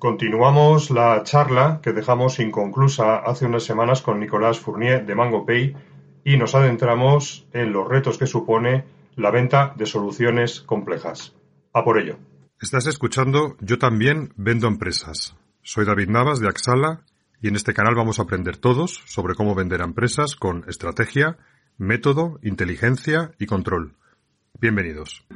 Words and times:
Continuamos 0.00 0.90
la 0.90 1.22
charla 1.24 1.80
que 1.82 1.92
dejamos 1.92 2.38
inconclusa 2.40 3.16
hace 3.16 3.44
unas 3.44 3.64
semanas 3.64 4.00
con 4.00 4.18
Nicolás 4.18 4.58
Fournier 4.58 5.04
de 5.04 5.14
MangoPay 5.14 5.76
y 6.24 6.38
nos 6.38 6.54
adentramos 6.54 7.46
en 7.52 7.70
los 7.70 7.86
retos 7.86 8.16
que 8.16 8.26
supone 8.26 8.86
la 9.16 9.30
venta 9.30 9.74
de 9.76 9.84
soluciones 9.84 10.62
complejas. 10.62 11.34
A 11.74 11.84
por 11.84 11.98
ello. 11.98 12.16
Estás 12.58 12.86
escuchando 12.86 13.56
Yo 13.60 13.78
también 13.78 14.32
vendo 14.36 14.68
empresas. 14.68 15.36
Soy 15.60 15.84
David 15.84 16.08
Navas 16.08 16.40
de 16.40 16.48
Axala 16.48 17.04
y 17.42 17.48
en 17.48 17.56
este 17.56 17.74
canal 17.74 17.94
vamos 17.94 18.18
a 18.18 18.22
aprender 18.22 18.56
todos 18.56 19.02
sobre 19.04 19.34
cómo 19.34 19.54
vender 19.54 19.82
a 19.82 19.84
empresas 19.84 20.34
con 20.34 20.64
estrategia, 20.66 21.36
método, 21.76 22.38
inteligencia 22.42 23.32
y 23.38 23.44
control. 23.44 23.96
Bienvenidos. 24.58 25.26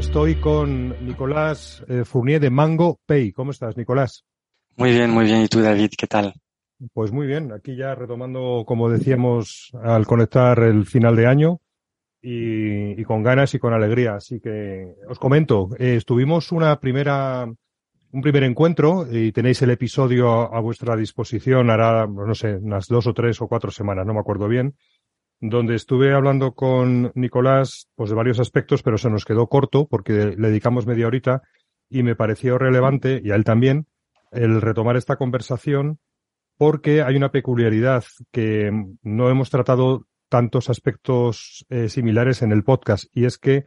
Estoy 0.00 0.36
con 0.36 1.06
Nicolás 1.06 1.84
eh, 1.86 2.04
Fournier 2.06 2.40
de 2.40 2.48
Mango 2.48 2.98
Pay. 3.04 3.32
¿Cómo 3.32 3.50
estás, 3.50 3.76
Nicolás? 3.76 4.24
Muy 4.76 4.92
bien, 4.92 5.10
muy 5.10 5.26
bien. 5.26 5.42
¿Y 5.42 5.48
tú, 5.48 5.60
David? 5.60 5.90
¿Qué 5.96 6.06
tal? 6.06 6.32
Pues 6.94 7.12
muy 7.12 7.26
bien. 7.26 7.52
Aquí 7.52 7.76
ya 7.76 7.94
retomando, 7.94 8.64
como 8.66 8.88
decíamos, 8.88 9.70
al 9.82 10.06
conectar 10.06 10.58
el 10.60 10.86
final 10.86 11.16
de 11.16 11.26
año 11.26 11.60
y, 12.22 13.04
con 13.04 13.22
ganas 13.22 13.52
y 13.54 13.58
con 13.58 13.74
alegría. 13.74 14.14
Así 14.14 14.40
que 14.40 14.94
os 15.06 15.18
comento, 15.18 15.68
eh, 15.78 15.96
estuvimos 15.96 16.50
una 16.50 16.80
primera, 16.80 17.44
un 17.44 18.22
primer 18.22 18.44
encuentro 18.44 19.06
y 19.10 19.32
tenéis 19.32 19.60
el 19.60 19.70
episodio 19.70 20.30
a, 20.30 20.56
a 20.56 20.60
vuestra 20.60 20.96
disposición. 20.96 21.68
Hará, 21.68 22.06
no 22.06 22.34
sé, 22.34 22.54
unas 22.54 22.86
dos 22.88 23.06
o 23.06 23.12
tres 23.12 23.38
o 23.42 23.48
cuatro 23.48 23.70
semanas, 23.70 24.06
no 24.06 24.14
me 24.14 24.20
acuerdo 24.20 24.48
bien 24.48 24.74
donde 25.40 25.74
estuve 25.74 26.14
hablando 26.14 26.52
con 26.52 27.12
Nicolás 27.14 27.88
pues 27.94 28.10
de 28.10 28.16
varios 28.16 28.40
aspectos, 28.40 28.82
pero 28.82 28.98
se 28.98 29.10
nos 29.10 29.24
quedó 29.24 29.48
corto 29.48 29.86
porque 29.88 30.12
le 30.36 30.48
dedicamos 30.48 30.86
media 30.86 31.06
horita 31.06 31.42
y 31.88 32.02
me 32.02 32.14
pareció 32.14 32.58
relevante, 32.58 33.20
y 33.24 33.32
a 33.32 33.34
él 33.34 33.44
también, 33.44 33.86
el 34.30 34.60
retomar 34.60 34.96
esta 34.96 35.16
conversación 35.16 35.98
porque 36.56 37.02
hay 37.02 37.16
una 37.16 37.32
peculiaridad 37.32 38.04
que 38.30 38.70
no 39.02 39.30
hemos 39.30 39.50
tratado 39.50 40.06
tantos 40.28 40.68
aspectos 40.68 41.64
eh, 41.70 41.88
similares 41.88 42.42
en 42.42 42.52
el 42.52 42.62
podcast 42.62 43.04
y 43.12 43.24
es 43.24 43.38
que 43.38 43.64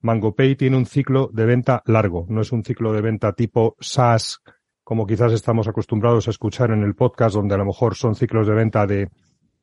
MangoPay 0.00 0.56
tiene 0.56 0.76
un 0.76 0.86
ciclo 0.86 1.30
de 1.32 1.46
venta 1.46 1.82
largo, 1.86 2.26
no 2.28 2.40
es 2.40 2.50
un 2.50 2.64
ciclo 2.64 2.92
de 2.92 3.00
venta 3.00 3.32
tipo 3.32 3.76
SaaS 3.80 4.40
como 4.82 5.06
quizás 5.06 5.32
estamos 5.32 5.68
acostumbrados 5.68 6.26
a 6.26 6.32
escuchar 6.32 6.72
en 6.72 6.82
el 6.82 6.94
podcast 6.94 7.36
donde 7.36 7.54
a 7.54 7.58
lo 7.58 7.66
mejor 7.66 7.94
son 7.94 8.14
ciclos 8.14 8.48
de 8.48 8.54
venta 8.54 8.86
de 8.86 9.08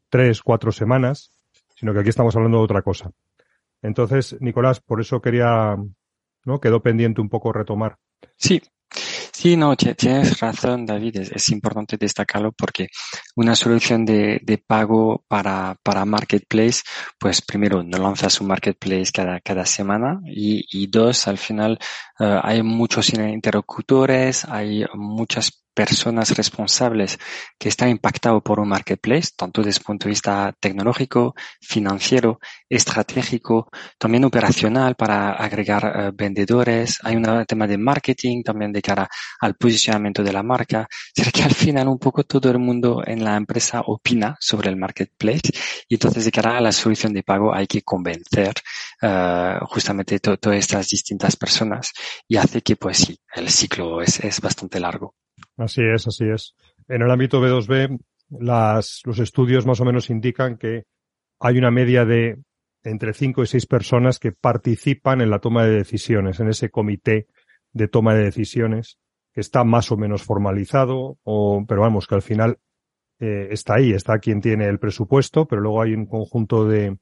tres, 0.09 0.41
cuatro 0.41 0.71
semanas, 0.71 1.33
sino 1.79 1.93
que 1.93 1.99
aquí 1.99 2.09
estamos 2.09 2.35
hablando 2.35 2.57
de 2.57 2.63
otra 2.63 2.81
cosa. 2.81 3.11
Entonces, 3.81 4.35
Nicolás, 4.41 4.81
por 4.81 4.99
eso 4.99 5.21
quería, 5.21 5.77
¿no? 6.45 6.59
Quedó 6.59 6.81
pendiente 6.81 7.21
un 7.21 7.29
poco 7.29 7.53
retomar. 7.53 7.97
Sí, 8.35 8.61
Sí, 9.31 9.55
no, 9.55 9.73
tienes 9.77 10.37
razón, 10.41 10.85
David. 10.85 11.17
Es, 11.33 11.49
importante 11.49 11.95
destacarlo 11.95 12.51
porque 12.51 12.87
una 13.37 13.55
solución 13.55 14.03
de, 14.03 14.41
de 14.43 14.57
pago 14.57 15.23
para, 15.29 15.77
para 15.81 16.03
Marketplace, 16.03 16.81
pues 17.17 17.41
primero 17.41 17.81
no 17.81 17.99
lanzas 17.99 18.41
un 18.41 18.47
Marketplace 18.47 19.11
cada, 19.13 19.39
cada 19.39 19.65
semana 19.65 20.19
y, 20.25 20.65
y 20.71 20.87
dos, 20.87 21.27
al 21.29 21.37
final 21.37 21.79
eh, 22.19 22.39
hay 22.43 22.63
muchos 22.63 23.13
interlocutores, 23.13 24.43
hay 24.43 24.83
muchas 24.93 25.58
personas 25.73 26.35
responsables 26.35 27.17
que 27.57 27.69
están 27.69 27.89
impactados 27.89 28.41
por 28.43 28.59
un 28.59 28.69
marketplace, 28.69 29.31
tanto 29.35 29.61
desde 29.61 29.79
el 29.79 29.85
punto 29.85 30.05
de 30.05 30.09
vista 30.09 30.53
tecnológico, 30.59 31.35
financiero, 31.61 32.39
estratégico, 32.67 33.69
también 33.97 34.25
operacional 34.25 34.95
para 34.95 35.31
agregar 35.31 35.83
eh, 35.85 36.11
vendedores. 36.13 36.99
Hay 37.03 37.15
un 37.15 37.45
tema 37.45 37.67
de 37.67 37.77
marketing 37.77 38.43
también 38.43 38.71
de 38.71 38.81
cara 38.81 39.09
al 39.39 39.55
posicionamiento 39.55 40.23
de 40.23 40.33
la 40.33 40.43
marca. 40.43 40.87
Es 41.15 41.31
que 41.31 41.43
al 41.43 41.53
final 41.53 41.87
un 41.87 41.99
poco 41.99 42.23
todo 42.23 42.51
el 42.51 42.59
mundo 42.59 43.01
en 43.05 43.23
la 43.23 43.35
empresa 43.35 43.81
opina 43.85 44.35
sobre 44.39 44.69
el 44.69 44.77
marketplace 44.77 45.51
y 45.87 45.95
entonces 45.95 46.25
de 46.25 46.31
cara 46.31 46.57
a 46.57 46.61
la 46.61 46.71
solución 46.71 47.13
de 47.13 47.23
pago 47.23 47.53
hay 47.53 47.67
que 47.67 47.81
convencer 47.81 48.53
uh, 49.01 49.65
justamente 49.65 50.19
todas 50.19 50.57
estas 50.57 50.87
distintas 50.89 51.35
personas 51.35 51.91
y 52.27 52.37
hace 52.37 52.61
que 52.61 52.75
pues 52.75 52.97
sí, 52.97 53.19
el 53.33 53.49
ciclo 53.49 54.01
es 54.01 54.41
bastante 54.41 54.79
largo. 54.79 55.15
Así 55.57 55.81
es, 55.83 56.07
así 56.07 56.25
es. 56.25 56.55
En 56.87 57.01
el 57.01 57.11
ámbito 57.11 57.41
B2B, 57.41 57.99
las, 58.29 59.01
los 59.05 59.19
estudios 59.19 59.65
más 59.65 59.79
o 59.79 59.85
menos 59.85 60.09
indican 60.09 60.57
que 60.57 60.83
hay 61.39 61.57
una 61.57 61.71
media 61.71 62.05
de 62.05 62.37
entre 62.83 63.13
cinco 63.13 63.43
y 63.43 63.47
seis 63.47 63.65
personas 63.65 64.19
que 64.19 64.31
participan 64.31 65.21
en 65.21 65.29
la 65.29 65.39
toma 65.39 65.65
de 65.65 65.71
decisiones, 65.71 66.39
en 66.39 66.49
ese 66.49 66.69
comité 66.69 67.27
de 67.73 67.87
toma 67.87 68.13
de 68.13 68.23
decisiones, 68.23 68.97
que 69.33 69.41
está 69.41 69.63
más 69.63 69.91
o 69.91 69.97
menos 69.97 70.23
formalizado, 70.23 71.17
o, 71.23 71.65
pero 71.67 71.81
vamos, 71.81 72.07
que 72.07 72.15
al 72.15 72.21
final 72.21 72.57
eh, 73.19 73.49
está 73.51 73.75
ahí, 73.75 73.91
está 73.91 74.19
quien 74.19 74.41
tiene 74.41 74.67
el 74.67 74.79
presupuesto, 74.79 75.45
pero 75.45 75.61
luego 75.61 75.81
hay 75.81 75.93
un 75.93 76.05
conjunto 76.05 76.65
de, 76.65 76.97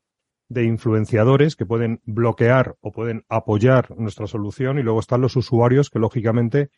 de 0.49 0.63
influenciadores 0.63 1.55
que 1.55 1.65
pueden 1.65 2.01
bloquear 2.05 2.75
o 2.81 2.91
pueden 2.91 3.23
apoyar 3.29 3.97
nuestra 3.97 4.27
solución 4.27 4.79
y 4.79 4.83
luego 4.83 4.99
están 4.99 5.21
los 5.21 5.35
usuarios 5.35 5.89
que 5.89 5.99
lógicamente 5.99 6.69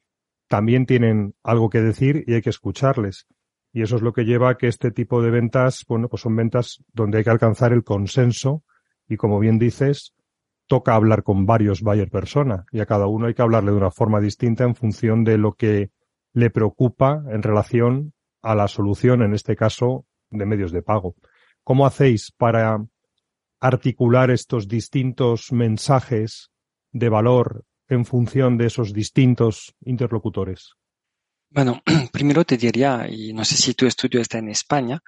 también 0.49 0.85
tienen 0.85 1.35
algo 1.43 1.69
que 1.69 1.79
decir 1.79 2.25
y 2.27 2.33
hay 2.33 2.41
que 2.41 2.49
escucharles. 2.49 3.27
Y 3.71 3.83
eso 3.83 3.95
es 3.95 4.01
lo 4.01 4.13
que 4.13 4.25
lleva 4.25 4.49
a 4.49 4.57
que 4.57 4.67
este 4.67 4.91
tipo 4.91 5.21
de 5.21 5.29
ventas, 5.29 5.85
bueno, 5.87 6.09
pues 6.09 6.23
son 6.23 6.35
ventas 6.35 6.83
donde 6.91 7.19
hay 7.19 7.23
que 7.23 7.29
alcanzar 7.29 7.71
el 7.71 7.83
consenso 7.83 8.63
y 9.07 9.15
como 9.15 9.39
bien 9.39 9.59
dices, 9.59 10.15
toca 10.67 10.95
hablar 10.95 11.23
con 11.23 11.45
varios 11.45 11.81
buyer 11.81 12.09
persona 12.09 12.65
y 12.71 12.79
a 12.79 12.87
cada 12.87 13.07
uno 13.07 13.27
hay 13.27 13.35
que 13.35 13.43
hablarle 13.43 13.71
de 13.71 13.77
una 13.77 13.91
forma 13.91 14.19
distinta 14.19 14.63
en 14.63 14.75
función 14.75 15.23
de 15.23 15.37
lo 15.37 15.53
que 15.53 15.91
le 16.33 16.49
preocupa 16.49 17.23
en 17.29 17.43
relación 17.43 18.13
a 18.41 18.55
la 18.55 18.67
solución, 18.67 19.21
en 19.21 19.33
este 19.33 19.55
caso, 19.55 20.05
de 20.31 20.45
medios 20.45 20.71
de 20.71 20.81
pago. 20.81 21.15
¿Cómo 21.63 21.85
hacéis 21.85 22.31
para 22.31 22.83
articular 23.59 24.31
estos 24.31 24.67
distintos 24.67 25.51
mensajes 25.51 26.49
de 26.91 27.09
valor 27.09 27.65
en 27.89 28.05
función 28.05 28.57
de 28.57 28.67
esos 28.67 28.93
distintos 28.93 29.75
interlocutores? 29.83 30.73
Bueno, 31.49 31.81
primero 32.13 32.45
te 32.45 32.57
diría, 32.57 33.07
y 33.09 33.33
no 33.33 33.43
sé 33.43 33.55
si 33.55 33.73
tu 33.73 33.85
estudio 33.85 34.21
está 34.21 34.37
en 34.37 34.49
España, 34.49 35.01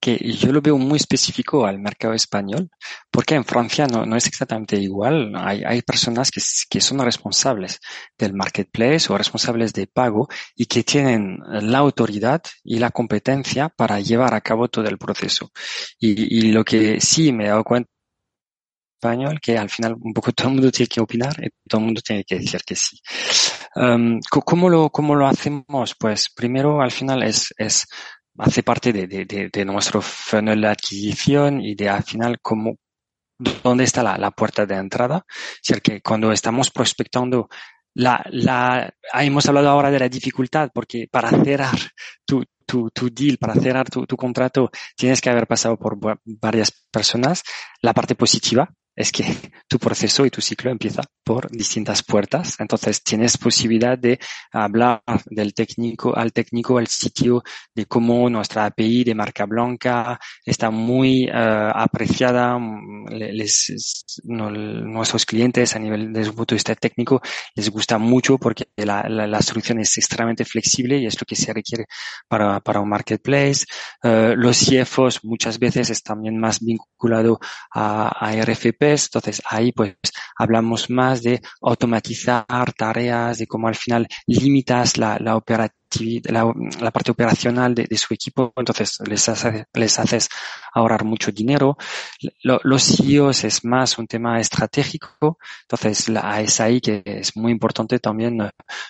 que 0.00 0.16
yo 0.16 0.50
lo 0.50 0.62
veo 0.62 0.78
muy 0.78 0.96
específico 0.96 1.66
al 1.66 1.78
mercado 1.78 2.14
español, 2.14 2.70
porque 3.10 3.34
en 3.34 3.44
Francia 3.44 3.86
no, 3.86 4.16
es 4.16 4.26
exactamente 4.26 4.76
igual. 4.76 5.32
Hay, 5.36 5.82
personas 5.82 6.30
que, 6.30 6.40
que, 6.70 6.80
son 6.80 7.00
responsables 7.00 7.80
del 8.16 8.32
marketplace 8.32 9.12
o 9.12 9.18
responsables 9.18 9.74
de 9.74 9.86
pago 9.86 10.28
y 10.56 10.66
que 10.66 10.84
tienen 10.84 11.38
la 11.44 11.78
autoridad 11.78 12.40
y 12.64 12.78
la 12.78 12.90
competencia 12.90 13.68
para 13.68 14.00
llevar 14.00 14.32
a 14.32 14.40
cabo 14.40 14.68
todo 14.68 14.86
el 14.86 14.96
proceso. 14.96 15.52
Y, 15.98 16.48
y 16.48 16.52
lo 16.52 16.64
que 16.64 16.98
sí 17.00 17.32
me 17.32 17.44
he 17.44 17.48
dado 17.48 17.64
cuenta 17.64 17.90
español 19.00 19.40
que 19.40 19.56
al 19.56 19.70
final 19.70 19.96
un 19.98 20.12
poco 20.12 20.32
todo 20.32 20.48
el 20.48 20.54
mundo 20.54 20.70
tiene 20.70 20.88
que 20.88 21.00
opinar 21.00 21.34
y 21.42 21.48
todo 21.66 21.80
el 21.80 21.86
mundo 21.86 22.02
tiene 22.02 22.24
que 22.24 22.38
decir 22.38 22.60
que 22.64 22.76
sí. 22.76 22.98
Um, 23.74 24.20
¿cómo, 24.28 24.68
lo, 24.68 24.90
¿Cómo 24.90 25.14
lo 25.14 25.26
hacemos? 25.26 25.94
Pues 25.98 26.28
primero 26.34 26.82
al 26.82 26.90
final 26.90 27.22
es, 27.22 27.54
es 27.56 27.86
hace 28.38 28.62
parte 28.62 28.92
de, 28.92 29.06
de, 29.06 29.50
de, 29.52 29.64
nuestro 29.64 30.02
funnel 30.02 30.60
de 30.60 30.68
adquisición 30.68 31.60
y 31.62 31.74
de 31.74 31.88
al 31.88 32.02
final 32.02 32.38
cómo, 32.42 32.76
dónde 33.62 33.84
está 33.84 34.02
la, 34.02 34.18
la 34.18 34.30
puerta 34.32 34.66
de 34.66 34.74
entrada. 34.74 35.24
Es 35.28 35.68
decir, 35.68 35.82
que 35.82 36.02
cuando 36.02 36.30
estamos 36.30 36.70
prospectando 36.70 37.48
la, 37.94 38.22
la, 38.30 38.92
hemos 39.14 39.46
hablado 39.48 39.68
ahora 39.70 39.90
de 39.90 39.98
la 39.98 40.08
dificultad 40.08 40.70
porque 40.72 41.08
para 41.10 41.30
cerrar 41.30 41.76
tu, 42.24 42.44
tu, 42.66 42.90
tu 42.90 43.10
deal, 43.10 43.38
para 43.38 43.54
cerrar 43.54 43.88
tu, 43.88 44.06
tu 44.06 44.16
contrato, 44.16 44.70
tienes 44.94 45.20
que 45.20 45.30
haber 45.30 45.46
pasado 45.46 45.76
por 45.78 45.98
varias 46.24 46.70
personas. 46.90 47.42
La 47.82 47.94
parte 47.94 48.14
positiva 48.14 48.68
es 48.94 49.12
que 49.12 49.24
tu 49.68 49.78
proceso 49.78 50.26
y 50.26 50.30
tu 50.30 50.40
ciclo 50.40 50.70
empieza 50.70 51.02
por 51.24 51.50
distintas 51.50 52.02
puertas. 52.02 52.56
Entonces 52.58 53.02
tienes 53.02 53.38
posibilidad 53.38 53.96
de 53.96 54.18
hablar 54.52 55.02
del 55.26 55.54
técnico 55.54 56.16
al 56.16 56.32
técnico, 56.32 56.78
al 56.78 56.86
sitio, 56.86 57.42
de 57.74 57.86
cómo 57.86 58.28
nuestra 58.28 58.66
API 58.66 59.04
de 59.04 59.14
marca 59.14 59.46
blanca 59.46 60.18
está 60.44 60.70
muy 60.70 61.26
uh, 61.28 61.70
apreciada. 61.74 62.58
Les, 63.10 64.04
no, 64.24 64.50
nuestros 64.50 65.24
clientes 65.24 65.74
a 65.76 65.78
nivel 65.78 66.12
de 66.12 66.24
su 66.24 66.34
punto 66.34 66.54
de 66.54 66.56
vista 66.56 66.74
técnico 66.74 67.20
les 67.54 67.70
gusta 67.70 67.98
mucho 67.98 68.38
porque 68.38 68.68
la, 68.76 69.04
la, 69.08 69.26
la, 69.26 69.42
solución 69.42 69.80
es 69.80 69.96
extremadamente 69.98 70.44
flexible 70.44 70.98
y 70.98 71.06
es 71.06 71.20
lo 71.20 71.24
que 71.24 71.36
se 71.36 71.52
requiere 71.52 71.86
para, 72.28 72.60
para 72.60 72.80
un 72.80 72.88
marketplace. 72.88 73.64
Uh, 74.02 74.34
los 74.36 74.58
CFOs 74.58 75.24
muchas 75.24 75.58
veces 75.58 75.90
están 75.90 76.10
también 76.10 76.38
más 76.38 76.60
vinculados 76.60 77.38
a, 77.72 78.08
a 78.08 78.32
RFP 78.42 78.79
Entonces 78.80 79.42
ahí 79.48 79.72
pues 79.72 79.96
hablamos 80.36 80.88
más 80.90 81.22
de 81.22 81.40
automatizar 81.60 82.72
tareas, 82.76 83.38
de 83.38 83.46
cómo 83.46 83.68
al 83.68 83.74
final 83.74 84.06
limitas 84.26 84.96
la, 84.96 85.18
la 85.20 85.36
la, 86.28 86.52
la, 86.80 86.90
parte 86.90 87.10
operacional 87.10 87.74
de, 87.74 87.86
de, 87.88 87.96
su 87.96 88.14
equipo, 88.14 88.52
entonces 88.56 88.98
les, 89.06 89.28
hace, 89.28 89.66
les 89.74 89.98
haces 89.98 90.28
ahorrar 90.72 91.04
mucho 91.04 91.32
dinero. 91.32 91.76
Lo, 92.42 92.60
los 92.64 92.82
CEOs 92.82 93.44
es 93.44 93.64
más 93.64 93.98
un 93.98 94.06
tema 94.06 94.40
estratégico, 94.40 95.38
entonces 95.62 96.08
la, 96.08 96.30
ahí 96.32 96.80
que 96.80 97.02
es 97.04 97.36
muy 97.36 97.52
importante 97.52 97.98
también 97.98 98.38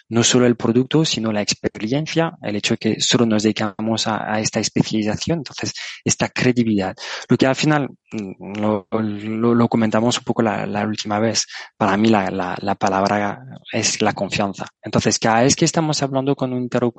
no 0.09 0.23
solo 0.23 0.47
el 0.47 0.57
producto, 0.57 1.05
sino 1.05 1.33
la 1.33 1.43
experiencia, 1.43 2.33
el 2.43 2.57
hecho 2.57 2.75
de 2.75 2.79
que 2.79 3.01
solo 3.01 3.27
nos 3.27 3.43
dedicamos 3.43 4.07
a, 4.07 4.33
a 4.33 4.41
esta 4.41 4.61
especialización, 4.61 5.39
entonces 5.39 5.73
esta 6.05 6.29
credibilidad. 6.29 6.95
Lo 7.29 7.37
que 7.37 7.47
al 7.47 7.57
final 7.57 7.89
mm, 8.13 8.61
lo, 8.61 8.87
lo, 8.91 9.55
lo 9.55 9.69
comentamos 9.69 10.19
un 10.19 10.25
poco 10.25 10.43
la, 10.43 10.67
la, 10.67 10.87
última 10.87 11.19
vez, 11.19 11.47
para 11.77 11.97
mí 11.97 12.09
la, 12.09 12.31
la, 12.31 12.75
palabra 12.75 13.45
es 13.73 14.01
la 14.03 14.13
confianza. 14.13 14.67
Entonces, 14.83 15.19
cada 15.19 15.43
vez 15.43 15.55
que 15.57 15.65
estamos 15.65 16.03
hablando 16.03 16.35
con 16.35 16.53
un 16.53 16.63
interlocutor, 16.63 16.90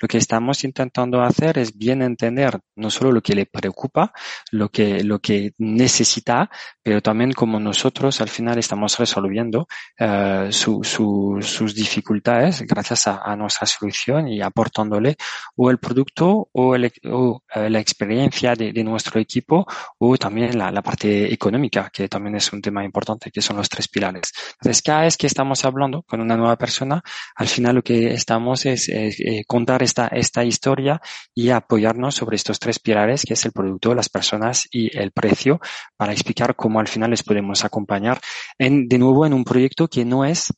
lo 0.00 0.08
que 0.08 0.18
estamos 0.18 0.64
intentando 0.64 1.22
hacer 1.22 1.58
es 1.58 1.76
bien 1.76 2.02
entender 2.02 2.58
no 2.76 2.90
solo 2.90 3.12
lo 3.12 3.22
que 3.22 3.34
le 3.34 3.46
preocupa, 3.46 4.12
lo 4.50 4.68
que, 4.68 5.02
lo 5.04 5.18
que 5.18 5.52
necesita, 5.58 6.50
pero 6.82 7.00
también 7.00 7.32
como 7.32 7.60
nosotros 7.60 8.20
al 8.20 8.28
final 8.28 8.58
estamos 8.58 8.98
resolviendo 8.98 9.66
uh, 10.00 10.50
su, 10.50 10.82
su, 10.84 11.38
sus 11.42 11.74
dificultades 11.74 12.62
gracias 12.62 13.06
a, 13.06 13.20
a, 13.22 13.36
nuestra 13.36 13.66
solución 13.66 14.28
y 14.28 14.40
aportándole 14.40 15.16
o 15.56 15.70
el 15.70 15.78
producto 15.78 16.48
o, 16.52 16.74
el, 16.74 16.92
o 17.04 17.42
uh, 17.54 17.68
la 17.68 17.80
experiencia 17.80 18.54
de, 18.54 18.72
de, 18.72 18.84
nuestro 18.84 19.20
equipo 19.20 19.66
o 19.98 20.16
también 20.16 20.56
la, 20.58 20.70
la, 20.70 20.82
parte 20.82 21.32
económica, 21.32 21.90
que 21.92 22.08
también 22.08 22.36
es 22.36 22.52
un 22.52 22.60
tema 22.62 22.84
importante, 22.84 23.30
que 23.30 23.42
son 23.42 23.56
los 23.56 23.68
tres 23.68 23.88
pilares. 23.88 24.32
Entonces, 24.52 24.82
cada 24.82 25.02
vez 25.02 25.16
que 25.16 25.26
estamos 25.26 25.64
hablando 25.64 26.02
con 26.02 26.20
una 26.20 26.36
nueva 26.36 26.56
persona, 26.56 27.02
al 27.36 27.48
final 27.48 27.76
lo 27.76 27.82
que 27.82 28.12
estamos 28.12 28.66
es, 28.66 28.88
es 28.88 29.09
eh, 29.18 29.44
contar 29.46 29.82
esta, 29.82 30.08
esta 30.08 30.44
historia 30.44 31.00
y 31.34 31.50
apoyarnos 31.50 32.14
sobre 32.14 32.36
estos 32.36 32.58
tres 32.58 32.78
pilares, 32.78 33.24
que 33.26 33.34
es 33.34 33.44
el 33.44 33.52
producto, 33.52 33.94
las 33.94 34.08
personas 34.08 34.68
y 34.70 34.96
el 34.96 35.12
precio, 35.12 35.60
para 35.96 36.12
explicar 36.12 36.56
cómo 36.56 36.80
al 36.80 36.88
final 36.88 37.10
les 37.10 37.22
podemos 37.22 37.64
acompañar 37.64 38.20
en, 38.58 38.88
de 38.88 38.98
nuevo 38.98 39.26
en 39.26 39.32
un 39.32 39.44
proyecto 39.44 39.88
que 39.88 40.04
no 40.04 40.24
es 40.24 40.52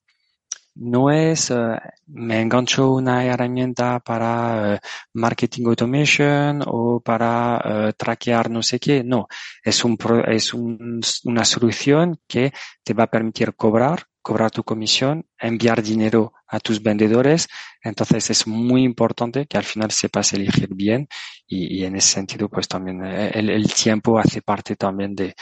no 0.74 1.10
es 1.10 1.50
uh, 1.50 1.76
me 2.06 2.40
engancho 2.40 2.92
una 2.92 3.24
herramienta 3.24 4.00
para 4.00 4.74
uh, 4.74 4.78
marketing 5.14 5.66
automation 5.66 6.62
o 6.66 7.00
para 7.00 7.88
uh, 7.88 7.92
traquear 7.96 8.50
no 8.50 8.62
sé 8.62 8.78
qué. 8.78 9.04
No, 9.04 9.28
es 9.62 9.84
un 9.84 9.98
es 10.28 10.54
un, 10.54 11.00
una 11.24 11.44
solución 11.44 12.20
que 12.26 12.52
te 12.82 12.94
va 12.94 13.04
a 13.04 13.10
permitir 13.10 13.54
cobrar 13.54 14.06
cobrar 14.22 14.50
tu 14.52 14.62
comisión, 14.62 15.26
enviar 15.38 15.82
dinero 15.82 16.32
a 16.46 16.60
tus 16.60 16.82
vendedores. 16.82 17.48
Entonces 17.82 18.30
es 18.30 18.46
muy 18.46 18.84
importante 18.84 19.46
que 19.46 19.58
al 19.58 19.64
final 19.64 19.90
sepas 19.90 20.32
elegir 20.32 20.68
bien 20.72 21.08
y, 21.46 21.84
en 21.84 21.96
ese 21.96 22.08
sentido 22.14 22.48
pues 22.48 22.68
también 22.68 23.04
eh, 23.04 23.30
el, 23.34 23.72
tiempo 23.74 24.18
hace 24.18 24.40
parte 24.40 24.76
también 24.76 25.14
de, 25.14 25.34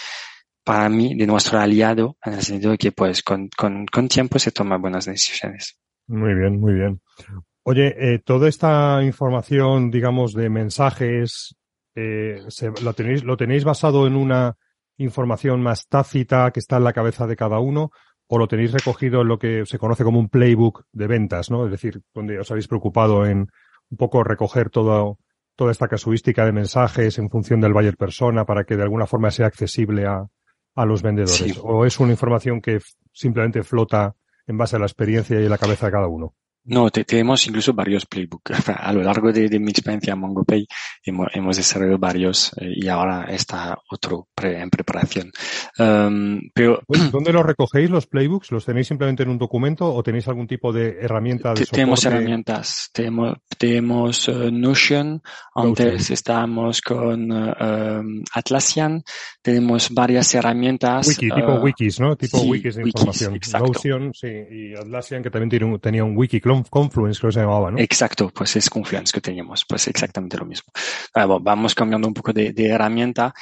para 0.65 0.89
mí, 0.89 1.15
de 1.15 1.27
nuestro 1.27 1.59
aliado 1.59 2.17
en 2.25 2.35
el 2.35 2.43
sentido 2.43 2.73
de 2.73 2.79
que 2.79 2.93
pues 2.93 3.23
con, 3.23 3.49
con, 3.57 3.87
con 3.87 4.09
tiempo 4.09 4.39
se 4.39 4.53
toman 4.53 4.81
buenas 4.81 5.07
decisiones. 5.07 5.79
Muy 6.07 6.35
bien, 6.35 6.61
muy 6.61 6.75
bien. 6.75 7.01
Oye, 7.63 7.95
eh, 7.99 8.19
toda 8.19 8.49
esta 8.49 9.03
información, 9.03 9.91
digamos, 9.91 10.33
de 10.33 10.51
mensajes, 10.51 11.57
eh, 11.95 12.41
lo, 12.83 12.93
tenéis, 12.95 13.23
¿lo 13.25 13.37
tenéis 13.37 13.65
basado 13.65 14.07
en 14.07 14.17
una 14.17 14.57
información 14.97 15.63
más 15.63 15.87
tácita 15.87 16.51
que 16.51 16.61
está 16.61 16.77
en 16.77 16.85
la 16.85 16.93
cabeza 16.93 17.27
de 17.27 17.37
cada 17.37 17.59
uno? 17.59 17.91
o 18.33 18.39
lo 18.39 18.47
tenéis 18.47 18.71
recogido 18.71 19.23
en 19.23 19.29
lo 19.29 19.41
que 19.41 19.67
se 19.67 19.77
conoce 19.77 20.05
como 20.05 20.21
un 20.21 20.29
playbook 20.29 20.85
de 20.93 21.09
ventas, 21.09 21.51
¿no? 21.51 21.65
Es 21.65 21.73
decir, 21.73 22.01
donde 22.15 22.39
os 22.39 22.49
habéis 22.49 22.69
preocupado 22.69 23.27
en 23.27 23.49
un 23.91 23.97
poco 23.99 24.23
recoger 24.23 24.71
todo, 24.71 25.19
toda 25.57 25.73
esta 25.73 25.89
casuística 25.89 26.45
de 26.45 26.53
mensajes 26.53 27.19
en 27.19 27.29
función 27.29 27.61
del 27.61 27.73
buyer 27.73 27.97
persona 27.97 28.45
para 28.45 28.63
que 28.63 28.77
de 28.77 28.85
alguna 28.85 29.09
forma 29.09 29.33
sea 29.33 29.47
accesible 29.47 30.07
a, 30.07 30.29
a 30.81 30.87
los 30.87 31.03
vendedores. 31.03 31.37
Sí. 31.37 31.55
O 31.63 31.85
es 31.85 31.99
una 32.01 32.13
información 32.13 32.61
que 32.61 32.81
simplemente 33.13 33.63
flota 33.63 34.15
en 34.47 34.57
base 34.57 34.77
a 34.77 34.79
la 34.79 34.87
experiencia 34.87 35.41
y 35.41 35.49
la 35.49 35.59
cabeza 35.59 35.87
de 35.87 35.93
cada 35.93 36.07
uno. 36.07 36.35
No, 36.65 36.91
te, 36.91 37.05
tenemos 37.05 37.47
incluso 37.47 37.73
varios 37.73 38.07
playbooks. 38.07 38.69
A 38.69 38.93
lo 38.93 39.03
largo 39.03 39.33
de, 39.33 39.49
de 39.49 39.59
mi 39.59 39.71
experiencia 39.71 40.13
en 40.13 40.21
MongoPay 40.21 40.67
hemos, 41.05 41.29
hemos 41.33 41.57
desarrollado 41.57 41.99
varios 41.99 42.53
eh, 42.61 42.73
y 42.77 42.89
ahora 42.89 43.25
está 43.31 43.79
otro 43.91 44.29
pre, 44.35 44.61
en 44.61 44.71
preparación. 44.71 45.31
Um, 45.79 46.41
pero 46.55 46.81
¿Dónde 47.13 47.33
los 47.33 47.45
recogéis 47.45 47.91
los 47.91 48.07
playbooks? 48.07 48.51
¿Los 48.51 48.65
tenéis 48.65 48.89
simplemente 48.89 49.23
en 49.23 49.31
un 49.31 49.39
documento 49.39 49.93
o 49.93 50.03
tenéis 50.03 50.29
algún 50.29 50.47
tipo 50.47 50.73
de 50.73 50.99
herramienta 51.01 51.51
de 51.51 51.57
soporte? 51.57 51.77
Tenemos 51.77 52.05
herramientas. 52.05 52.91
Tenemos, 52.93 53.39
tenemos 53.59 54.29
uh, 54.29 54.51
Notion. 54.51 55.23
Antes 55.55 56.11
estábamos 56.11 56.81
con 56.81 57.31
uh, 57.33 58.23
Atlassian. 58.33 59.03
Tenemos 59.43 59.91
varias 59.91 60.35
herramientas. 60.35 61.09
Wiki, 61.09 61.29
tipo 61.31 61.55
uh, 61.55 61.63
wikis, 61.63 62.01
¿no? 62.01 62.17
Tipo 62.17 62.39
sí, 62.39 62.51
wikis 62.51 62.75
de 62.77 62.83
wikis, 62.83 63.01
información. 63.01 63.35
Exacto. 63.35 63.73
Notion, 63.73 64.13
sí, 64.15 64.29
y 64.29 64.75
Atlassian 64.75 65.23
que 65.23 65.31
también 65.31 65.51
tiene 65.51 65.67
un, 65.67 65.81
tenía 65.81 66.05
un 66.05 66.17
wiki 66.17 66.41
Confluence, 66.69 67.21
creo 67.21 67.31
que 67.31 67.35
se 67.35 67.41
llamaba, 67.41 67.71
¿no? 67.71 67.79
Exacto, 67.79 68.31
pues 68.35 68.57
es 68.57 68.69
Confluence 68.71 69.13
que 69.13 69.21
teníamos, 69.21 69.65
pues 69.69 69.89
exactamente 69.89 70.37
lo 70.37 70.45
mismo. 70.45 70.73
Ah, 71.15 71.27
bueno, 71.27 71.41
vamos 71.43 71.75
cambiando 71.75 72.09
un 72.09 72.15
poco 72.15 72.33
de, 72.33 72.53
de 72.53 72.69
herramienta. 72.69 73.35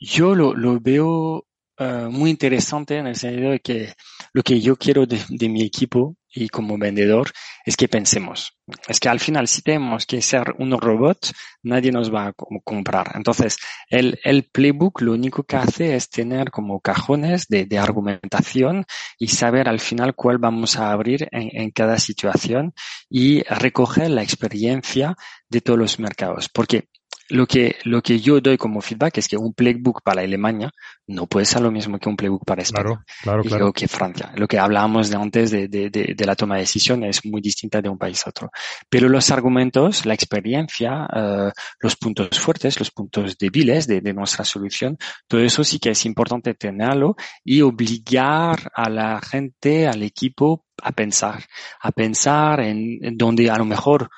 Yo 0.00 0.34
lo, 0.34 0.54
lo 0.54 0.78
veo 0.80 1.45
uh, 1.78 2.10
muy 2.10 2.30
interesante 2.30 2.98
en 2.98 3.06
el 3.06 3.16
sentido 3.16 3.50
de 3.50 3.60
que 3.60 3.94
lo 4.32 4.42
que 4.42 4.60
yo 4.60 4.76
quiero 4.76 5.06
de, 5.06 5.48
mi 5.48 5.62
equipo 5.62 6.16
y 6.32 6.48
como 6.48 6.76
vendedor 6.76 7.30
es 7.64 7.76
que 7.76 7.88
pensemos. 7.88 8.52
Es 8.86 9.00
que 9.00 9.08
al 9.08 9.20
final, 9.20 9.48
si 9.48 9.62
tenemos 9.62 10.04
que 10.04 10.20
ser 10.20 10.54
un 10.58 10.78
robot, 10.78 11.32
nadie 11.62 11.90
nos 11.90 12.12
va 12.12 12.26
a 12.26 12.32
comprar. 12.62 13.12
Entonces, 13.14 13.56
el, 13.88 14.18
el 14.24 14.44
playbook 14.44 15.00
lo 15.00 15.12
único 15.12 15.44
que 15.44 15.56
hace 15.56 15.96
es 15.96 16.10
tener 16.10 16.50
como 16.50 16.80
cajones 16.80 17.46
de, 17.48 17.64
de 17.64 17.78
argumentación 17.78 18.84
y 19.18 19.28
saber 19.28 19.68
al 19.68 19.80
final 19.80 20.14
cuál 20.14 20.38
vamos 20.38 20.76
a 20.76 20.90
abrir 20.90 21.28
en, 21.32 21.48
en 21.52 21.70
cada 21.70 21.98
situación 21.98 22.74
y 23.08 23.42
recoger 23.44 24.10
la 24.10 24.22
experiencia 24.22 25.16
de 25.48 25.60
todos 25.60 25.78
los 25.78 25.98
mercados. 25.98 26.48
Porque 26.50 26.88
lo 27.28 27.46
que, 27.46 27.76
lo 27.84 28.02
que 28.02 28.20
yo 28.20 28.40
doy 28.40 28.56
como 28.56 28.80
feedback 28.80 29.18
es 29.18 29.28
que 29.28 29.36
un 29.36 29.52
playbook 29.52 30.02
para 30.02 30.22
Alemania 30.22 30.70
no 31.06 31.26
puede 31.26 31.46
ser 31.46 31.62
lo 31.62 31.70
mismo 31.70 31.98
que 31.98 32.08
un 32.08 32.16
playbook 32.16 32.44
para 32.44 32.62
España. 32.62 32.84
Claro, 32.84 33.04
claro, 33.22 33.42
y 33.44 33.48
claro. 33.48 33.72
que 33.72 33.88
Francia. 33.88 34.32
Lo 34.36 34.46
que 34.46 34.58
hablábamos 34.58 35.10
de 35.10 35.16
antes 35.16 35.50
de, 35.50 35.68
de, 35.68 35.90
de, 35.90 36.14
de, 36.16 36.24
la 36.24 36.34
toma 36.34 36.54
de 36.54 36.62
decisión 36.62 37.04
es 37.04 37.24
muy 37.24 37.40
distinta 37.40 37.80
de 37.80 37.88
un 37.88 37.98
país 37.98 38.26
a 38.26 38.30
otro. 38.30 38.50
Pero 38.88 39.08
los 39.08 39.30
argumentos, 39.30 40.06
la 40.06 40.14
experiencia, 40.14 41.06
uh, 41.12 41.50
los 41.80 41.96
puntos 41.96 42.38
fuertes, 42.38 42.78
los 42.78 42.90
puntos 42.90 43.36
débiles 43.38 43.86
de, 43.86 44.00
de 44.00 44.14
nuestra 44.14 44.44
solución, 44.44 44.96
todo 45.26 45.40
eso 45.40 45.64
sí 45.64 45.78
que 45.78 45.90
es 45.90 46.04
importante 46.06 46.54
tenerlo 46.54 47.16
y 47.44 47.62
obligar 47.62 48.70
a 48.74 48.88
la 48.88 49.20
gente, 49.20 49.86
al 49.86 50.02
equipo 50.02 50.64
a 50.82 50.92
pensar, 50.92 51.44
a 51.80 51.90
pensar 51.92 52.60
en, 52.60 52.98
en 53.02 53.16
donde 53.16 53.50
a 53.50 53.58
lo 53.58 53.64
mejor 53.64 54.10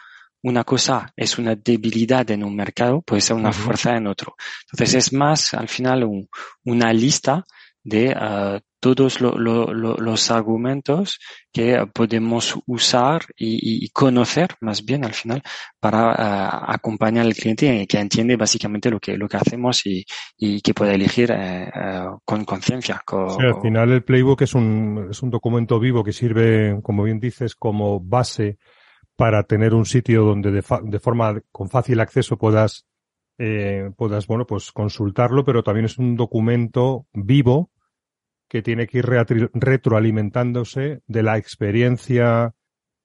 una 0.43 0.65
cosa 0.65 1.13
es 1.17 1.39
una 1.39 1.55
debilidad 1.57 2.31
en 2.31 2.45
un 2.45 2.55
mercado, 2.55 3.03
puede 3.03 3.21
ser 3.23 3.37
una 3.37 3.51
uh 3.51 3.53
-huh. 3.53 3.55
fuerza 3.55 3.97
en 3.97 4.07
otro. 4.07 4.35
Entonces 4.73 4.95
es 4.95 5.13
más 5.13 5.55
al 5.55 5.69
final 5.69 6.05
un, 6.05 6.29
una 6.65 6.93
lista 6.93 7.45
de 7.83 8.11
uh, 8.11 8.61
todos 8.81 9.21
lo, 9.21 9.39
lo, 9.39 9.73
lo, 9.73 9.97
los 9.97 10.31
argumentos 10.31 11.19
que 11.53 11.87
podemos 11.93 12.57
usar 12.67 13.23
y, 13.37 13.85
y, 13.85 13.89
conocer 13.89 14.51
más 14.61 14.85
bien 14.85 15.05
al 15.05 15.15
final 15.15 15.43
para 15.81 16.11
uh, 16.11 16.71
acompañar 16.73 17.27
al 17.27 17.35
cliente 17.35 17.87
que 17.87 17.99
entiende 17.99 18.37
básicamente 18.37 18.91
lo 18.91 19.01
que, 19.01 19.17
lo 19.17 19.29
que 19.29 19.39
hacemos 19.39 19.85
y, 19.87 20.05
y 20.37 20.61
que 20.61 20.75
pueda 20.75 20.93
elegir 20.93 21.33
eh, 21.33 21.71
con 22.25 22.45
conciencia. 22.45 23.03
Sí, 23.09 23.47
al 23.47 23.61
final 23.61 23.91
el 23.91 24.05
playbook 24.05 24.43
es 24.43 24.55
un, 24.55 25.09
es 25.11 25.23
un 25.23 25.31
documento 25.31 25.81
vivo 25.81 26.05
que 26.05 26.13
sirve, 26.13 26.79
como 26.83 27.03
bien 27.03 27.19
dices, 27.19 27.55
como 27.55 28.01
base 28.01 28.59
para 29.19 29.43
tener 29.43 29.75
un 29.75 29.85
sitio 29.85 30.23
donde 30.23 30.53
de, 30.53 30.65
de 30.85 31.01
forma 31.01 31.43
con 31.51 31.69
fácil 31.69 31.99
acceso 31.99 32.39
puedas 32.39 32.87
eh, 33.37 33.91
puedas 33.97 34.29
bueno 34.29 34.47
pues 34.47 34.71
consultarlo 34.71 35.45
pero 35.45 35.65
también 35.65 35.87
es 35.87 35.99
un 35.99 36.15
documento 36.15 37.09
vivo 37.13 37.73
que 38.49 38.63
tiene 38.63 38.87
que 38.87 38.99
ir 38.99 39.07
retroalimentándose 39.07 41.03
de 41.09 41.23
la 41.25 41.37
experiencia 41.37 42.55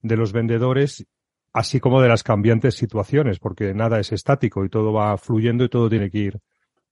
de 0.02 0.16
los 0.16 0.32
vendedores 0.32 1.04
así 1.52 1.80
como 1.80 2.00
de 2.00 2.08
las 2.08 2.22
cambiantes 2.22 2.76
situaciones 2.76 3.40
porque 3.40 3.74
nada 3.74 3.98
es 3.98 4.12
estático 4.12 4.64
y 4.64 4.68
todo 4.68 4.92
va 4.92 5.18
fluyendo 5.18 5.64
y 5.64 5.68
todo 5.68 5.90
tiene 5.90 6.12
que 6.12 6.18
ir 6.18 6.40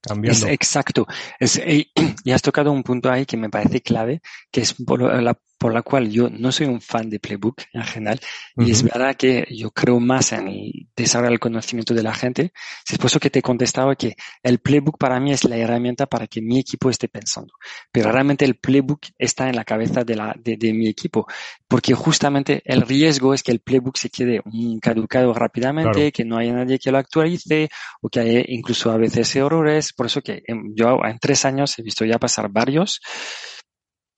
cambiando. 0.00 0.46
Es 0.46 0.52
exacto. 0.52 1.06
Es, 1.38 1.62
y 2.24 2.30
has 2.32 2.42
tocado 2.42 2.72
un 2.72 2.82
punto 2.82 3.10
ahí 3.10 3.24
que 3.24 3.36
me 3.36 3.48
parece 3.48 3.80
clave, 3.80 4.20
que 4.50 4.62
es 4.62 4.74
la, 4.78 5.38
por 5.62 5.72
la 5.72 5.82
cual 5.82 6.10
yo 6.10 6.28
no 6.28 6.50
soy 6.50 6.66
un 6.66 6.80
fan 6.80 7.08
de 7.08 7.20
Playbook 7.20 7.62
en 7.72 7.84
general. 7.84 8.18
Y 8.56 8.72
es 8.72 8.82
verdad 8.82 9.14
que 9.14 9.46
yo 9.48 9.70
creo 9.70 10.00
más 10.00 10.32
en 10.32 10.48
el 10.48 10.88
desarrollo 10.96 11.30
del 11.30 11.38
conocimiento 11.38 11.94
de 11.94 12.02
la 12.02 12.12
gente. 12.12 12.52
Es 12.90 12.98
por 12.98 13.06
eso 13.06 13.20
que 13.20 13.30
te 13.30 13.38
he 13.38 13.42
contestado 13.42 13.94
que 13.94 14.16
el 14.42 14.58
Playbook 14.58 14.98
para 14.98 15.20
mí 15.20 15.30
es 15.30 15.44
la 15.44 15.56
herramienta 15.56 16.06
para 16.06 16.26
que 16.26 16.42
mi 16.42 16.58
equipo 16.58 16.90
esté 16.90 17.06
pensando. 17.06 17.54
Pero 17.92 18.10
realmente 18.10 18.44
el 18.44 18.56
Playbook 18.56 19.02
está 19.16 19.48
en 19.48 19.54
la 19.54 19.62
cabeza 19.62 20.02
de, 20.02 20.16
la, 20.16 20.34
de, 20.36 20.56
de 20.56 20.72
mi 20.72 20.88
equipo. 20.88 21.28
Porque 21.68 21.94
justamente 21.94 22.60
el 22.64 22.82
riesgo 22.82 23.32
es 23.32 23.44
que 23.44 23.52
el 23.52 23.60
Playbook 23.60 23.98
se 23.98 24.10
quede 24.10 24.42
caducado 24.80 25.32
rápidamente, 25.32 26.10
que 26.10 26.24
no 26.24 26.38
haya 26.38 26.54
nadie 26.54 26.80
que 26.80 26.90
lo 26.90 26.98
actualice 26.98 27.68
o 28.00 28.08
que 28.08 28.18
haya 28.18 28.42
incluso 28.48 28.90
a 28.90 28.96
veces 28.96 29.36
errores. 29.36 29.92
Por 29.92 30.06
eso 30.06 30.22
que 30.22 30.42
yo 30.74 30.98
en 31.04 31.20
tres 31.20 31.44
años 31.44 31.78
he 31.78 31.82
visto 31.82 32.04
ya 32.04 32.18
pasar 32.18 32.48
varios. 32.50 33.00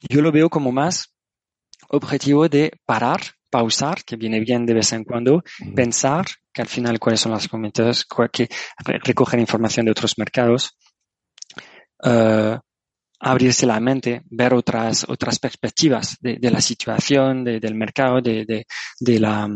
Yo 0.08 0.22
lo 0.22 0.32
veo 0.32 0.48
como 0.48 0.72
más 0.72 1.13
objetivo 1.88 2.48
de 2.48 2.72
parar, 2.84 3.20
pausar, 3.50 4.04
que 4.04 4.16
viene 4.16 4.40
bien 4.40 4.66
de 4.66 4.74
vez 4.74 4.92
en 4.92 5.04
cuando, 5.04 5.42
pensar 5.74 6.26
que 6.52 6.62
al 6.62 6.68
final 6.68 6.98
cuáles 6.98 7.20
son 7.20 7.32
las 7.32 7.48
comentarios 7.48 8.06
que 8.32 8.48
recogen 9.04 9.40
información 9.40 9.86
de 9.86 9.92
otros 9.92 10.18
mercados, 10.18 10.76
uh, 12.04 12.58
abrirse 13.20 13.66
la 13.66 13.80
mente, 13.80 14.22
ver 14.26 14.54
otras, 14.54 15.06
otras 15.08 15.38
perspectivas 15.38 16.16
de, 16.20 16.36
de 16.36 16.50
la 16.50 16.60
situación, 16.60 17.42
de, 17.42 17.58
del 17.58 17.74
mercado, 17.74 18.20
de, 18.20 18.44
de, 18.44 19.18
la, 19.18 19.48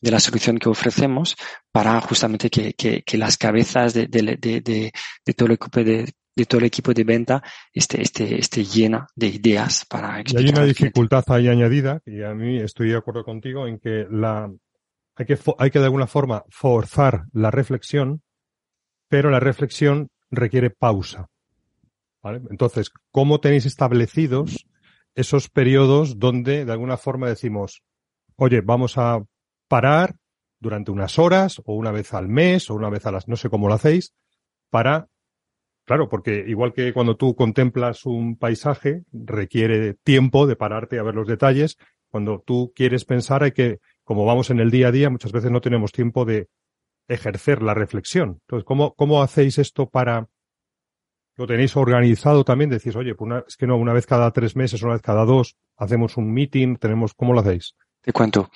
de 0.00 0.10
la 0.10 0.20
solución 0.20 0.58
que 0.58 0.68
ofrecemos 0.68 1.34
para 1.72 2.00
justamente 2.02 2.50
que, 2.50 2.74
que, 2.74 3.02
que 3.02 3.16
las 3.16 3.38
cabezas 3.38 3.94
de, 3.94 4.06
de, 4.06 4.92
todo 5.34 5.46
el 5.46 5.54
equipo 5.54 5.82
de, 5.82 6.12
de 6.36 6.46
todo 6.46 6.58
el 6.58 6.66
equipo 6.66 6.92
de 6.92 7.04
venta 7.04 7.42
esté, 7.72 8.02
esté, 8.02 8.38
esté 8.38 8.64
llena 8.64 9.06
de 9.14 9.28
ideas 9.28 9.84
para 9.84 10.20
explicar. 10.20 10.42
Y 10.42 10.46
hay 10.46 10.52
una 10.52 10.64
dificultad 10.64 11.24
ahí 11.28 11.48
añadida, 11.48 12.00
y 12.04 12.22
a 12.22 12.34
mí 12.34 12.58
estoy 12.58 12.90
de 12.90 12.96
acuerdo 12.96 13.24
contigo 13.24 13.66
en 13.66 13.78
que 13.78 14.06
la, 14.10 14.52
hay 15.16 15.26
que, 15.26 15.38
hay 15.58 15.70
que 15.70 15.78
de 15.78 15.84
alguna 15.84 16.06
forma 16.06 16.44
forzar 16.48 17.24
la 17.32 17.50
reflexión, 17.50 18.22
pero 19.08 19.30
la 19.30 19.40
reflexión 19.40 20.08
requiere 20.30 20.70
pausa. 20.70 21.28
¿vale? 22.22 22.42
Entonces, 22.50 22.90
¿cómo 23.10 23.40
tenéis 23.40 23.66
establecidos 23.66 24.66
esos 25.14 25.48
periodos 25.48 26.18
donde 26.18 26.64
de 26.64 26.72
alguna 26.72 26.96
forma 26.96 27.28
decimos, 27.28 27.82
oye, 28.36 28.60
vamos 28.60 28.98
a 28.98 29.22
parar 29.68 30.16
durante 30.58 30.90
unas 30.90 31.18
horas 31.18 31.60
o 31.64 31.74
una 31.74 31.92
vez 31.92 32.14
al 32.14 32.28
mes 32.28 32.70
o 32.70 32.74
una 32.74 32.90
vez 32.90 33.06
a 33.06 33.12
las, 33.12 33.28
no 33.28 33.36
sé 33.36 33.48
cómo 33.48 33.68
lo 33.68 33.74
hacéis, 33.74 34.14
para 34.70 35.08
Claro, 35.84 36.08
porque 36.08 36.44
igual 36.46 36.72
que 36.72 36.92
cuando 36.92 37.16
tú 37.16 37.34
contemplas 37.34 38.06
un 38.06 38.36
paisaje, 38.36 39.04
requiere 39.12 39.94
tiempo 39.94 40.46
de 40.46 40.56
pararte 40.56 40.98
a 40.98 41.02
ver 41.02 41.14
los 41.14 41.28
detalles. 41.28 41.76
Cuando 42.08 42.40
tú 42.40 42.72
quieres 42.74 43.04
pensar, 43.04 43.42
hay 43.42 43.52
que, 43.52 43.80
como 44.02 44.24
vamos 44.24 44.50
en 44.50 44.60
el 44.60 44.70
día 44.70 44.88
a 44.88 44.92
día, 44.92 45.10
muchas 45.10 45.32
veces 45.32 45.50
no 45.50 45.60
tenemos 45.60 45.92
tiempo 45.92 46.24
de 46.24 46.48
ejercer 47.08 47.62
la 47.62 47.74
reflexión. 47.74 48.40
Entonces, 48.42 48.64
¿cómo, 48.64 48.94
cómo 48.94 49.22
hacéis 49.22 49.58
esto 49.58 49.90
para, 49.90 50.28
lo 51.36 51.46
tenéis 51.46 51.76
organizado 51.76 52.44
también? 52.44 52.70
Decís, 52.70 52.96
oye, 52.96 53.14
pues 53.14 53.26
una, 53.26 53.44
es 53.46 53.56
que 53.56 53.66
no, 53.66 53.76
una 53.76 53.92
vez 53.92 54.06
cada 54.06 54.30
tres 54.30 54.56
meses, 54.56 54.82
una 54.82 54.94
vez 54.94 55.02
cada 55.02 55.24
dos, 55.26 55.56
hacemos 55.76 56.16
un 56.16 56.32
meeting, 56.32 56.76
tenemos, 56.76 57.12
¿cómo 57.12 57.34
lo 57.34 57.40
hacéis? 57.40 57.74
Te 58.00 58.12
cuento. 58.12 58.48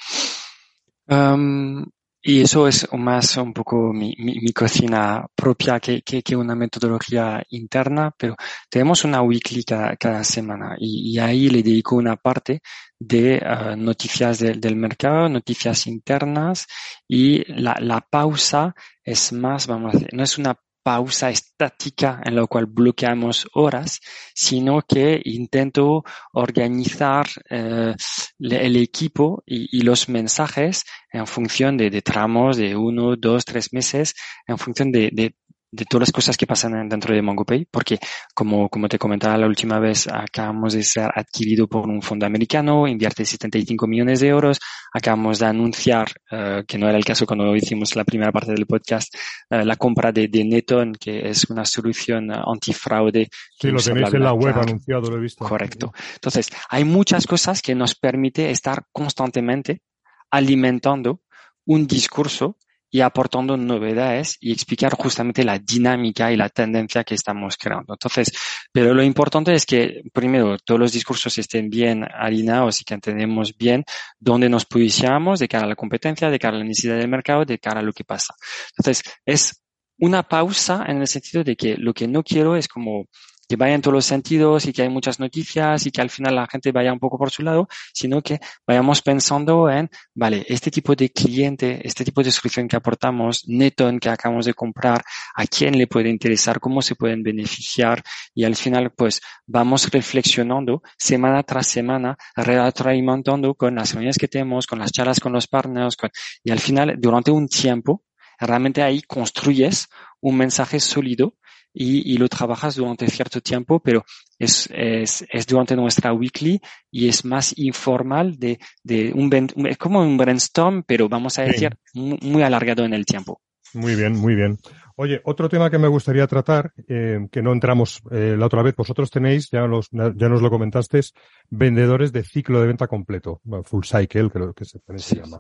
Y 2.28 2.42
eso 2.42 2.68
es 2.68 2.86
más 2.92 3.38
un 3.38 3.54
poco 3.54 3.90
mi, 3.90 4.14
cocina 4.52 5.26
propia 5.34 5.80
que, 5.80 6.02
que, 6.02 6.22
que, 6.22 6.36
una 6.36 6.54
metodología 6.54 7.42
interna, 7.48 8.14
pero 8.18 8.36
tenemos 8.68 9.02
una 9.04 9.22
weekly 9.22 9.64
cada, 9.64 10.22
semana 10.24 10.76
y, 10.78 11.18
ahí 11.18 11.48
le 11.48 11.62
dedico 11.62 11.96
una 11.96 12.16
parte 12.16 12.60
de 12.98 13.40
uh, 13.42 13.74
noticias 13.76 14.40
de, 14.40 14.52
del 14.52 14.76
mercado, 14.76 15.26
noticias 15.30 15.86
internas 15.86 16.66
y 17.08 17.50
la, 17.50 17.78
la 17.80 18.02
pausa 18.02 18.74
es 19.02 19.32
más, 19.32 19.66
vamos 19.66 19.94
a 19.94 19.98
decir, 19.98 20.12
no 20.12 20.22
es 20.22 20.36
una 20.36 20.54
pausa 20.82 21.30
estática 21.30 22.20
en 22.24 22.36
la 22.36 22.46
cual 22.46 22.66
bloqueamos 22.66 23.48
horas, 23.54 24.00
sino 24.34 24.82
que 24.82 25.20
intento 25.24 26.04
organizar 26.32 27.26
eh, 27.50 27.94
el 28.38 28.76
equipo 28.76 29.42
y, 29.46 29.82
los 29.82 30.08
mensajes 30.08 30.84
en 31.12 31.26
función 31.26 31.76
de, 31.76 31.90
de, 31.90 32.02
tramos 32.02 32.56
de 32.56 32.76
uno, 32.76 33.16
dos, 33.16 33.44
tres 33.44 33.72
meses, 33.72 34.14
en 34.46 34.58
función 34.58 34.90
de, 34.92 35.10
de, 35.12 35.34
de 35.70 35.84
todas 35.84 36.08
las 36.08 36.12
cosas 36.12 36.36
que 36.36 36.46
pasan 36.46 36.88
dentro 36.88 37.14
de 37.14 37.20
MongoPay, 37.20 37.66
porque 37.70 37.98
como, 38.34 38.68
como 38.68 38.88
te 38.88 38.98
comentaba 38.98 39.36
la 39.36 39.46
última 39.46 39.78
vez, 39.78 40.08
acabamos 40.08 40.72
de 40.72 40.82
ser 40.82 41.10
adquirido 41.14 41.66
por 41.66 41.86
un 41.86 42.00
fondo 42.00 42.24
americano, 42.24 42.86
invierte 42.86 43.24
75 43.24 43.86
millones 43.86 44.20
de 44.20 44.28
euros, 44.28 44.58
acabamos 44.92 45.38
de 45.38 45.46
anunciar, 45.46 46.08
uh, 46.32 46.64
que 46.66 46.78
no 46.78 46.88
era 46.88 46.96
el 46.96 47.04
caso 47.04 47.26
cuando 47.26 47.54
hicimos 47.54 47.94
la 47.96 48.04
primera 48.04 48.32
parte 48.32 48.52
del 48.52 48.66
podcast, 48.66 49.14
uh, 49.50 49.64
la 49.64 49.76
compra 49.76 50.10
de, 50.10 50.28
de, 50.28 50.44
Neton, 50.44 50.92
que 50.94 51.28
es 51.28 51.44
una 51.50 51.64
solución 51.64 52.30
antifraude. 52.30 53.28
Sí, 53.60 53.70
lo 53.70 53.80
tenéis 53.80 54.14
en 54.14 54.22
la 54.22 54.32
web 54.32 54.58
anunciado, 54.58 55.10
lo 55.10 55.18
he 55.18 55.20
visto. 55.20 55.44
Correcto. 55.44 55.92
Entonces, 56.14 56.48
hay 56.70 56.84
muchas 56.84 57.26
cosas 57.26 57.60
que 57.60 57.74
nos 57.74 57.94
permite 57.94 58.50
estar 58.50 58.84
constantemente 58.90 59.82
alimentando 60.30 61.20
un 61.66 61.86
discurso 61.86 62.56
y 62.90 63.00
aportando 63.00 63.56
novedades 63.56 64.36
y 64.40 64.52
explicar 64.52 64.94
justamente 64.94 65.44
la 65.44 65.58
dinámica 65.58 66.32
y 66.32 66.36
la 66.36 66.48
tendencia 66.48 67.04
que 67.04 67.14
estamos 67.14 67.56
creando. 67.56 67.94
Entonces, 67.94 68.32
pero 68.72 68.94
lo 68.94 69.02
importante 69.02 69.52
es 69.52 69.66
que 69.66 70.02
primero 70.12 70.56
todos 70.58 70.80
los 70.80 70.92
discursos 70.92 71.36
estén 71.38 71.68
bien 71.68 72.04
alineados 72.04 72.80
y 72.80 72.84
que 72.84 72.94
entendemos 72.94 73.56
bien 73.56 73.84
dónde 74.18 74.48
nos 74.48 74.64
posicionamos 74.64 75.40
de 75.40 75.48
cara 75.48 75.64
a 75.64 75.68
la 75.68 75.76
competencia, 75.76 76.30
de 76.30 76.38
cara 76.38 76.56
a 76.56 76.60
la 76.60 76.64
necesidad 76.64 76.96
del 76.96 77.08
mercado, 77.08 77.44
de 77.44 77.58
cara 77.58 77.80
a 77.80 77.82
lo 77.82 77.92
que 77.92 78.04
pasa. 78.04 78.34
Entonces, 78.76 79.02
es 79.26 79.62
una 79.98 80.22
pausa 80.22 80.84
en 80.86 81.00
el 81.00 81.08
sentido 81.08 81.44
de 81.44 81.56
que 81.56 81.76
lo 81.76 81.92
que 81.92 82.08
no 82.08 82.22
quiero 82.22 82.56
es 82.56 82.68
como 82.68 83.06
que 83.48 83.56
vaya 83.56 83.74
en 83.74 83.80
todos 83.80 83.94
los 83.94 84.04
sentidos 84.04 84.66
y 84.66 84.72
que 84.72 84.82
hay 84.82 84.88
muchas 84.90 85.18
noticias 85.18 85.86
y 85.86 85.90
que 85.90 86.00
al 86.00 86.10
final 86.10 86.36
la 86.36 86.46
gente 86.46 86.70
vaya 86.70 86.92
un 86.92 86.98
poco 86.98 87.18
por 87.18 87.30
su 87.30 87.42
lado, 87.42 87.68
sino 87.92 88.20
que 88.20 88.40
vayamos 88.66 89.00
pensando 89.00 89.70
en, 89.70 89.88
vale, 90.14 90.44
este 90.48 90.70
tipo 90.70 90.94
de 90.94 91.10
cliente, 91.10 91.80
este 91.82 92.04
tipo 92.04 92.22
de 92.22 92.30
solución 92.30 92.68
que 92.68 92.76
aportamos, 92.76 93.48
Neton 93.48 93.98
que 93.98 94.10
acabamos 94.10 94.44
de 94.44 94.54
comprar, 94.54 95.02
a 95.34 95.46
quién 95.46 95.78
le 95.78 95.86
puede 95.86 96.10
interesar, 96.10 96.60
cómo 96.60 96.82
se 96.82 96.94
pueden 96.94 97.22
beneficiar 97.22 98.02
y 98.34 98.44
al 98.44 98.54
final 98.54 98.90
pues 98.90 99.20
vamos 99.46 99.90
reflexionando 99.90 100.82
semana 100.98 101.42
tras 101.42 101.66
semana, 101.66 102.16
retroalimentando 102.36 103.54
con 103.54 103.76
las 103.76 103.92
reuniones 103.92 104.18
que 104.18 104.28
tenemos, 104.28 104.66
con 104.66 104.78
las 104.78 104.92
charlas 104.92 105.20
con 105.20 105.32
los 105.32 105.46
partners 105.46 105.96
con, 105.96 106.10
y 106.44 106.50
al 106.50 106.60
final 106.60 106.96
durante 106.98 107.30
un 107.30 107.48
tiempo 107.48 108.04
realmente 108.38 108.82
ahí 108.82 109.02
construyes 109.02 109.88
un 110.20 110.36
mensaje 110.36 110.80
sólido 110.80 111.34
y, 111.80 112.12
y, 112.12 112.18
lo 112.18 112.28
trabajas 112.28 112.74
durante 112.74 113.06
cierto 113.06 113.40
tiempo, 113.40 113.78
pero 113.78 114.04
es, 114.36 114.68
es, 114.72 115.24
es, 115.30 115.46
durante 115.46 115.76
nuestra 115.76 116.12
weekly 116.12 116.60
y 116.90 117.06
es 117.06 117.24
más 117.24 117.56
informal 117.56 118.36
de, 118.36 118.58
de 118.82 119.12
un, 119.12 119.30
es 119.68 119.78
como 119.78 120.00
un 120.00 120.16
brainstorm, 120.16 120.82
pero 120.82 121.08
vamos 121.08 121.38
a 121.38 121.42
decir 121.42 121.76
muy, 121.94 122.18
muy, 122.20 122.42
alargado 122.42 122.84
en 122.84 122.94
el 122.94 123.06
tiempo. 123.06 123.40
Muy 123.74 123.94
bien, 123.94 124.14
muy 124.14 124.34
bien. 124.34 124.58
Oye, 124.96 125.20
otro 125.24 125.48
tema 125.48 125.70
que 125.70 125.78
me 125.78 125.86
gustaría 125.86 126.26
tratar, 126.26 126.72
eh, 126.88 127.28
que 127.30 127.42
no 127.42 127.52
entramos 127.52 128.02
eh, 128.10 128.34
la 128.36 128.46
otra 128.46 128.62
vez, 128.62 128.74
vosotros 128.74 129.08
tenéis, 129.08 129.48
ya, 129.48 129.60
los, 129.68 129.88
ya 129.92 130.28
nos 130.28 130.42
lo 130.42 130.50
comentaste, 130.50 131.00
vendedores 131.48 132.10
de 132.10 132.24
ciclo 132.24 132.60
de 132.60 132.66
venta 132.66 132.88
completo, 132.88 133.40
full 133.62 133.84
cycle, 133.84 134.30
creo 134.30 134.52
que 134.52 134.64
se, 134.64 134.80
se 134.96 135.16
llama. 135.16 135.38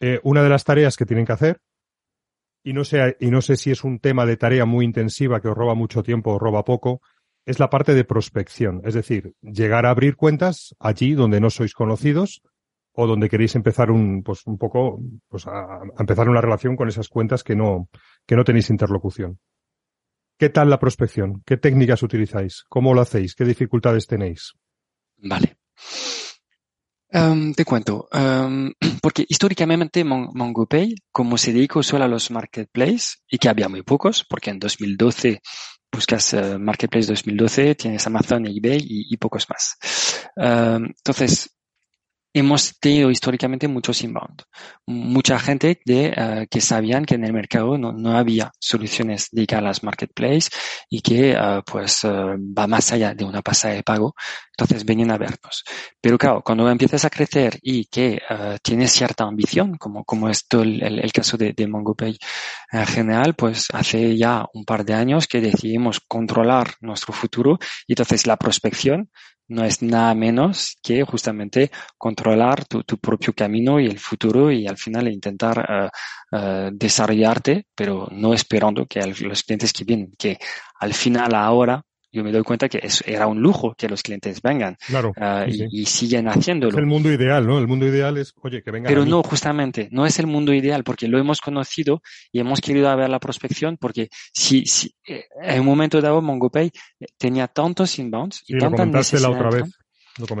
Eh, 0.00 0.18
una 0.22 0.42
de 0.42 0.48
las 0.48 0.64
tareas 0.64 0.96
que 0.96 1.04
tienen 1.04 1.26
que 1.26 1.32
hacer 1.32 1.60
y 2.68 2.74
no 2.74 2.84
sé, 2.84 3.16
y 3.18 3.30
no 3.30 3.40
sé 3.40 3.56
si 3.56 3.70
es 3.70 3.82
un 3.82 3.98
tema 3.98 4.26
de 4.26 4.36
tarea 4.36 4.66
muy 4.66 4.84
intensiva 4.84 5.40
que 5.40 5.48
os 5.48 5.56
roba 5.56 5.74
mucho 5.74 6.02
tiempo 6.02 6.32
o 6.34 6.38
roba 6.38 6.66
poco, 6.66 7.00
es 7.46 7.58
la 7.58 7.70
parte 7.70 7.94
de 7.94 8.04
prospección. 8.04 8.82
Es 8.84 8.92
decir, 8.92 9.32
llegar 9.40 9.86
a 9.86 9.90
abrir 9.90 10.16
cuentas 10.16 10.76
allí 10.78 11.14
donde 11.14 11.40
no 11.40 11.48
sois 11.48 11.72
conocidos 11.72 12.42
o 12.92 13.06
donde 13.06 13.30
queréis 13.30 13.54
empezar 13.54 13.90
un, 13.90 14.22
pues 14.22 14.46
un 14.46 14.58
poco, 14.58 15.00
pues 15.28 15.46
a, 15.46 15.76
a 15.76 16.00
empezar 16.00 16.28
una 16.28 16.42
relación 16.42 16.76
con 16.76 16.88
esas 16.88 17.08
cuentas 17.08 17.42
que 17.42 17.56
no, 17.56 17.88
que 18.26 18.36
no 18.36 18.44
tenéis 18.44 18.68
interlocución. 18.68 19.38
¿Qué 20.36 20.50
tal 20.50 20.68
la 20.68 20.78
prospección? 20.78 21.42
¿Qué 21.46 21.56
técnicas 21.56 22.02
utilizáis? 22.02 22.66
¿Cómo 22.68 22.92
lo 22.92 23.00
hacéis? 23.00 23.34
¿Qué 23.34 23.46
dificultades 23.46 24.06
tenéis? 24.06 24.52
Vale. 25.16 25.56
Um, 27.10 27.54
te 27.54 27.64
cuento, 27.64 28.06
um, 28.12 28.70
porque 29.02 29.24
históricamente 29.26 30.04
Mon 30.04 30.28
MongoPay, 30.34 30.94
como 31.10 31.38
se 31.38 31.52
dedicó 31.52 31.82
solo 31.82 32.04
a 32.04 32.08
los 32.08 32.30
marketplaces 32.30 33.22
y 33.30 33.38
que 33.38 33.48
había 33.48 33.68
muy 33.68 33.82
pocos, 33.82 34.26
porque 34.28 34.50
en 34.50 34.58
2012 34.58 35.40
buscas 35.90 36.34
uh, 36.34 36.58
Marketplace 36.58 37.08
2012, 37.08 37.74
tienes 37.76 38.06
Amazon, 38.06 38.46
eBay 38.46 38.84
y, 38.86 39.16
pocos 39.16 39.46
más. 39.48 39.78
Um, 40.36 40.84
entonces, 40.84 41.57
hemos 42.32 42.78
tenido 42.78 43.10
históricamente 43.10 43.68
muchos 43.68 44.02
inbound. 44.02 44.42
Mucha 44.86 45.38
gente 45.38 45.80
de, 45.84 46.12
uh, 46.16 46.46
que 46.48 46.60
sabían 46.60 47.04
que 47.04 47.14
en 47.14 47.24
el 47.24 47.32
mercado 47.32 47.78
no, 47.78 47.92
no 47.92 48.16
había 48.16 48.52
soluciones 48.58 49.28
dedicadas 49.32 49.62
a 49.62 49.68
las 49.68 49.82
marketplaces 49.82 50.50
y 50.88 51.00
que 51.00 51.36
uh, 51.36 51.62
pues 51.64 52.04
uh, 52.04 52.36
va 52.38 52.66
más 52.66 52.92
allá 52.92 53.14
de 53.14 53.24
una 53.24 53.42
pasada 53.42 53.74
de 53.74 53.82
pago. 53.82 54.14
Entonces 54.56 54.84
venían 54.84 55.10
a 55.10 55.18
vernos. 55.18 55.64
Pero 56.00 56.18
claro, 56.18 56.42
cuando 56.42 56.68
empiezas 56.68 57.04
a 57.04 57.10
crecer 57.10 57.58
y 57.62 57.84
que 57.86 58.20
tienes 58.62 58.90
cierta 58.90 59.22
ambición, 59.22 59.76
como, 59.78 60.04
como 60.04 60.28
es 60.28 60.48
todo 60.48 60.62
el, 60.62 60.82
el, 60.82 60.98
el 60.98 61.12
caso 61.12 61.36
de, 61.36 61.52
de 61.52 61.66
MongoPay 61.68 62.18
en 62.72 62.86
general, 62.86 63.34
pues 63.34 63.68
hace 63.72 64.16
ya 64.16 64.46
un 64.52 64.64
par 64.64 64.84
de 64.84 64.94
años 64.94 65.28
que 65.28 65.40
decidimos 65.40 66.00
controlar 66.00 66.74
nuestro 66.80 67.12
futuro 67.12 67.58
y 67.86 67.92
entonces 67.92 68.26
la 68.26 68.36
prospección 68.36 69.10
no 69.48 69.64
es 69.64 69.82
nada 69.82 70.14
menos 70.14 70.78
que 70.82 71.02
justamente 71.04 71.70
controlar 71.96 72.64
tu, 72.66 72.82
tu, 72.84 72.98
propio 72.98 73.32
camino 73.32 73.80
y 73.80 73.86
el 73.86 73.98
futuro 73.98 74.52
y 74.52 74.66
al 74.66 74.76
final 74.76 75.08
intentar 75.08 75.90
uh, 76.32 76.36
uh, 76.36 76.70
desarrollarte, 76.72 77.66
pero 77.74 78.08
no 78.10 78.34
esperando 78.34 78.86
que 78.86 79.00
los 79.06 79.42
clientes 79.42 79.72
que 79.72 79.84
vienen, 79.84 80.12
que 80.18 80.38
al 80.80 80.94
final 80.94 81.34
ahora 81.34 81.82
yo 82.18 82.24
me 82.24 82.32
doy 82.32 82.42
cuenta 82.42 82.68
que 82.68 82.80
es, 82.82 83.02
era 83.06 83.26
un 83.26 83.40
lujo 83.40 83.74
que 83.76 83.88
los 83.88 84.02
clientes 84.02 84.42
vengan. 84.42 84.76
Claro. 84.86 85.12
Uh, 85.16 85.50
sí, 85.50 85.66
y, 85.70 85.82
y, 85.82 85.86
siguen 85.86 86.28
haciéndolo. 86.28 86.72
Es 86.72 86.78
el 86.78 86.86
mundo 86.86 87.12
ideal, 87.12 87.46
¿no? 87.46 87.58
El 87.58 87.68
mundo 87.68 87.86
ideal 87.86 88.16
es, 88.18 88.34
oye, 88.42 88.62
que 88.62 88.70
vengan. 88.70 88.88
Pero 88.90 89.06
no, 89.06 89.22
justamente, 89.22 89.88
no 89.92 90.04
es 90.04 90.18
el 90.18 90.26
mundo 90.26 90.52
ideal 90.52 90.82
porque 90.84 91.08
lo 91.08 91.18
hemos 91.18 91.40
conocido 91.40 92.02
y 92.32 92.40
hemos 92.40 92.60
querido 92.60 92.94
ver 92.96 93.08
la 93.08 93.20
prospección 93.20 93.76
porque 93.76 94.08
si, 94.32 94.66
si 94.66 94.94
eh, 95.06 95.24
en 95.42 95.60
un 95.60 95.66
momento 95.66 96.00
dado 96.00 96.20
MongoPay 96.20 96.70
tenía 97.16 97.46
tantos 97.46 97.98
inbounds 97.98 98.42
y 98.46 98.54
sí, 98.54 98.58
tanta 98.58 98.84
necesidad 98.84 99.30
la 99.30 99.36
otra 99.36 99.50
vez. 99.50 99.78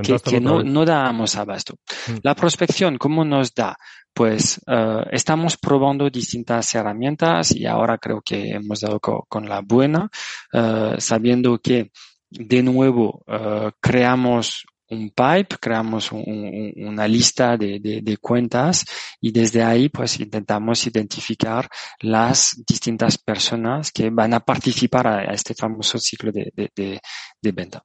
Que, 0.02 0.18
que 0.18 0.40
no, 0.40 0.62
no 0.62 0.84
dábamos 0.84 1.36
abasto. 1.36 1.76
Mm. 2.08 2.16
La 2.22 2.34
prospección, 2.34 2.98
¿cómo 2.98 3.24
nos 3.24 3.54
da? 3.54 3.76
Pues 4.12 4.60
uh, 4.66 5.06
estamos 5.12 5.56
probando 5.56 6.10
distintas 6.10 6.74
herramientas 6.74 7.54
y 7.54 7.66
ahora 7.66 7.98
creo 7.98 8.20
que 8.24 8.50
hemos 8.50 8.80
dado 8.80 8.98
co 8.98 9.24
con 9.28 9.48
la 9.48 9.60
buena, 9.60 10.10
uh, 10.52 10.98
sabiendo 10.98 11.58
que 11.58 11.90
de 12.30 12.62
nuevo 12.62 13.22
uh, 13.26 13.70
creamos 13.80 14.64
un 14.90 15.10
pipe, 15.10 15.56
creamos 15.60 16.10
un, 16.12 16.24
un, 16.26 16.72
una 16.88 17.06
lista 17.06 17.56
de, 17.56 17.78
de, 17.78 18.00
de, 18.00 18.16
cuentas 18.16 18.84
y 19.20 19.30
desde 19.30 19.62
ahí 19.62 19.90
pues 19.90 20.18
intentamos 20.18 20.86
identificar 20.86 21.68
las 22.00 22.56
distintas 22.66 23.18
personas 23.18 23.92
que 23.92 24.08
van 24.10 24.32
a 24.32 24.40
participar 24.40 25.06
a, 25.06 25.18
a 25.18 25.34
este 25.34 25.54
famoso 25.54 25.98
ciclo 25.98 26.32
de, 26.32 26.50
de 26.54 27.52
venta. 27.52 27.84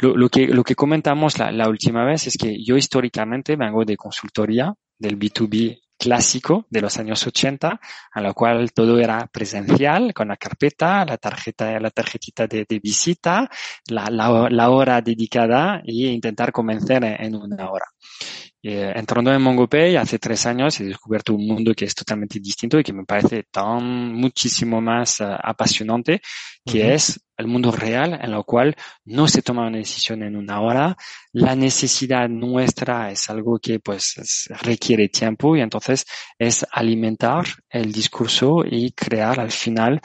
Lo, 0.00 0.28
que, 0.28 0.46
lo 0.48 0.62
que 0.62 0.74
comentamos 0.74 1.38
la, 1.38 1.50
la 1.50 1.68
última 1.68 2.04
vez 2.04 2.26
es 2.26 2.36
que 2.36 2.62
yo 2.62 2.76
históricamente 2.76 3.56
vengo 3.56 3.84
de 3.84 3.96
consultoría 3.96 4.74
del 4.98 5.18
B2B 5.18 5.80
clásico 5.98 6.66
de 6.70 6.80
los 6.80 6.98
años 6.98 7.26
80, 7.26 7.80
a 8.12 8.20
lo 8.20 8.34
cual 8.34 8.72
todo 8.72 8.98
era 8.98 9.26
presencial, 9.26 10.12
con 10.12 10.28
la 10.28 10.36
carpeta, 10.36 11.04
la 11.04 11.16
tarjeta, 11.16 11.78
la 11.80 11.90
tarjetita 11.90 12.46
de, 12.46 12.66
visita, 12.82 13.48
la, 13.88 14.08
la, 14.10 14.48
la, 14.50 14.70
hora 14.70 15.00
dedicada 15.00 15.80
y 15.84 16.06
intentar 16.06 16.52
convencer 16.52 17.02
en 17.04 17.34
una 17.34 17.70
hora. 17.70 17.86
Eh, 18.68 18.92
entrando 18.96 19.32
en 19.32 19.40
MongoPay 19.40 19.94
hace 19.94 20.18
tres 20.18 20.44
años 20.44 20.80
he 20.80 20.84
descubierto 20.86 21.32
un 21.32 21.46
mundo 21.46 21.72
que 21.72 21.84
es 21.84 21.94
totalmente 21.94 22.40
distinto 22.40 22.80
y 22.80 22.82
que 22.82 22.92
me 22.92 23.04
parece 23.04 23.44
tan 23.44 24.12
muchísimo 24.12 24.80
más 24.80 25.20
uh, 25.20 25.36
apasionante, 25.40 26.20
que 26.64 26.80
uh 26.80 26.82
-huh. 26.88 26.94
es 26.94 27.20
el 27.36 27.46
mundo 27.46 27.70
real 27.70 28.18
en 28.20 28.32
lo 28.32 28.42
cual 28.42 28.74
no 29.04 29.28
se 29.28 29.42
toma 29.42 29.68
una 29.68 29.78
decisión 29.78 30.24
en 30.24 30.34
una 30.34 30.60
hora. 30.60 30.96
La 31.32 31.54
necesidad 31.54 32.28
nuestra 32.28 33.12
es 33.12 33.30
algo 33.30 33.60
que 33.60 33.78
pues 33.78 34.18
es, 34.18 34.48
requiere 34.62 35.08
tiempo 35.10 35.56
y 35.56 35.60
entonces 35.60 36.04
es 36.36 36.66
alimentar 36.72 37.44
el 37.70 37.92
discurso 37.92 38.64
y 38.68 38.90
crear 38.90 39.38
al 39.38 39.52
final 39.52 40.00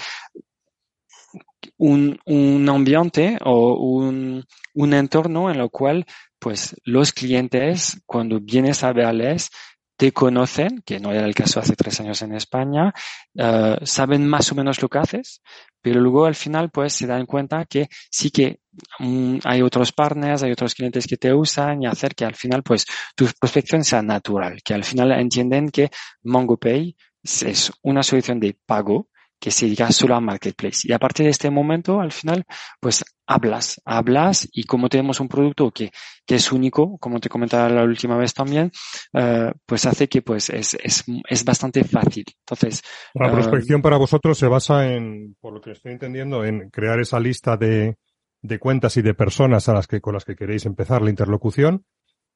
un, 1.78 2.20
un 2.26 2.70
ambiente 2.70 3.40
o 3.44 3.74
un, 3.74 4.46
un 4.76 4.94
entorno 4.94 5.50
en 5.50 5.60
el 5.62 5.70
cual 5.72 6.06
pues 6.42 6.76
los 6.86 7.14
clientes, 7.14 8.02
cuando 8.08 8.40
vienes 8.42 8.84
a 8.84 8.92
verles, 8.94 9.52
te 9.96 10.12
conocen, 10.12 10.82
que 10.84 11.00
no 11.00 11.12
era 11.12 11.28
el 11.28 11.36
caso 11.36 11.60
hace 11.60 11.76
tres 11.76 12.00
años 12.00 12.24
en 12.24 12.34
España, 12.34 12.92
uh, 13.36 13.76
saben 13.86 14.28
más 14.28 14.52
o 14.52 14.56
menos 14.56 14.82
lo 14.82 14.90
que 14.90 14.98
haces, 14.98 15.44
pero 15.80 16.02
luego 16.02 16.26
al 16.26 16.34
final 16.34 16.72
pues 16.72 16.94
se 16.94 17.06
dan 17.06 17.28
cuenta 17.28 17.66
que 17.66 17.88
sí 18.10 18.32
que 18.32 18.62
um, 19.00 19.40
hay 19.44 19.62
otros 19.62 19.92
partners, 19.92 20.42
hay 20.42 20.52
otros 20.52 20.74
clientes 20.74 21.06
que 21.06 21.18
te 21.18 21.32
usan 21.32 21.84
y 21.84 21.86
hacer 21.86 22.16
que 22.16 22.26
al 22.26 22.34
final 22.34 22.64
pues 22.64 22.88
tu 23.16 23.28
prospección 23.40 23.84
sea 23.84 24.02
natural, 24.02 24.64
que 24.66 24.74
al 24.74 24.84
final 24.84 25.12
entienden 25.12 25.70
que 25.70 25.92
MongoPay 26.24 26.96
es 27.22 27.72
una 27.84 28.02
solución 28.02 28.40
de 28.40 28.58
pago 28.66 29.11
que 29.42 29.50
se 29.50 29.66
dedica 29.66 29.92
solo 29.92 30.16
a 30.16 30.22
marketplace. 30.22 30.88
Y 30.88 30.94
a 30.94 31.00
partir 31.00 31.26
de 31.26 31.32
este 31.32 31.50
momento, 31.50 32.00
al 32.00 32.12
final, 32.12 32.46
pues 32.80 33.04
hablas, 33.26 33.82
hablas 33.86 34.48
y 34.52 34.66
como 34.66 34.88
tenemos 34.88 35.20
un 35.20 35.28
producto 35.28 35.72
que, 35.72 35.90
que 36.28 36.36
es 36.36 36.52
único, 36.52 37.00
como 37.00 37.20
te 37.20 37.28
comentaba 37.28 37.68
la 37.68 37.84
última 37.84 38.16
vez 38.18 38.36
también, 38.36 38.72
uh, 39.14 39.50
pues 39.66 39.88
hace 39.88 40.08
que 40.08 40.22
pues 40.22 40.52
es, 40.52 40.76
es, 40.76 41.04
es 41.28 41.44
bastante 41.44 41.84
fácil. 41.84 42.26
Entonces. 42.46 42.84
La 43.16 43.32
prospección 43.32 43.80
uh, 43.80 43.84
para 43.84 43.98
vosotros 43.98 44.38
se 44.38 44.48
basa 44.48 44.94
en, 44.94 45.36
por 45.42 45.54
lo 45.54 45.60
que 45.60 45.72
estoy 45.72 45.94
entendiendo, 45.94 46.46
en 46.46 46.70
crear 46.70 47.00
esa 47.00 47.20
lista 47.20 47.58
de, 47.58 47.98
de 48.44 48.60
cuentas 48.60 48.96
y 48.98 49.02
de 49.02 49.16
personas 49.16 49.68
a 49.70 49.74
las 49.74 49.88
que, 49.88 50.02
con 50.02 50.14
las 50.14 50.24
que 50.24 50.36
queréis 50.36 50.68
empezar 50.68 51.02
la 51.02 51.10
interlocución 51.10 51.84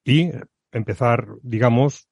y 0.03 0.31
empezar, 0.71 1.27
digamos, 1.43 2.07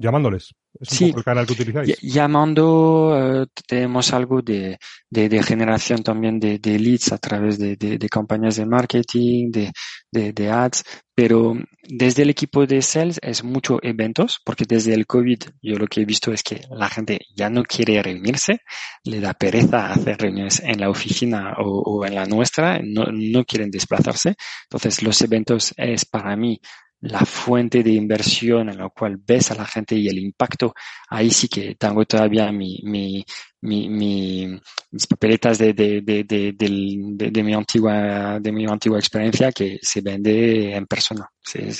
llamándoles. 0.00 0.54
Es 0.78 0.92
un 0.92 0.98
sí, 0.98 1.06
poco 1.08 1.18
el 1.18 1.24
canal 1.24 1.46
que 1.46 1.52
utilizáis. 1.52 2.00
Llamando, 2.00 3.42
uh, 3.42 3.46
tenemos 3.66 4.12
algo 4.12 4.40
de, 4.40 4.78
de, 5.10 5.28
de, 5.28 5.42
generación 5.42 6.02
también 6.02 6.40
de, 6.40 6.58
de 6.58 6.78
leads 6.78 7.12
a 7.12 7.18
través 7.18 7.58
de, 7.58 7.76
de 7.76 8.08
campañas 8.08 8.56
de 8.56 8.66
marketing, 8.66 9.50
de, 9.50 10.50
ads, 10.50 10.84
pero 11.14 11.54
desde 11.82 12.22
el 12.22 12.30
equipo 12.30 12.66
de 12.66 12.80
sales 12.82 13.18
es 13.20 13.44
mucho 13.44 13.78
eventos, 13.82 14.40
porque 14.44 14.64
desde 14.66 14.94
el 14.94 15.06
COVID 15.06 15.42
yo 15.60 15.76
lo 15.76 15.86
que 15.86 16.00
he 16.00 16.04
visto 16.04 16.32
es 16.32 16.42
que 16.42 16.62
la 16.70 16.88
gente 16.88 17.18
ya 17.34 17.50
no 17.50 17.62
quiere 17.62 18.02
reunirse, 18.02 18.60
le 19.04 19.20
da 19.20 19.34
pereza 19.34 19.92
hacer 19.92 20.18
reuniones 20.18 20.60
en 20.60 20.80
la 20.80 20.88
oficina 20.88 21.54
o, 21.58 21.80
o 21.80 22.06
en 22.06 22.14
la 22.14 22.26
nuestra, 22.26 22.80
no, 22.82 23.06
no 23.12 23.44
quieren 23.44 23.70
desplazarse. 23.70 24.36
Entonces 24.64 25.02
los 25.02 25.20
eventos 25.20 25.74
es 25.76 26.06
para 26.06 26.36
mí 26.36 26.60
la 27.02 27.24
fuente 27.24 27.82
de 27.82 27.92
inversión 27.92 28.68
en 28.68 28.78
la 28.78 28.90
cual 28.90 29.16
ves 29.16 29.50
a 29.50 29.54
la 29.54 29.64
gente 29.64 29.94
y 29.96 30.08
el 30.08 30.18
impacto, 30.18 30.74
ahí 31.08 31.30
sí 31.30 31.48
que 31.48 31.74
tengo 31.76 32.04
todavía 32.04 32.52
mi, 32.52 32.80
mi, 32.84 33.24
mi, 33.62 33.88
mi 33.88 34.60
mis 34.90 35.06
papeletas 35.06 35.58
de, 35.58 35.72
de, 35.72 36.02
de, 36.02 36.52
de, 36.54 37.42
mi 37.42 37.54
antigua, 37.54 38.38
de 38.40 38.52
mi 38.52 38.66
antigua 38.66 38.98
experiencia 38.98 39.52
que 39.52 39.78
se 39.80 40.00
vende 40.00 40.74
en 40.74 40.86
persona. 40.86 41.26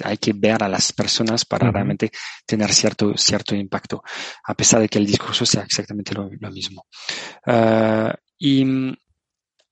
hay 0.05 0.17
que 0.17 0.33
ver 0.33 0.63
a 0.63 0.69
las 0.69 0.93
personas 0.93 1.45
para 1.45 1.67
uh 1.67 1.71
-huh. 1.71 1.75
realmente 1.75 2.11
tener 2.47 2.73
cierto, 2.73 3.17
cierto 3.17 3.55
impacto, 3.55 4.03
a 4.45 4.55
pesar 4.55 4.81
de 4.81 4.89
que 4.89 4.99
el 4.99 5.07
discurso 5.07 5.45
sea 5.45 5.65
exactamente 5.65 6.15
lo, 6.15 6.31
lo 6.31 6.51
mismo. 6.51 6.87
Uh, 7.47 8.13
y 8.39 8.65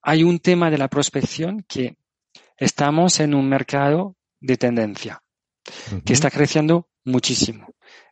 hay 0.03 0.25
un 0.25 0.41
tema 0.41 0.71
de 0.71 0.79
la 0.79 0.89
prospección 0.89 1.65
que 1.67 1.97
estamos 2.57 3.21
en 3.21 3.35
un 3.35 3.49
mercado 3.49 4.17
de 4.41 4.57
tendencia 4.57 5.23
que 6.05 6.13
está 6.13 6.31
creciendo 6.31 6.89
muchísimo. 7.05 7.67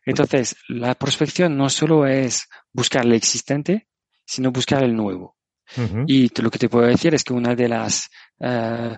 Entonces, 0.05 0.55
la 0.67 0.95
prospección 0.95 1.57
no 1.57 1.69
solo 1.69 2.07
es 2.07 2.47
buscar 2.73 3.05
el 3.05 3.13
existente, 3.13 3.87
sino 4.25 4.51
buscar 4.51 4.83
el 4.83 4.95
nuevo. 4.95 5.35
Uh 5.75 5.81
-huh. 5.81 6.03
Y 6.07 6.41
lo 6.41 6.49
que 6.49 6.59
te 6.59 6.69
puedo 6.69 6.87
decir 6.87 7.13
es 7.13 7.23
que 7.23 7.33
una 7.33 7.53
de 7.55 7.67
las 7.67 8.09
uh, 8.39 8.95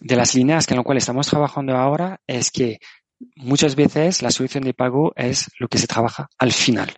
de 0.00 0.16
las 0.16 0.34
líneas 0.34 0.70
en 0.70 0.76
las 0.76 0.84
cuales 0.84 1.02
estamos 1.02 1.26
trabajando 1.26 1.76
ahora 1.76 2.20
es 2.26 2.50
que 2.50 2.78
muchas 3.36 3.74
veces 3.74 4.22
la 4.22 4.30
solución 4.30 4.64
de 4.64 4.74
pago 4.74 5.12
es 5.16 5.50
lo 5.58 5.68
que 5.68 5.78
se 5.78 5.86
trabaja 5.86 6.28
al 6.38 6.52
final 6.52 6.94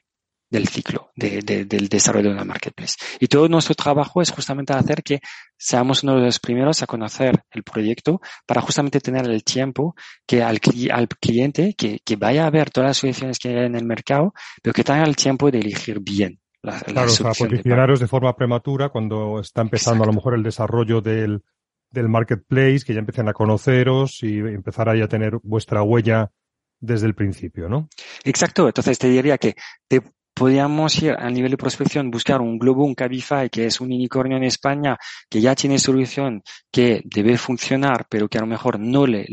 del 0.53 0.69
ciclo 0.69 1.11
de, 1.17 1.41
de, 1.41 1.65
del 1.65 1.89
desarrollo 1.89 2.29
de 2.29 2.35
una 2.35 2.45
marketplace. 2.45 2.97
Y 3.19 3.27
todo 3.27 3.49
nuestro 3.49 3.75
trabajo 3.75 4.21
es 4.21 4.31
justamente 4.31 4.75
hacer 4.75 5.03
que 5.03 5.21
seamos 5.57 6.03
uno 6.03 6.17
de 6.17 6.27
los 6.27 6.39
primeros 6.39 6.83
a 6.83 6.87
conocer 6.87 7.43
el 7.51 7.63
proyecto 7.63 8.21
para 8.47 8.61
justamente 8.61 9.01
tener 9.01 9.25
el 9.29 9.43
tiempo 9.43 9.95
que 10.27 10.43
al, 10.43 10.61
al 10.93 11.09
cliente 11.09 11.75
que, 11.75 12.01
que, 12.05 12.17
vaya 12.17 12.47
a 12.47 12.51
ver 12.51 12.71
todas 12.71 12.91
las 12.91 12.97
soluciones 12.99 13.39
que 13.39 13.49
hay 13.49 13.67
en 13.67 13.75
el 13.75 13.87
mercado, 13.87 14.35
pero 14.63 14.75
que 14.75 14.85
tenga 14.85 15.05
el 15.05 15.17
tiempo 15.17 15.51
de 15.51 15.61
elegir 15.61 16.01
bien. 16.01 16.39
La, 16.61 16.79
claro, 16.81 17.07
la 17.09 17.13
o 17.13 17.33
sea, 17.33 17.33
posicionaros 17.33 17.99
de, 17.99 18.05
de, 18.05 18.09
forma 18.09 18.37
prematura 18.37 18.91
cuando 18.91 19.41
está 19.41 19.63
empezando 19.63 20.05
Exacto. 20.05 20.11
a 20.11 20.13
lo 20.13 20.17
mejor 20.17 20.35
el 20.35 20.43
desarrollo 20.43 21.01
del, 21.01 21.43
del 21.91 22.09
marketplace, 22.09 22.81
que 22.87 22.93
ya 22.93 23.01
empiecen 23.01 23.29
a 23.29 23.33
conoceros 23.33 24.23
y 24.23 24.39
empezar 24.39 24.89
ahí 24.89 25.01
a 25.01 25.09
tener 25.09 25.39
vuestra 25.43 25.83
huella 25.83 26.31
desde 26.79 27.07
el 27.07 27.15
principio, 27.15 27.69
¿no? 27.69 27.89
Exacto. 28.25 28.67
Entonces 28.67 28.99
te 28.99 29.09
diría 29.09 29.39
que 29.39 29.55
te 29.89 30.03
podríamos 30.35 31.01
ir 31.03 31.13
a 31.13 31.29
nivel 31.31 31.51
de 31.51 31.57
prospección, 31.57 32.11
buscar 32.11 32.41
un 32.41 32.59
Globo, 32.59 32.85
un 32.85 32.95
Cabify, 32.95 33.51
que 33.51 33.67
es 33.67 33.81
un 33.81 33.93
unicornio 33.93 34.37
en 34.37 34.45
España, 34.45 34.97
que 35.29 35.41
ya 35.41 35.55
tiene 35.55 35.79
solución, 35.79 36.43
que 36.71 37.03
debe 37.05 37.37
funcionar, 37.37 38.07
pero 38.09 38.29
que 38.29 38.39
a 38.39 38.41
lo 38.41 38.47
mejor 38.47 38.81
no 38.81 39.07
le, 39.07 39.27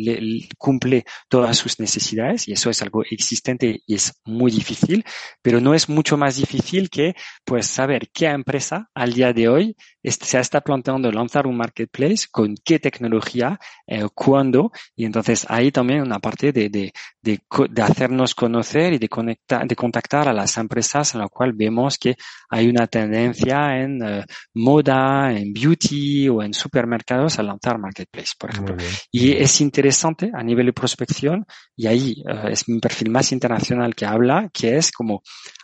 cumple 0.57 1.05
todas 1.29 1.57
sus 1.57 1.79
necesidades, 1.79 2.47
y 2.47 2.53
eso 2.53 2.69
es 2.69 2.81
algo 2.81 3.03
existente 3.09 3.81
y 3.85 3.95
es 3.95 4.19
muy 4.25 4.51
difícil, 4.51 5.05
pero 5.41 5.61
no 5.61 5.73
es 5.73 5.87
mucho 5.89 6.17
más 6.17 6.35
difícil 6.35 6.89
que, 6.89 7.15
pues, 7.45 7.67
saber 7.67 8.09
qué 8.13 8.27
empresa 8.27 8.89
al 8.93 9.13
día 9.13 9.33
de 9.33 9.47
hoy 9.47 9.75
se 10.03 10.39
está 10.39 10.61
planteando 10.61 11.11
lanzar 11.11 11.47
un 11.47 11.57
marketplace, 11.57 12.27
con 12.31 12.55
qué 12.63 12.79
tecnología, 12.79 13.59
eh, 13.87 14.05
cuándo, 14.13 14.71
y 14.95 15.05
entonces 15.05 15.45
ahí 15.49 15.71
también 15.71 16.01
una 16.01 16.19
parte 16.19 16.51
de, 16.51 16.69
de, 16.69 16.93
de, 17.21 17.39
de 17.69 17.81
hacernos 17.81 18.35
conocer 18.35 18.93
y 18.93 18.97
de, 18.97 19.09
conectar, 19.09 19.67
de 19.67 19.75
contactar 19.75 20.27
a 20.27 20.33
las 20.33 20.57
empresas 20.57 20.88
en 20.95 21.19
la 21.19 21.27
cual 21.27 21.53
vemos 21.53 21.97
que 21.97 22.15
hay 22.49 22.67
una 22.67 22.87
tendencia 22.87 23.79
en 23.79 24.03
eh, 24.03 24.25
moda, 24.55 25.31
en 25.31 25.53
beauty 25.53 26.29
o 26.29 26.41
en 26.41 26.53
supermercados 26.53 27.39
a 27.39 27.43
lanzar 27.43 27.79
marketplace, 27.79 28.33
por 28.37 28.49
ejemplo. 28.49 28.75
Y 29.11 29.33
es 29.33 29.61
interesante 29.61 30.31
a 30.33 30.43
nivel 30.43 30.67
de 30.67 30.73
prospección 30.73 31.45
y 31.75 31.87
ahí 31.87 32.23
eh, 32.27 32.51
es 32.51 32.67
mi 32.67 32.79
perfil 32.79 33.11
más 33.11 33.31
internacional 33.31 33.95
que 33.95 34.05
habla, 34.05 34.49
que 34.53 34.77
es 34.77 34.91
como 34.91 35.21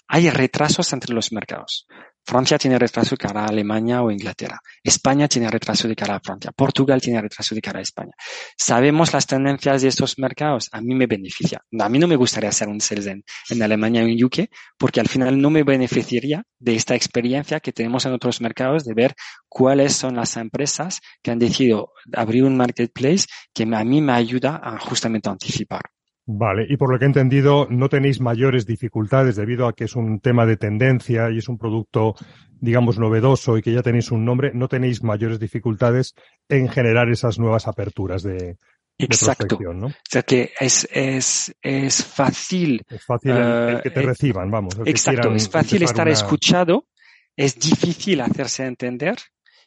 hay 0.08 0.30
retrasos 0.30 0.94
entre 0.94 1.14
los 1.14 1.32
mercados. 1.32 1.88
Francia 2.26 2.58
tiene 2.58 2.80
retraso 2.80 3.12
de 3.12 3.18
cara 3.18 3.44
a 3.44 3.48
Alemania 3.48 4.02
o 4.02 4.10
Inglaterra. 4.10 4.60
España 4.84 5.28
tiene 5.28 5.50
retraso 5.50 5.88
de 5.88 5.96
cara 5.96 6.16
a 6.16 6.20
Francia. 6.20 6.52
Portugal 6.52 7.00
tiene 7.00 7.22
retraso 7.22 7.54
de 7.54 7.62
cara 7.62 7.80
a 7.80 7.82
España. 7.84 8.14
Sabemos 8.58 9.14
las 9.14 9.28
tendencias 9.28 9.84
de 9.84 9.90
estos 9.90 10.18
mercados. 10.18 10.70
A 10.72 10.82
mí 10.82 10.96
me 10.96 11.06
beneficia. 11.06 11.62
A 11.80 11.90
mí 11.90 12.00
no 12.00 12.08
me 12.08 12.16
gustaría 12.16 12.50
hacer 12.50 12.68
un 12.68 12.82
sales 12.82 13.08
en, 13.08 13.24
Alemania 13.62 14.04
o 14.04 14.08
en 14.08 14.24
UK 14.24 14.50
porque 14.78 15.00
al 15.00 15.08
final 15.08 15.40
no 15.40 15.50
me 15.50 15.64
beneficiaría 15.64 16.44
de 16.60 16.76
esta 16.76 16.96
experiencia 16.96 17.60
que 17.60 17.72
tenemos 17.72 18.06
en 18.06 18.14
otros 18.14 18.42
mercados 18.42 18.84
de 18.86 18.94
ver 18.94 19.16
cuáles 19.48 19.96
son 19.96 20.16
las 20.16 20.36
empresas 20.38 21.02
que 21.22 21.32
han 21.32 21.40
decidido 21.40 21.92
abrir 22.14 22.44
un 22.44 22.58
marketplace 22.58 23.26
que 23.54 23.64
a 23.64 23.84
mí 23.84 24.02
me 24.02 24.14
ayuda 24.14 24.60
a 24.64 24.80
justamente 24.80 25.30
anticipar. 25.30 25.82
Vale, 26.28 26.66
y 26.68 26.76
por 26.78 26.92
lo 26.92 26.98
que 26.98 27.06
he 27.06 27.08
entendido, 27.08 27.68
no 27.70 27.88
tenéis 27.88 28.20
mayores 28.20 28.66
dificultades 28.66 29.36
debido 29.36 29.68
a 29.68 29.74
que 29.74 29.84
es 29.84 29.96
un 29.96 30.20
tema 30.20 30.48
de 30.48 30.58
tendencia 30.58 31.30
y 31.30 31.38
es 31.38 31.48
un 31.48 31.58
producto, 31.60 32.16
digamos, 32.60 32.98
novedoso 32.98 33.58
y 33.58 33.62
que 33.62 33.72
ya 33.72 33.84
tenéis 33.84 34.10
un 34.12 34.26
nombre, 34.26 34.52
no 34.54 34.68
tenéis 34.68 35.04
mayores 35.04 35.40
dificultades 35.40 36.16
en 36.50 36.68
generar 36.68 37.10
esas 37.10 37.38
nuevas 37.38 37.68
aperturas 37.68 38.24
de, 38.24 38.58
Exacto. 38.98 39.60
¿no? 39.74 39.88
O 39.88 39.92
sea 40.10 40.24
que 40.24 40.54
es, 40.60 40.88
es, 40.92 41.54
es 41.62 42.06
fácil. 42.06 42.82
Es 42.90 43.04
fácil 43.04 43.32
el, 43.32 43.82
que 43.82 43.90
te 43.90 44.00
eh, 44.00 44.04
reciban, 44.04 44.50
vamos. 44.50 44.76
Exacto, 44.86 45.34
es 45.34 45.50
fácil 45.50 45.84
estar 45.84 46.08
escuchado, 46.08 46.88
es 47.36 47.60
difícil 47.60 48.22
hacerse 48.22 48.66
entender 48.66 49.18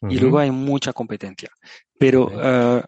y 0.08 0.18
luego 0.18 0.38
hay 0.38 0.50
mucha 0.50 0.92
competencia. 0.92 1.50
Pero 1.98 2.26
uh, 2.26 2.82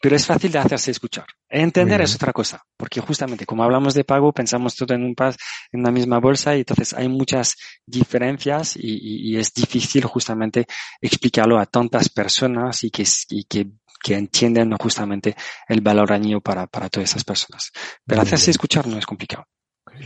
pero 0.00 0.16
es 0.16 0.26
fácil 0.26 0.50
de 0.50 0.58
hacerse 0.58 0.90
escuchar. 0.90 1.26
Entender 1.48 2.00
es 2.00 2.14
otra 2.14 2.32
cosa, 2.32 2.62
porque 2.76 3.00
justamente 3.00 3.44
como 3.44 3.62
hablamos 3.62 3.94
de 3.94 4.04
pago, 4.04 4.32
pensamos 4.32 4.74
todo 4.74 4.94
en 4.94 5.04
un 5.04 5.14
pas, 5.14 5.36
en 5.72 5.80
una 5.80 5.90
misma 5.90 6.18
bolsa 6.18 6.56
y 6.56 6.60
entonces 6.60 6.94
hay 6.94 7.08
muchas 7.08 7.56
diferencias 7.84 8.76
y, 8.76 9.36
es 9.36 9.52
difícil 9.52 10.04
justamente 10.04 10.66
explicarlo 11.00 11.58
a 11.58 11.66
tantas 11.66 12.08
personas 12.08 12.82
y 12.84 12.90
que, 12.90 13.04
y 13.30 13.44
que, 13.44 13.70
que 14.02 14.14
entienden 14.14 14.72
justamente 14.76 15.36
el 15.68 15.80
valor 15.80 16.12
añadido 16.12 16.40
para, 16.40 16.66
para 16.66 16.88
todas 16.88 17.10
esas 17.10 17.24
personas. 17.24 17.70
Pero 18.04 18.22
hacerse 18.22 18.50
escuchar 18.50 18.86
no 18.86 18.98
es 18.98 19.06
complicado. 19.06 19.44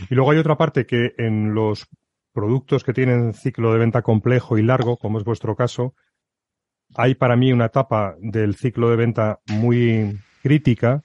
Y 0.09 0.15
luego 0.15 0.31
hay 0.31 0.37
otra 0.37 0.57
parte 0.57 0.85
que 0.85 1.13
en 1.17 1.53
los 1.53 1.87
productos 2.33 2.83
que 2.83 2.93
tienen 2.93 3.33
ciclo 3.33 3.71
de 3.71 3.79
venta 3.79 4.01
complejo 4.01 4.57
y 4.57 4.63
largo, 4.63 4.97
como 4.97 5.19
es 5.19 5.23
vuestro 5.23 5.55
caso, 5.55 5.95
hay 6.97 7.15
para 7.15 7.35
mí 7.35 7.51
una 7.51 7.65
etapa 7.65 8.15
del 8.19 8.55
ciclo 8.55 8.89
de 8.89 8.95
venta 8.95 9.39
muy 9.47 10.19
crítica, 10.41 11.03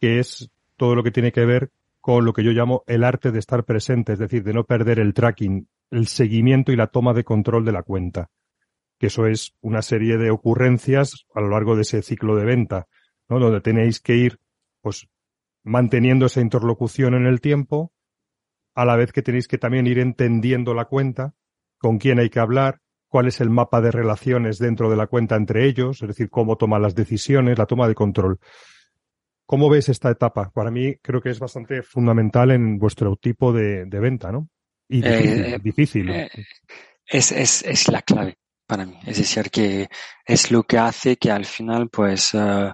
que 0.00 0.18
es 0.18 0.50
todo 0.76 0.94
lo 0.94 1.02
que 1.02 1.10
tiene 1.10 1.32
que 1.32 1.44
ver 1.44 1.70
con 2.00 2.24
lo 2.24 2.32
que 2.32 2.44
yo 2.44 2.52
llamo 2.52 2.84
el 2.86 3.04
arte 3.04 3.32
de 3.32 3.38
estar 3.38 3.64
presente, 3.64 4.14
es 4.14 4.18
decir, 4.18 4.42
de 4.42 4.54
no 4.54 4.64
perder 4.64 4.98
el 4.98 5.12
tracking, 5.12 5.68
el 5.90 6.06
seguimiento 6.06 6.72
y 6.72 6.76
la 6.76 6.86
toma 6.86 7.12
de 7.12 7.24
control 7.24 7.64
de 7.64 7.72
la 7.72 7.82
cuenta. 7.82 8.30
Que 8.98 9.08
eso 9.08 9.26
es 9.26 9.54
una 9.60 9.82
serie 9.82 10.16
de 10.16 10.30
ocurrencias 10.30 11.26
a 11.34 11.40
lo 11.40 11.50
largo 11.50 11.76
de 11.76 11.82
ese 11.82 12.02
ciclo 12.02 12.36
de 12.36 12.44
venta, 12.44 12.86
¿no? 13.28 13.38
Donde 13.38 13.60
tenéis 13.60 14.00
que 14.00 14.16
ir, 14.16 14.38
pues, 14.80 15.08
manteniendo 15.62 16.26
esa 16.26 16.40
interlocución 16.40 17.14
en 17.14 17.26
el 17.26 17.40
tiempo, 17.40 17.92
a 18.74 18.84
la 18.84 18.96
vez 18.96 19.12
que 19.12 19.22
tenéis 19.22 19.48
que 19.48 19.58
también 19.58 19.86
ir 19.86 19.98
entendiendo 19.98 20.72
la 20.72 20.86
cuenta, 20.86 21.34
con 21.78 21.98
quién 21.98 22.20
hay 22.20 22.30
que 22.30 22.40
hablar, 22.40 22.80
cuál 23.08 23.26
es 23.26 23.40
el 23.40 23.50
mapa 23.50 23.80
de 23.80 23.90
relaciones 23.90 24.58
dentro 24.58 24.90
de 24.90 24.96
la 24.96 25.06
cuenta 25.06 25.36
entre 25.36 25.66
ellos, 25.66 26.02
es 26.02 26.08
decir, 26.08 26.30
cómo 26.30 26.56
toma 26.56 26.78
las 26.78 26.94
decisiones, 26.94 27.58
la 27.58 27.66
toma 27.66 27.88
de 27.88 27.94
control. 27.94 28.38
¿Cómo 29.46 29.70
ves 29.70 29.88
esta 29.88 30.10
etapa? 30.10 30.50
Para 30.50 30.70
mí 30.70 30.96
creo 30.96 31.22
que 31.22 31.30
es 31.30 31.38
bastante 31.38 31.82
fundamental 31.82 32.50
en 32.50 32.78
vuestro 32.78 33.16
tipo 33.16 33.50
de, 33.52 33.84
venta, 33.86 34.30
¿no? 34.30 34.50
Y 34.88 35.00
difícil. 35.62 36.10
Eh, 36.10 36.30
eh, 36.34 36.44
es, 37.06 37.32
es, 37.32 37.62
es, 37.62 37.88
la 37.88 38.02
clave 38.02 38.36
para 38.66 38.84
mí. 38.84 38.98
Es 39.06 39.16
decir, 39.16 39.50
que 39.50 39.88
es 40.26 40.50
lo 40.50 40.64
que 40.64 40.78
hace 40.78 41.16
que 41.16 41.30
al 41.30 41.46
final, 41.46 41.88
pues, 41.88 42.34
uh, 42.34 42.72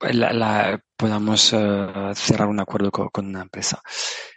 la, 0.00 0.84
podamos 0.96 1.40
cerrar 1.42 2.48
un 2.48 2.60
acuerdo 2.60 2.90
con 2.90 3.26
una 3.26 3.42
empresa. 3.42 3.80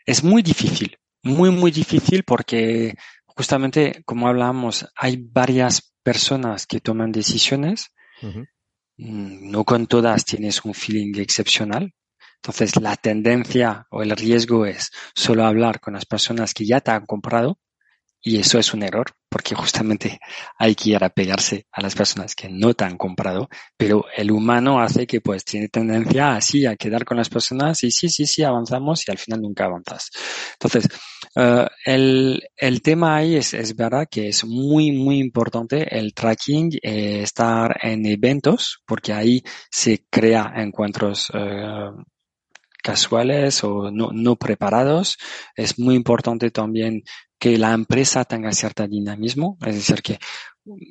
Es 0.05 0.23
muy 0.23 0.41
difícil, 0.41 0.97
muy, 1.23 1.51
muy 1.51 1.71
difícil 1.71 2.23
porque 2.23 2.95
justamente 3.35 4.03
como 4.05 4.27
hablamos, 4.27 4.87
hay 4.95 5.17
varias 5.17 5.93
personas 6.03 6.65
que 6.65 6.79
toman 6.79 7.11
decisiones. 7.11 7.91
Mm, 8.97 9.51
no 9.51 9.63
con 9.65 9.87
todas 9.87 10.25
tienes 10.25 10.63
un 10.63 10.73
feeling 10.73 11.19
excepcional. 11.19 11.93
Entonces 12.35 12.79
la 12.79 12.95
tendencia 12.95 13.87
o 13.89 14.03
el 14.03 14.11
riesgo 14.11 14.65
es 14.65 14.91
solo 15.15 15.45
hablar 15.45 15.79
con 15.79 15.95
las 15.95 16.05
personas 16.05 16.53
que 16.53 16.65
ya 16.65 16.79
te 16.79 16.91
han 16.91 17.05
comprado 17.05 17.59
y 18.25 18.39
eso 18.39 18.57
es 18.57 18.73
un 18.73 18.81
error, 18.81 19.05
porque 19.29 19.53
justamente 19.53 20.19
hay 20.57 20.73
que 20.73 20.89
ir 20.89 21.03
a 21.03 21.09
pegarse 21.09 21.67
a 21.71 21.81
las 21.81 21.93
personas 21.93 22.33
que 22.33 22.49
no 22.49 22.73
te 22.73 22.83
han 22.83 22.97
comprado, 22.97 23.47
pero 23.77 24.05
el 24.17 24.31
humano 24.31 24.79
hace 24.79 25.05
que 25.05 25.21
pues 25.21 25.45
tiene 25.45 25.69
tendencia 25.69 26.35
así 26.35 26.65
a 26.65 26.75
quedar 26.75 27.05
con 27.05 27.17
las 27.17 27.29
personas 27.29 27.83
y 27.83 27.91
sí, 27.91 28.09
sí, 28.09 28.25
sí, 28.25 28.41
avanzamos 28.41 29.07
y 29.07 29.11
al 29.11 29.19
final 29.19 29.41
nunca 29.41 29.65
avanzas. 29.65 30.09
Entonces, 30.53 30.89
uh, 31.35 31.67
el, 31.85 32.41
el 32.57 32.81
tema 32.81 33.17
ahí 33.17 33.35
es, 33.35 33.53
es 33.53 33.75
verdad 33.75 34.07
que 34.09 34.29
es 34.29 34.43
muy, 34.43 34.91
muy 34.91 35.19
importante 35.19 35.95
el 35.95 36.15
tracking, 36.15 36.71
eh, 36.81 37.21
estar 37.21 37.77
en 37.83 38.07
eventos, 38.07 38.81
porque 38.87 39.13
ahí 39.13 39.43
se 39.69 40.03
crea 40.09 40.51
encuentros 40.55 41.29
uh, 41.29 42.01
casuales 42.85 43.63
o 43.63 43.89
no, 43.89 44.11
no 44.13 44.35
preparados. 44.35 45.17
Es 45.55 45.79
muy 45.79 45.95
importante 45.95 46.51
también 46.51 47.01
que 47.39 47.57
la 47.57 47.73
empresa 47.73 48.25
tenga 48.25 48.51
cierto 48.51 48.87
dinamismo, 48.87 49.57
es 49.65 49.75
decir, 49.75 50.03
que 50.03 50.19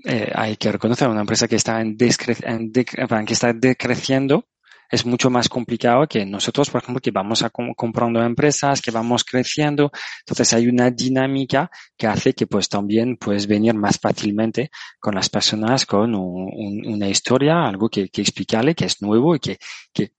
eh, 0.04 0.30
hay 0.35 0.57
que 0.57 0.72
reconocer 0.72 1.09
una 1.09 1.20
empresa 1.20 1.46
que 1.46 1.57
está 1.57 1.80
en, 1.80 1.96
en 1.98 2.72
que 2.72 3.33
está 3.33 3.52
decreciendo 3.52 4.46
es 4.90 5.07
mucho 5.07 5.30
más 5.30 5.48
complicado 5.48 6.07
que 6.07 6.24
nosotros, 6.26 6.70
por 6.70 6.83
ejemplo, 6.83 7.00
que 7.00 7.11
vamos 7.11 7.42
a 7.42 7.50
comprando 7.50 8.22
empresas, 8.22 8.80
que 8.80 8.90
vamos 8.90 9.24
creciendo. 9.24 9.90
Entonces 10.20 10.52
hay 10.52 10.68
una 10.68 10.90
dinámica 10.90 11.70
que 11.96 12.07
hace 12.07 12.35
que 12.35 12.46
pues 12.46 12.68
también 12.68 13.16
puedes 13.16 13.46
venir 13.46 13.74
más 13.74 13.98
fácilmente 13.98 14.70
con 15.00 15.14
las 15.14 15.28
personas 15.30 15.87
con 15.87 16.14
una 16.14 17.09
historia, 17.09 17.64
algo 17.64 17.88
que, 17.88 18.09
que 18.09 18.20
explicarle, 18.22 18.74
que 18.74 18.85
es 18.85 19.00
nuevo 19.02 19.35
y 19.35 19.40
que, 19.40 19.59
que 19.92 20.12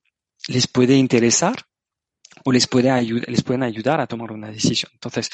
les 0.47 0.67
puede 0.67 0.95
interesar 0.95 1.55
o 2.43 2.51
les, 2.51 2.67
puede 2.67 2.91
ayudar, 2.91 3.29
les 3.29 3.43
pueden 3.43 3.63
ayudar 3.63 3.99
a 4.01 4.07
tomar 4.07 4.31
una 4.31 4.49
decisión. 4.49 4.91
Entonces, 4.93 5.29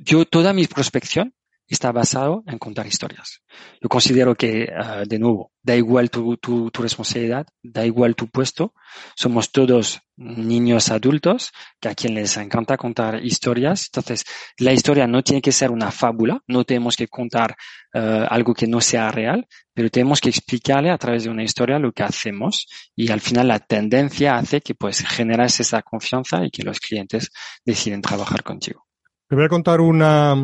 yo 0.00 0.24
toda 0.24 0.52
mi 0.52 0.66
prospección 0.66 1.34
está 1.74 1.92
basado 1.92 2.42
en 2.46 2.58
contar 2.58 2.86
historias. 2.86 3.42
Yo 3.80 3.88
considero 3.88 4.34
que, 4.34 4.68
ah, 4.74 5.02
de 5.06 5.18
nuevo, 5.18 5.52
da 5.62 5.74
igual 5.74 6.10
tu, 6.10 6.36
tu, 6.36 6.70
tu, 6.70 6.82
responsabilidad, 6.82 7.46
da 7.62 7.84
igual 7.84 8.14
tu 8.14 8.28
puesto, 8.28 8.72
somos 9.16 9.50
todos 9.50 10.00
niños 10.16 10.90
adultos 10.90 11.50
que 11.80 11.88
a 11.88 11.94
quien 11.94 12.14
les 12.14 12.36
encanta 12.36 12.76
contar 12.76 13.22
historias. 13.24 13.88
Entonces, 13.92 14.24
la 14.58 14.72
historia 14.72 15.06
no 15.06 15.22
tiene 15.22 15.42
que 15.42 15.52
ser 15.52 15.70
una 15.70 15.90
fábula, 15.90 16.40
no 16.46 16.64
tenemos 16.64 16.96
que 16.96 17.08
contar 17.08 17.56
ah, 17.94 18.26
algo 18.30 18.54
que 18.54 18.66
no 18.66 18.80
sea 18.80 19.10
real, 19.10 19.46
pero 19.74 19.90
tenemos 19.90 20.20
que 20.20 20.28
explicarle 20.28 20.90
a 20.90 20.98
través 20.98 21.24
de 21.24 21.30
una 21.30 21.42
historia 21.42 21.78
lo 21.78 21.92
que 21.92 22.04
hacemos 22.04 22.66
y 22.94 23.10
al 23.10 23.20
final 23.20 23.48
la 23.48 23.58
tendencia 23.58 24.36
hace 24.36 24.60
que 24.60 24.74
pues 24.74 25.04
generas 25.04 25.58
esa 25.60 25.82
confianza 25.82 26.44
y 26.44 26.50
que 26.50 26.62
los 26.62 26.78
clientes 26.78 27.30
deciden 27.64 28.02
trabajar 28.02 28.42
contigo. 28.42 28.86
Te 29.28 29.34
voy 29.34 29.44
a 29.44 29.48
contar 29.48 29.80
una, 29.80 30.36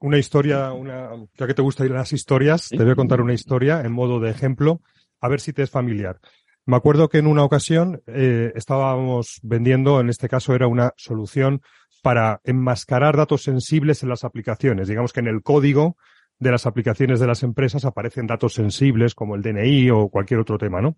una 0.00 0.18
historia, 0.18 0.72
una, 0.72 1.10
ya 1.34 1.46
que 1.46 1.54
te 1.54 1.62
gustan 1.62 1.92
las 1.92 2.12
historias, 2.12 2.68
te 2.68 2.82
voy 2.82 2.92
a 2.92 2.96
contar 2.96 3.20
una 3.20 3.34
historia 3.34 3.80
en 3.80 3.92
modo 3.92 4.20
de 4.20 4.30
ejemplo, 4.30 4.80
a 5.20 5.28
ver 5.28 5.40
si 5.40 5.52
te 5.52 5.62
es 5.62 5.70
familiar. 5.70 6.20
Me 6.64 6.76
acuerdo 6.76 7.08
que 7.08 7.18
en 7.18 7.28
una 7.28 7.44
ocasión 7.44 8.02
eh, 8.06 8.52
estábamos 8.56 9.38
vendiendo, 9.42 10.00
en 10.00 10.08
este 10.08 10.28
caso 10.28 10.54
era 10.54 10.66
una 10.66 10.92
solución 10.96 11.62
para 12.02 12.40
enmascarar 12.44 13.16
datos 13.16 13.42
sensibles 13.42 14.02
en 14.02 14.08
las 14.08 14.24
aplicaciones. 14.24 14.88
Digamos 14.88 15.12
que 15.12 15.20
en 15.20 15.28
el 15.28 15.42
código 15.42 15.96
de 16.38 16.50
las 16.50 16.66
aplicaciones 16.66 17.20
de 17.20 17.26
las 17.26 17.42
empresas 17.42 17.84
aparecen 17.84 18.26
datos 18.26 18.54
sensibles 18.54 19.14
como 19.14 19.36
el 19.36 19.42
DNI 19.42 19.90
o 19.90 20.08
cualquier 20.08 20.40
otro 20.40 20.58
tema, 20.58 20.80
¿no? 20.80 20.96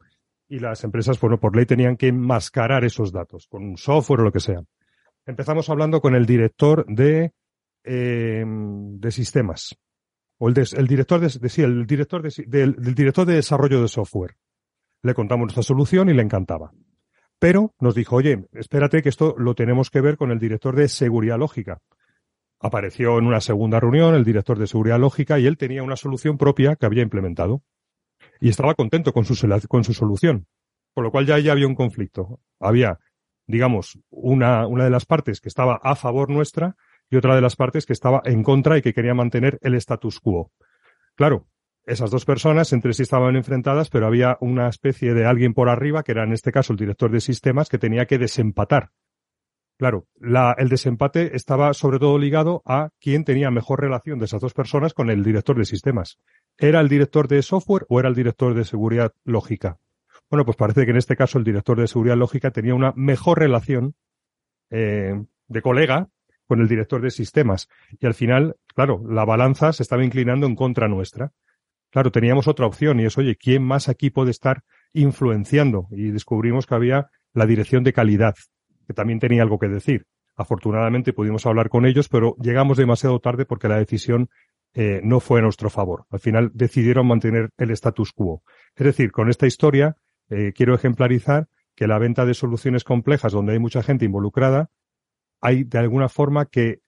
Y 0.49 0.59
las 0.59 0.83
empresas, 0.85 1.21
bueno, 1.21 1.39
por 1.39 1.55
ley 1.55 1.67
tenían 1.67 1.97
que 1.97 2.09
enmascarar 2.09 2.85
esos 2.85 3.13
datos 3.13 3.47
con 3.49 3.63
un 3.63 3.77
software 3.77 4.21
o 4.21 4.25
lo 4.25 4.33
que 4.33 4.41
sea. 4.41 4.63
Empezamos 5.27 5.69
hablando 5.69 6.01
con 6.01 6.15
el 6.15 6.25
director 6.25 6.87
de, 6.87 7.33
eh, 7.85 8.45
de 9.01 9.11
sistemas. 9.11 9.77
O 10.39 10.49
el, 10.49 10.55
el 10.57 10.87
director 10.87 11.21
de, 11.21 11.63
el 11.63 11.87
director 11.87 12.23
de, 12.23 12.45
del 12.47 12.95
director 12.95 13.27
de 13.27 13.35
desarrollo 13.35 13.83
de 13.83 13.89
software. 13.89 14.37
Le 15.03 15.15
contamos 15.15 15.47
nuestra 15.47 15.63
solución 15.63 16.09
y 16.09 16.15
le 16.15 16.23
encantaba. 16.23 16.73
Pero 17.39 17.75
nos 17.81 17.95
dijo, 17.95 18.17
oye, 18.17 18.47
espérate 18.53 19.03
que 19.03 19.09
esto 19.09 19.35
lo 19.39 19.55
tenemos 19.55 19.91
que 19.91 20.01
ver 20.01 20.17
con 20.17 20.31
el 20.31 20.39
director 20.39 20.75
de 20.75 20.89
seguridad 20.89 21.39
lógica. 21.39 21.81
Apareció 22.61 23.19
en 23.19 23.27
una 23.27 23.41
segunda 23.41 23.79
reunión 23.79 24.15
el 24.15 24.25
director 24.25 24.59
de 24.59 24.67
seguridad 24.67 24.99
lógica 24.99 25.39
y 25.39 25.47
él 25.47 25.57
tenía 25.57 25.85
una 25.85 25.97
solución 25.97 26.37
propia 26.37 26.75
que 26.75 26.87
había 26.87 27.03
implementado. 27.03 27.63
Y 28.41 28.49
estaba 28.49 28.75
contento 28.75 29.13
con 29.13 29.25
su, 29.25 29.37
con 29.69 29.85
su 29.85 29.95
solución. 29.95 30.47
Con 30.95 31.05
lo 31.05 31.13
cual 31.13 31.27
ya, 31.27 31.39
ya 31.39 31.53
había 31.53 31.69
un 31.69 31.77
conflicto. 31.77 32.41
Había, 32.59 32.99
digamos, 33.47 33.99
una, 34.11 34.67
una 34.67 34.85
de 34.85 34.91
las 34.91 35.07
partes 35.07 35.41
que 35.41 35.49
estaba 35.49 35.81
a 35.83 35.95
favor 35.95 36.31
nuestra 36.31 36.77
y 37.11 37.17
otra 37.17 37.35
de 37.35 37.41
las 37.41 37.57
partes 37.57 37.87
que 37.87 37.93
estaba 37.93 38.23
en 38.25 38.43
contra 38.43 38.79
y 38.79 38.83
que 38.83 38.93
quería 38.93 39.15
mantener 39.15 39.59
el 39.63 39.75
status 39.75 40.21
quo. 40.21 40.53
Claro, 41.15 41.47
esas 41.87 42.11
dos 42.11 42.25
personas 42.25 42.73
entre 42.73 42.93
sí 42.93 43.03
estaban 43.03 43.35
enfrentadas, 43.35 43.89
pero 43.89 44.07
había 44.07 44.37
una 44.41 44.69
especie 44.69 45.15
de 45.15 45.25
alguien 45.25 45.55
por 45.55 45.69
arriba, 45.69 46.03
que 46.03 46.13
era 46.13 46.25
en 46.25 46.33
este 46.33 46.53
caso 46.53 46.73
el 46.73 46.79
director 46.79 47.11
de 47.11 47.21
sistemas, 47.21 47.69
que 47.69 47.79
tenía 47.79 48.07
que 48.07 48.19
desempatar. 48.19 48.91
Claro, 49.79 50.07
la, 50.17 50.55
el 50.59 50.69
desempate 50.69 51.37
estaba 51.37 51.73
sobre 51.73 51.99
todo 51.99 52.19
ligado 52.19 52.63
a 52.67 52.91
quién 53.01 53.25
tenía 53.25 53.51
mejor 53.51 53.81
relación 53.81 54.19
de 54.19 54.27
esas 54.27 54.41
dos 54.41 54.53
personas 54.53 54.93
con 54.93 55.09
el 55.09 55.23
director 55.23 55.57
de 55.57 55.65
sistemas. 55.65 56.19
¿Era 56.59 56.81
el 56.81 56.89
director 56.89 57.29
de 57.29 57.41
software 57.43 57.87
o 57.89 58.01
era 58.01 58.09
el 58.09 58.15
director 58.17 58.55
de 58.55 58.65
seguridad 58.65 59.13
lógica? 59.25 59.79
Bueno, 60.29 60.45
pues 60.45 60.57
parece 60.57 60.85
que 60.85 60.91
en 60.91 60.97
este 60.97 61.17
caso 61.17 61.39
el 61.39 61.45
director 61.45 61.81
de 61.81 61.87
seguridad 61.87 62.17
lógica 62.17 62.51
tenía 62.51 62.75
una 62.75 62.93
mejor 62.97 63.39
relación 63.39 63.95
eh, 64.69 65.15
de 65.47 65.63
colega 65.63 66.09
con 66.49 66.61
el 66.61 66.69
director 66.69 67.01
de 67.03 67.11
sistemas. 67.11 67.69
Y 68.01 68.07
al 68.07 68.15
final, 68.15 68.57
claro, 68.75 69.03
la 69.09 69.25
balanza 69.25 69.73
se 69.73 69.83
estaba 69.83 70.03
inclinando 70.03 70.47
en 70.47 70.57
contra 70.57 70.89
nuestra. 70.89 71.31
Claro, 71.91 72.11
teníamos 72.11 72.49
otra 72.49 72.67
opción 72.67 72.99
y 73.01 73.05
es, 73.05 73.17
oye, 73.19 73.37
¿quién 73.37 73.63
más 73.63 73.89
aquí 73.89 74.11
puede 74.11 74.31
estar 74.31 74.63
influenciando? 74.93 75.87
Y 75.91 76.11
descubrimos 76.11 76.67
que 76.67 76.75
había 76.75 77.11
la 77.35 77.47
dirección 77.47 77.85
de 77.85 77.93
calidad, 77.93 78.35
que 78.87 78.95
también 78.95 79.21
tenía 79.21 79.43
algo 79.43 79.59
que 79.59 79.69
decir. 79.69 80.07
Afortunadamente 80.37 81.13
pudimos 81.13 81.47
hablar 81.47 81.69
con 81.69 81.85
ellos, 81.85 82.09
pero 82.09 82.35
llegamos 82.41 82.79
demasiado 82.79 83.21
tarde 83.21 83.45
porque 83.45 83.69
la 83.69 83.79
decisión 83.79 84.29
eh, 84.75 85.01
no 85.03 85.21
fue 85.21 85.41
a 85.41 85.43
nuestro 85.43 85.71
favor. 85.71 86.05
Al 86.11 86.21
final 86.21 86.51
decidieron 86.55 87.07
mantener 87.07 87.51
el 87.59 87.71
status 87.73 88.13
quo. 88.13 88.43
Es 88.75 88.85
decir, 88.85 89.13
con 89.13 89.29
esta 89.29 89.47
historia 89.47 89.97
eh, 90.31 90.53
quiero 90.55 90.75
ejemplarizar 90.75 91.49
que 91.75 91.87
la 91.87 91.99
venta 91.99 92.25
de 92.25 92.35
soluciones 92.35 92.85
complejas 92.85 93.33
donde 93.33 93.53
hay 93.53 93.59
mucha 93.59 93.83
gente 93.83 94.05
involucrada, 94.05 94.71
hay 95.41 95.65
de 95.65 95.79
alguna 95.79 96.09
forma 96.09 96.47
que 96.47 96.81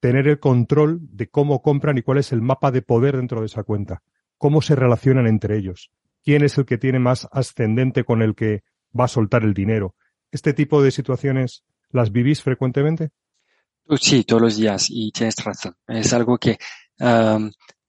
tener 0.00 0.28
el 0.28 0.38
control 0.38 1.00
de 1.00 1.28
cómo 1.28 1.62
compran 1.62 1.98
y 1.98 2.02
cuál 2.02 2.18
es 2.18 2.32
el 2.32 2.42
mapa 2.42 2.70
de 2.70 2.82
poder 2.82 3.16
dentro 3.16 3.40
de 3.40 3.46
esa 3.46 3.62
cuenta 3.62 4.02
cómo 4.38 4.62
se 4.62 4.74
relacionan 4.74 5.26
entre 5.26 5.56
ellos, 5.56 5.90
quién 6.24 6.44
es 6.44 6.58
el 6.58 6.66
que 6.66 6.78
tiene 6.78 6.98
más 6.98 7.28
ascendente 7.32 8.04
con 8.04 8.22
el 8.22 8.34
que 8.34 8.62
va 8.98 9.04
a 9.04 9.08
soltar 9.08 9.44
el 9.44 9.54
dinero. 9.54 9.94
¿Este 10.30 10.52
tipo 10.52 10.82
de 10.82 10.90
situaciones 10.90 11.64
las 11.90 12.12
vivís 12.12 12.42
frecuentemente? 12.42 13.10
Sí, 14.00 14.24
todos 14.24 14.42
los 14.42 14.56
días 14.56 14.88
y 14.90 15.12
tienes 15.12 15.36
razón. 15.44 15.76
Es 15.86 16.12
algo 16.12 16.38
que 16.38 16.58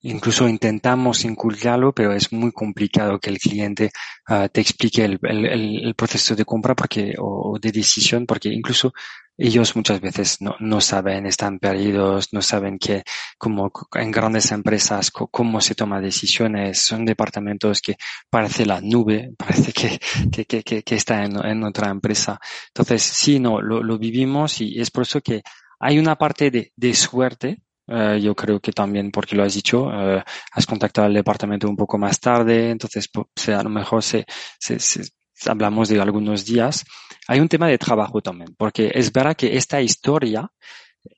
incluso 0.02 0.48
intentamos 0.48 1.26
inculcarlo, 1.26 1.94
pero 1.94 2.14
es 2.14 2.32
muy 2.32 2.52
complicado 2.52 3.20
que 3.20 3.30
el 3.30 3.40
cliente 3.40 3.92
uh, 4.30 4.48
te 4.50 4.62
explique 4.62 5.04
el, 5.06 5.94
proceso 5.96 6.36
de 6.36 6.46
compra 6.46 6.76
porque, 6.76 7.16
o 7.18 7.58
de 7.60 7.72
decisión, 7.72 8.26
porque 8.26 8.50
incluso 8.50 8.94
ellos 9.38 9.76
muchas 9.76 10.02
veces 10.02 10.40
no, 10.42 10.82
saben, 10.82 11.28
están 11.28 11.60
perdidos, 11.60 12.30
no 12.32 12.42
saben 12.42 12.80
que 12.80 13.04
como 13.38 13.72
en 13.94 14.12
grandes 14.12 14.52
empresas 14.52 15.12
cómo 15.12 15.62
se 15.62 15.76
toma 15.76 16.02
decisiones, 16.02 16.80
son 16.82 17.06
departamentos 17.06 17.82
que 17.82 17.98
parece 18.30 18.66
la 18.66 18.82
nube, 18.82 19.32
parece 19.38 19.72
que, 19.74 20.00
que, 20.46 20.64
que, 20.64 20.84
que 20.84 20.96
está 20.96 21.24
en, 21.24 21.38
en, 21.46 21.64
otra 21.64 21.90
empresa. 21.90 22.40
Entonces, 22.70 23.04
sí, 23.04 23.40
no, 23.40 23.62
lo, 23.62 23.84
lo, 23.84 23.98
vivimos 24.00 24.60
y 24.62 24.80
es 24.80 24.90
por 24.90 25.04
eso 25.04 25.22
que 25.22 25.44
hay 25.80 26.00
una 26.00 26.16
parte 26.16 26.50
de, 26.50 26.72
de 26.76 26.94
suerte, 26.96 27.62
Uh, 27.88 28.18
yo 28.18 28.36
creo 28.36 28.60
que 28.60 28.74
también, 28.74 29.12
porque 29.12 29.36
lo 29.36 29.44
has 29.44 29.54
dicho, 29.54 29.84
uh, 29.84 30.22
has 30.52 30.66
contactado 30.66 31.08
al 31.08 31.14
departamento 31.14 31.70
un 31.70 31.78
poco 31.78 31.98
más 31.98 32.20
tarde, 32.20 32.70
entonces 32.70 33.08
pues, 33.08 33.50
a 33.50 33.64
lo 33.64 33.70
mejor 33.70 34.04
se, 34.04 34.26
se, 34.60 34.78
se, 34.80 35.04
hablamos 35.46 35.88
de 35.88 36.02
algunos 36.02 36.46
días, 36.46 36.84
hay 37.28 37.40
un 37.40 37.48
tema 37.48 37.68
de 37.68 37.78
trabajo 37.78 38.22
también, 38.22 38.56
porque 38.58 38.92
es 38.94 39.12
verdad 39.14 39.38
que 39.38 39.56
esta 39.56 39.82
historia 39.82 40.52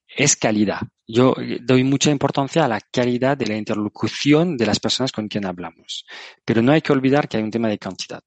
es 0.08 0.36
calidad. 0.36 0.82
Yo 1.12 1.34
doy 1.62 1.84
mucha 1.84 2.12
importancia 2.12 2.64
a 2.64 2.68
la 2.68 2.80
calidad 2.80 3.36
de 3.36 3.48
la 3.48 3.58
interlocución 3.58 4.56
de 4.56 4.68
las 4.68 4.80
personas 4.80 5.12
con 5.12 5.28
quien 5.28 5.44
hablamos. 5.44 6.06
Pero 6.46 6.62
no 6.62 6.72
hay 6.72 6.82
que 6.82 6.94
olvidar 6.94 7.28
que 7.28 7.38
hay 7.38 7.44
un 7.44 7.50
tema 7.50 7.68
de 7.68 7.80
cantidad. 7.80 8.22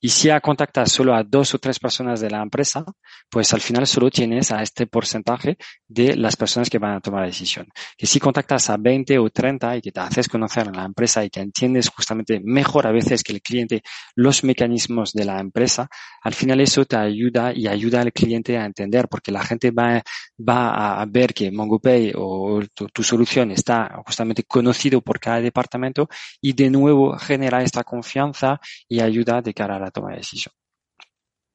Y 0.00 0.08
si 0.08 0.28
contactas 0.40 0.92
solo 0.92 1.14
a 1.14 1.22
dos 1.22 1.54
o 1.54 1.58
tres 1.58 1.78
personas 1.78 2.20
de 2.20 2.30
la 2.30 2.42
empresa, 2.42 2.84
pues 3.30 3.52
al 3.52 3.60
final 3.60 3.86
solo 3.86 4.10
tienes 4.10 4.50
a 4.50 4.62
este 4.62 4.86
porcentaje 4.86 5.56
de 5.86 6.16
las 6.16 6.36
personas 6.36 6.68
que 6.68 6.78
van 6.78 6.96
a 6.96 7.00
tomar 7.00 7.22
la 7.22 7.28
decisión. 7.28 7.68
Y 7.96 8.06
si 8.06 8.18
contactas 8.18 8.70
a 8.70 8.76
20 8.76 9.18
o 9.18 9.30
30 9.30 9.76
y 9.76 9.80
que 9.80 9.92
te 9.92 10.00
haces 10.00 10.28
conocer 10.28 10.66
en 10.66 10.76
la 10.76 10.84
empresa 10.84 11.24
y 11.24 11.30
que 11.30 11.40
entiendes 11.40 11.88
justamente 11.90 12.40
mejor 12.42 12.86
a 12.86 12.92
veces 12.92 13.22
que 13.22 13.32
el 13.32 13.42
cliente 13.42 13.82
los 14.14 14.44
mecanismos 14.44 15.12
de 15.12 15.24
la 15.24 15.40
empresa, 15.40 15.88
al 16.22 16.34
final 16.34 16.60
eso 16.60 16.84
te 16.84 16.96
ayuda 16.96 17.52
y 17.54 17.66
ayuda 17.66 18.00
al 18.00 18.12
cliente 18.12 18.58
a 18.58 18.64
entender 18.64 19.08
porque 19.08 19.32
la 19.32 19.44
gente 19.44 19.70
va, 19.70 20.02
va 20.36 21.00
a 21.00 21.06
ver 21.06 21.32
que 21.34 21.50
MongoPay 21.50 22.12
o 22.16 22.27
tu, 22.74 22.86
tu 22.88 23.02
solución 23.02 23.50
está 23.50 24.02
justamente 24.06 24.44
conocido 24.44 25.00
por 25.00 25.20
cada 25.20 25.40
departamento 25.40 26.08
y 26.40 26.52
de 26.52 26.70
nuevo 26.70 27.16
genera 27.18 27.62
esta 27.62 27.84
confianza 27.84 28.60
y 28.88 29.00
ayuda 29.00 29.42
de 29.42 29.54
cara 29.54 29.76
a 29.76 29.80
la 29.80 29.90
toma 29.90 30.10
de 30.10 30.18
decisión. 30.18 30.54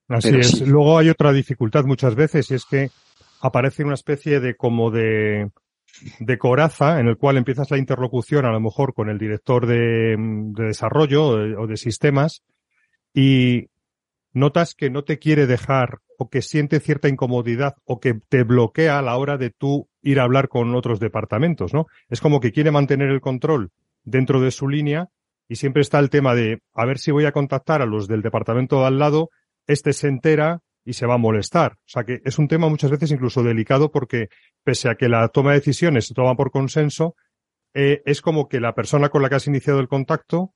Así 0.07 0.29
es. 0.29 0.62
Luego 0.67 0.97
hay 0.97 1.09
otra 1.09 1.31
dificultad 1.31 1.86
muchas 1.86 2.15
veces 2.15 2.49
y 2.51 2.55
es 2.55 2.65
que 2.65 2.89
aparece 3.41 3.83
una 3.83 3.95
especie 3.95 4.39
de 4.39 4.55
como 4.55 4.91
de, 4.91 5.49
de 6.19 6.38
coraza 6.38 6.99
en 6.99 7.07
el 7.07 7.17
cual 7.17 7.38
empiezas 7.38 7.71
la 7.71 7.77
interlocución 7.77 8.45
a 8.45 8.51
lo 8.51 8.59
mejor 8.59 8.93
con 8.93 9.09
el 9.09 9.17
director 9.17 9.65
de, 9.67 10.15
de 10.17 10.63
desarrollo 10.65 11.25
o 11.25 11.67
de, 11.67 11.77
sistemas 11.77 12.43
y 13.13 13.67
notas 14.33 14.75
que 14.75 14.89
no 14.89 15.03
te 15.03 15.19
quiere 15.19 15.47
dejar 15.47 15.99
o 16.17 16.29
que 16.29 16.41
siente 16.41 16.79
cierta 16.79 17.07
incomodidad 17.07 17.75
o 17.85 17.99
que 17.99 18.15
te 18.29 18.43
bloquea 18.43 18.99
a 18.99 19.01
la 19.01 19.15
hora 19.17 19.37
de 19.37 19.51
tú 19.51 19.87
ir 20.01 20.19
a 20.19 20.23
hablar 20.23 20.49
con 20.49 20.75
otros 20.75 20.99
departamentos, 20.99 21.73
¿no? 21.73 21.85
Es 22.09 22.19
como 22.19 22.39
que 22.39 22.51
quiere 22.51 22.71
mantener 22.71 23.09
el 23.09 23.21
control 23.21 23.71
dentro 24.03 24.41
de 24.41 24.51
su 24.51 24.67
línea 24.67 25.07
y 25.47 25.55
siempre 25.55 25.81
está 25.81 25.99
el 25.99 26.09
tema 26.09 26.35
de 26.35 26.59
a 26.73 26.85
ver 26.85 26.97
si 26.97 27.11
voy 27.11 27.25
a 27.25 27.31
contactar 27.31 27.81
a 27.81 27.85
los 27.85 28.07
del 28.07 28.21
departamento 28.21 28.79
de 28.79 28.87
al 28.87 28.99
lado, 28.99 29.29
este 29.67 29.93
se 29.93 30.07
entera 30.07 30.61
y 30.85 30.93
se 30.93 31.05
va 31.05 31.15
a 31.15 31.19
molestar. 31.19 31.73
O 31.73 31.87
sea 31.87 32.03
que 32.03 32.21
es 32.25 32.39
un 32.39 32.47
tema 32.47 32.69
muchas 32.69 32.91
veces 32.91 33.11
incluso 33.11 33.43
delicado 33.43 33.91
porque 33.91 34.27
pese 34.63 34.89
a 34.89 34.95
que 34.95 35.09
la 35.09 35.27
toma 35.29 35.51
de 35.51 35.59
decisiones 35.59 36.07
se 36.07 36.13
toma 36.13 36.35
por 36.35 36.51
consenso, 36.51 37.15
eh, 37.73 38.01
es 38.05 38.21
como 38.21 38.47
que 38.47 38.59
la 38.59 38.73
persona 38.73 39.09
con 39.09 39.21
la 39.21 39.29
que 39.29 39.35
has 39.35 39.47
iniciado 39.47 39.79
el 39.79 39.87
contacto 39.87 40.53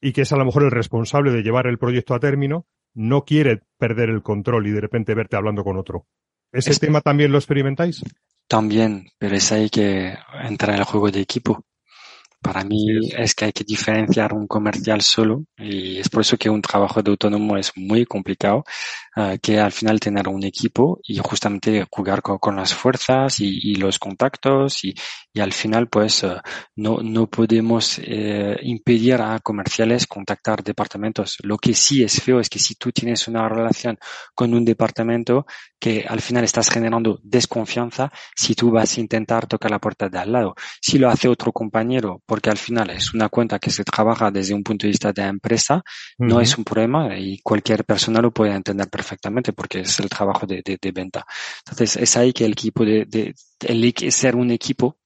y 0.00 0.12
que 0.12 0.22
es 0.22 0.32
a 0.32 0.36
lo 0.36 0.44
mejor 0.44 0.64
el 0.64 0.70
responsable 0.70 1.30
de 1.30 1.42
llevar 1.42 1.66
el 1.66 1.78
proyecto 1.78 2.14
a 2.14 2.20
término, 2.20 2.66
no 2.94 3.24
quiere 3.24 3.62
perder 3.78 4.10
el 4.10 4.22
control 4.22 4.66
y 4.66 4.70
de 4.70 4.80
repente 4.80 5.14
verte 5.14 5.36
hablando 5.36 5.64
con 5.64 5.76
otro. 5.76 6.06
¿Ese 6.52 6.74
tema 6.78 7.00
también 7.00 7.30
lo 7.30 7.38
experimentáis? 7.38 8.02
También, 8.48 9.08
pero 9.18 9.36
es 9.36 9.52
ahí 9.52 9.70
que 9.70 10.14
entra 10.42 10.74
el 10.74 10.84
juego 10.84 11.10
de 11.10 11.20
equipo. 11.20 11.64
Para 12.42 12.64
mí 12.64 12.86
es 13.16 13.34
que 13.34 13.44
hay 13.46 13.52
que 13.52 13.64
diferenciar 13.64 14.32
un 14.32 14.46
comercial 14.46 15.02
solo 15.02 15.44
y 15.58 15.98
es 15.98 16.08
por 16.08 16.22
eso 16.22 16.38
que 16.38 16.48
un 16.48 16.62
trabajo 16.62 17.02
de 17.02 17.10
autónomo 17.10 17.58
es 17.58 17.70
muy 17.76 18.06
complicado, 18.06 18.64
uh, 19.16 19.36
que 19.42 19.60
al 19.60 19.72
final 19.72 20.00
tener 20.00 20.26
un 20.26 20.42
equipo 20.44 21.00
y 21.04 21.18
justamente 21.18 21.86
jugar 21.90 22.22
con, 22.22 22.38
con 22.38 22.56
las 22.56 22.72
fuerzas 22.72 23.40
y, 23.40 23.58
y, 23.72 23.74
los 23.74 23.98
contactos 23.98 24.84
y, 24.84 24.94
y 25.34 25.40
al 25.40 25.52
final 25.52 25.88
pues 25.88 26.24
uh, 26.24 26.40
no, 26.76 26.98
no 27.02 27.26
podemos 27.28 27.98
eh, 27.98 28.56
impedir 28.62 29.20
a 29.20 29.38
comerciales 29.40 30.06
contactar 30.06 30.64
departamentos. 30.64 31.36
Lo 31.42 31.58
que 31.58 31.74
sí 31.74 32.02
es 32.02 32.22
feo 32.22 32.40
es 32.40 32.48
que 32.48 32.58
si 32.58 32.74
tú 32.76 32.90
tienes 32.90 33.28
una 33.28 33.48
relación 33.48 33.98
con 34.34 34.54
un 34.54 34.64
departamento, 34.64 35.44
que 35.80 36.04
al 36.06 36.20
final 36.20 36.44
estás 36.44 36.68
generando 36.68 37.18
desconfianza 37.22 38.12
si 38.36 38.54
tú 38.54 38.70
vas 38.70 38.96
a 38.96 39.00
intentar 39.00 39.46
tocar 39.46 39.70
la 39.70 39.78
puerta 39.78 40.08
de 40.08 40.18
al 40.18 40.30
lado. 40.30 40.54
Si 40.80 40.98
lo 40.98 41.08
hace 41.08 41.26
otro 41.28 41.52
compañero, 41.52 42.22
porque 42.26 42.50
al 42.50 42.58
final 42.58 42.90
es 42.90 43.14
una 43.14 43.28
cuenta 43.28 43.58
que 43.58 43.70
se 43.70 43.82
trabaja 43.82 44.30
desde 44.30 44.54
un 44.54 44.62
punto 44.62 44.86
de 44.86 44.90
vista 44.90 45.12
de 45.12 45.22
empresa, 45.22 45.82
no 46.18 46.40
es 46.40 46.56
un 46.56 46.64
problema 46.64 47.18
y 47.18 47.40
cualquier 47.40 47.84
persona 47.84 48.20
lo 48.20 48.30
puede 48.30 48.52
entender 48.52 48.88
perfectamente 48.88 49.52
porque 49.52 49.80
es 49.80 49.98
el 50.00 50.08
trabajo 50.08 50.46
de, 50.46 50.62
de, 50.62 50.92
venta. 50.92 51.24
Entonces 51.64 51.96
es 51.96 52.16
ahí 52.16 52.32
que 52.32 52.44
el 52.44 52.52
equipo 52.52 52.84
de, 52.84 53.06
de 53.06 53.34
el 53.60 54.12
ser 54.12 54.36
un 54.36 54.50
equipo 54.50 54.98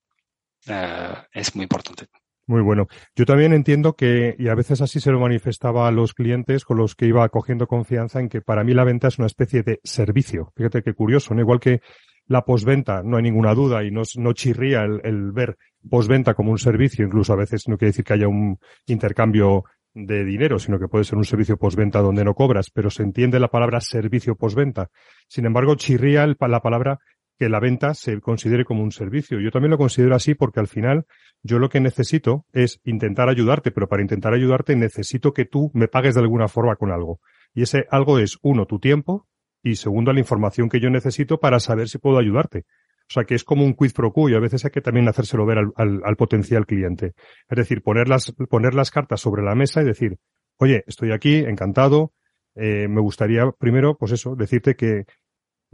uh, 0.69 1.15
es 1.33 1.55
muy 1.55 1.63
importante. 1.63 2.09
Muy 2.47 2.61
bueno. 2.61 2.89
Yo 3.17 3.25
también 3.25 3.55
entiendo 3.55 3.95
que, 3.95 4.37
y 4.39 4.49
a 4.49 4.55
veces 4.55 4.83
así 4.83 5.01
se 5.01 5.11
lo 5.11 5.19
manifestaba 5.19 5.89
a 5.89 5.91
los 5.91 6.13
clientes 6.13 6.65
con 6.65 6.77
los 6.77 6.95
que 6.95 7.07
iba 7.07 7.27
cogiendo 7.31 7.67
confianza 7.67 8.21
en 8.21 8.29
que 8.29 8.43
para 8.43 8.65
mí 8.65 8.75
la 8.75 8.85
venta 8.85 9.09
es 9.09 9.19
una 9.19 9.27
especie 9.27 9.63
de 9.63 9.81
servicio. 9.83 10.53
Fíjate 10.55 10.83
qué 10.83 10.93
curioso, 10.93 11.35
¿no? 11.35 11.41
Igual 11.41 11.61
que 11.61 11.81
la 12.27 12.45
posventa, 12.45 13.03
no 13.03 13.17
hay 13.17 13.23
ninguna 13.23 13.55
duda 13.55 13.83
y 13.85 13.91
no, 13.91 14.03
no 14.17 14.33
chirría 14.33 14.83
el, 14.83 15.33
ver 15.33 15.57
posventa 15.89 16.35
como 16.35 16.51
un 16.51 16.59
servicio, 16.59 17.05
incluso 17.05 17.33
a 17.33 17.37
veces 17.37 17.69
no 17.69 17.77
quiere 17.77 17.91
decir 17.91 18.05
que 18.05 18.15
haya 18.15 18.29
un 18.29 18.59
intercambio 18.87 19.65
de 19.95 20.25
dinero, 20.25 20.59
sino 20.59 20.79
que 20.79 20.89
puede 20.89 21.05
ser 21.05 21.17
un 21.17 21.25
servicio 21.25 21.57
posventa 21.57 22.01
donde 22.01 22.25
no 22.25 22.35
cobras, 22.35 22.71
pero 22.71 22.91
se 22.91 23.03
entiende 23.03 23.39
la 23.39 23.49
palabra 23.49 23.81
servicio 23.81 24.35
posventa. 24.37 24.91
Sin 25.29 25.47
embargo, 25.47 25.77
chirría 25.77 26.25
el, 26.25 26.37
la 26.41 26.61
palabra 26.61 26.99
que 27.39 27.49
la 27.49 27.61
venta 27.61 27.95
se 27.95 28.21
considere 28.21 28.65
como 28.65 28.83
un 28.83 28.93
servicio. 28.93 29.41
Yo 29.41 29.51
también 29.51 29.71
lo 29.71 29.79
considero 29.79 30.15
así 30.15 30.35
porque 30.35 30.61
al 30.61 30.69
final 30.69 31.07
yo 31.43 31.59
lo 31.59 31.69
que 31.69 31.81
necesito 31.81 32.47
es 32.53 32.81
intentar 32.85 33.29
ayudarte, 33.29 33.71
pero 33.71 33.89
para 33.89 34.03
intentar 34.03 34.35
ayudarte 34.35 34.77
necesito 34.77 35.33
que 35.33 35.45
tú 35.45 35.71
me 35.75 35.89
pagues 35.89 36.15
de 36.15 36.21
alguna 36.21 36.49
forma 36.49 36.77
con 36.77 36.93
algo. 36.93 37.21
Y 37.55 37.63
ese 37.63 37.87
algo 37.91 38.19
es, 38.19 38.39
uno, 38.43 38.67
tu 38.67 38.79
tiempo 38.79 39.27
y 39.63 39.77
segundo, 39.77 40.13
la 40.13 40.21
información 40.21 40.69
que 40.69 40.81
yo 40.81 40.91
necesito 40.91 41.41
para 41.41 41.59
saber 41.59 41.89
si 41.89 41.99
puedo 41.99 42.19
ayudarte. 42.19 42.65
O 43.09 43.13
sea, 43.13 43.25
que 43.25 43.35
es 43.35 43.45
como 43.45 43.65
un 43.65 43.75
quid 43.75 43.93
pro 43.93 44.13
quo 44.13 44.29
y 44.29 44.35
a 44.35 44.41
veces 44.41 44.65
hay 44.65 44.71
que 44.71 44.81
también 44.81 45.09
hacérselo 45.09 45.45
ver 45.45 45.59
al, 45.59 45.73
al, 45.77 46.17
potencial 46.17 46.67
cliente. 46.67 47.13
Es 47.49 47.57
decir, 47.57 47.83
poner 47.83 48.09
las, 48.09 48.33
poner 48.49 48.75
las 48.75 48.91
cartas 48.91 49.21
sobre 49.21 49.43
la 49.43 49.55
mesa 49.55 49.83
y 49.83 49.85
decir, 49.85 50.17
oye, 50.59 50.85
estoy 50.87 51.13
aquí, 51.13 51.37
encantado, 51.37 52.13
eh, 52.55 52.89
me 52.89 53.01
gustaría 53.01 53.51
primero, 53.59 53.97
pues 53.97 54.13
eso, 54.13 54.37
decirte 54.37 54.75
que 54.75 55.05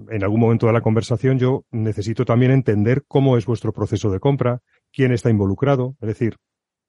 en 0.09 0.23
algún 0.23 0.41
momento 0.41 0.67
de 0.67 0.73
la 0.73 0.81
conversación 0.81 1.39
yo 1.39 1.65
necesito 1.71 2.25
también 2.25 2.53
entender 2.53 3.05
cómo 3.07 3.37
es 3.37 3.47
vuestro 3.47 3.73
proceso 3.73 4.11
de 4.11 4.21
compra, 4.21 4.61
quién 4.93 5.13
está 5.13 5.31
involucrado. 5.31 5.97
Es 6.01 6.09
decir, 6.09 6.37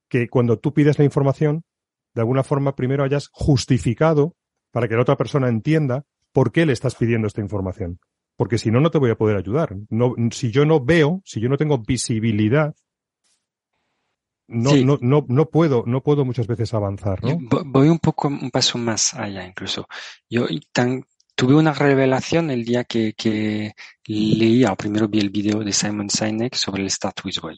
que 0.10 0.28
cuando 0.30 0.60
tú 0.60 0.74
pides 0.74 1.00
la 1.00 1.06
información, 1.06 1.64
de 2.14 2.22
alguna 2.22 2.44
forma 2.44 2.76
primero 2.76 3.04
hayas 3.04 3.30
justificado 3.32 4.36
para 4.72 4.88
que 4.88 4.96
la 4.96 5.02
otra 5.02 5.18
persona 5.18 5.50
entienda 5.50 6.04
por 6.32 6.52
qué 6.52 6.66
le 6.66 6.74
estás 6.74 6.96
pidiendo 6.96 7.28
esta 7.28 7.42
información. 7.42 8.00
Porque 8.38 8.58
si 8.58 8.72
no, 8.72 8.80
no 8.80 8.92
te 8.92 8.98
voy 8.98 9.12
a 9.12 9.18
poder 9.18 9.38
ayudar. 9.38 9.76
No, 9.90 10.16
si 10.32 10.52
yo 10.52 10.66
no 10.66 10.84
veo, 10.84 11.22
si 11.26 11.40
yo 11.40 11.50
no 11.50 11.58
tengo 11.58 11.78
visibilidad, 11.80 12.74
no, 14.48 14.76
no, 14.76 14.98
no, 15.02 15.26
no 15.30 15.50
puedo, 15.50 15.84
no 15.86 16.02
puedo 16.02 16.26
muchas 16.26 16.48
veces 16.48 16.74
avanzar, 16.74 17.24
¿no? 17.24 17.38
Voy 17.66 17.88
un 17.88 18.00
poco, 18.00 18.28
un 18.28 18.52
paso 18.52 18.78
más 18.78 19.14
allá 19.14 19.46
incluso. 19.46 19.88
Yo 20.30 20.46
tan, 20.74 21.06
tuve 21.42 21.56
una 21.56 21.74
revelación 21.74 22.52
el 22.52 22.64
día 22.64 22.84
que, 22.84 23.14
que 23.14 23.74
leía, 24.06 24.76
primero 24.76 25.08
vi 25.08 25.18
el 25.22 25.32
video 25.32 25.64
de 25.64 25.74
Simon 25.74 26.08
Sinek 26.08 26.54
sobre 26.54 26.84
el 26.84 26.92
Start 26.92 27.26
with 27.26 27.38
Why. 27.42 27.58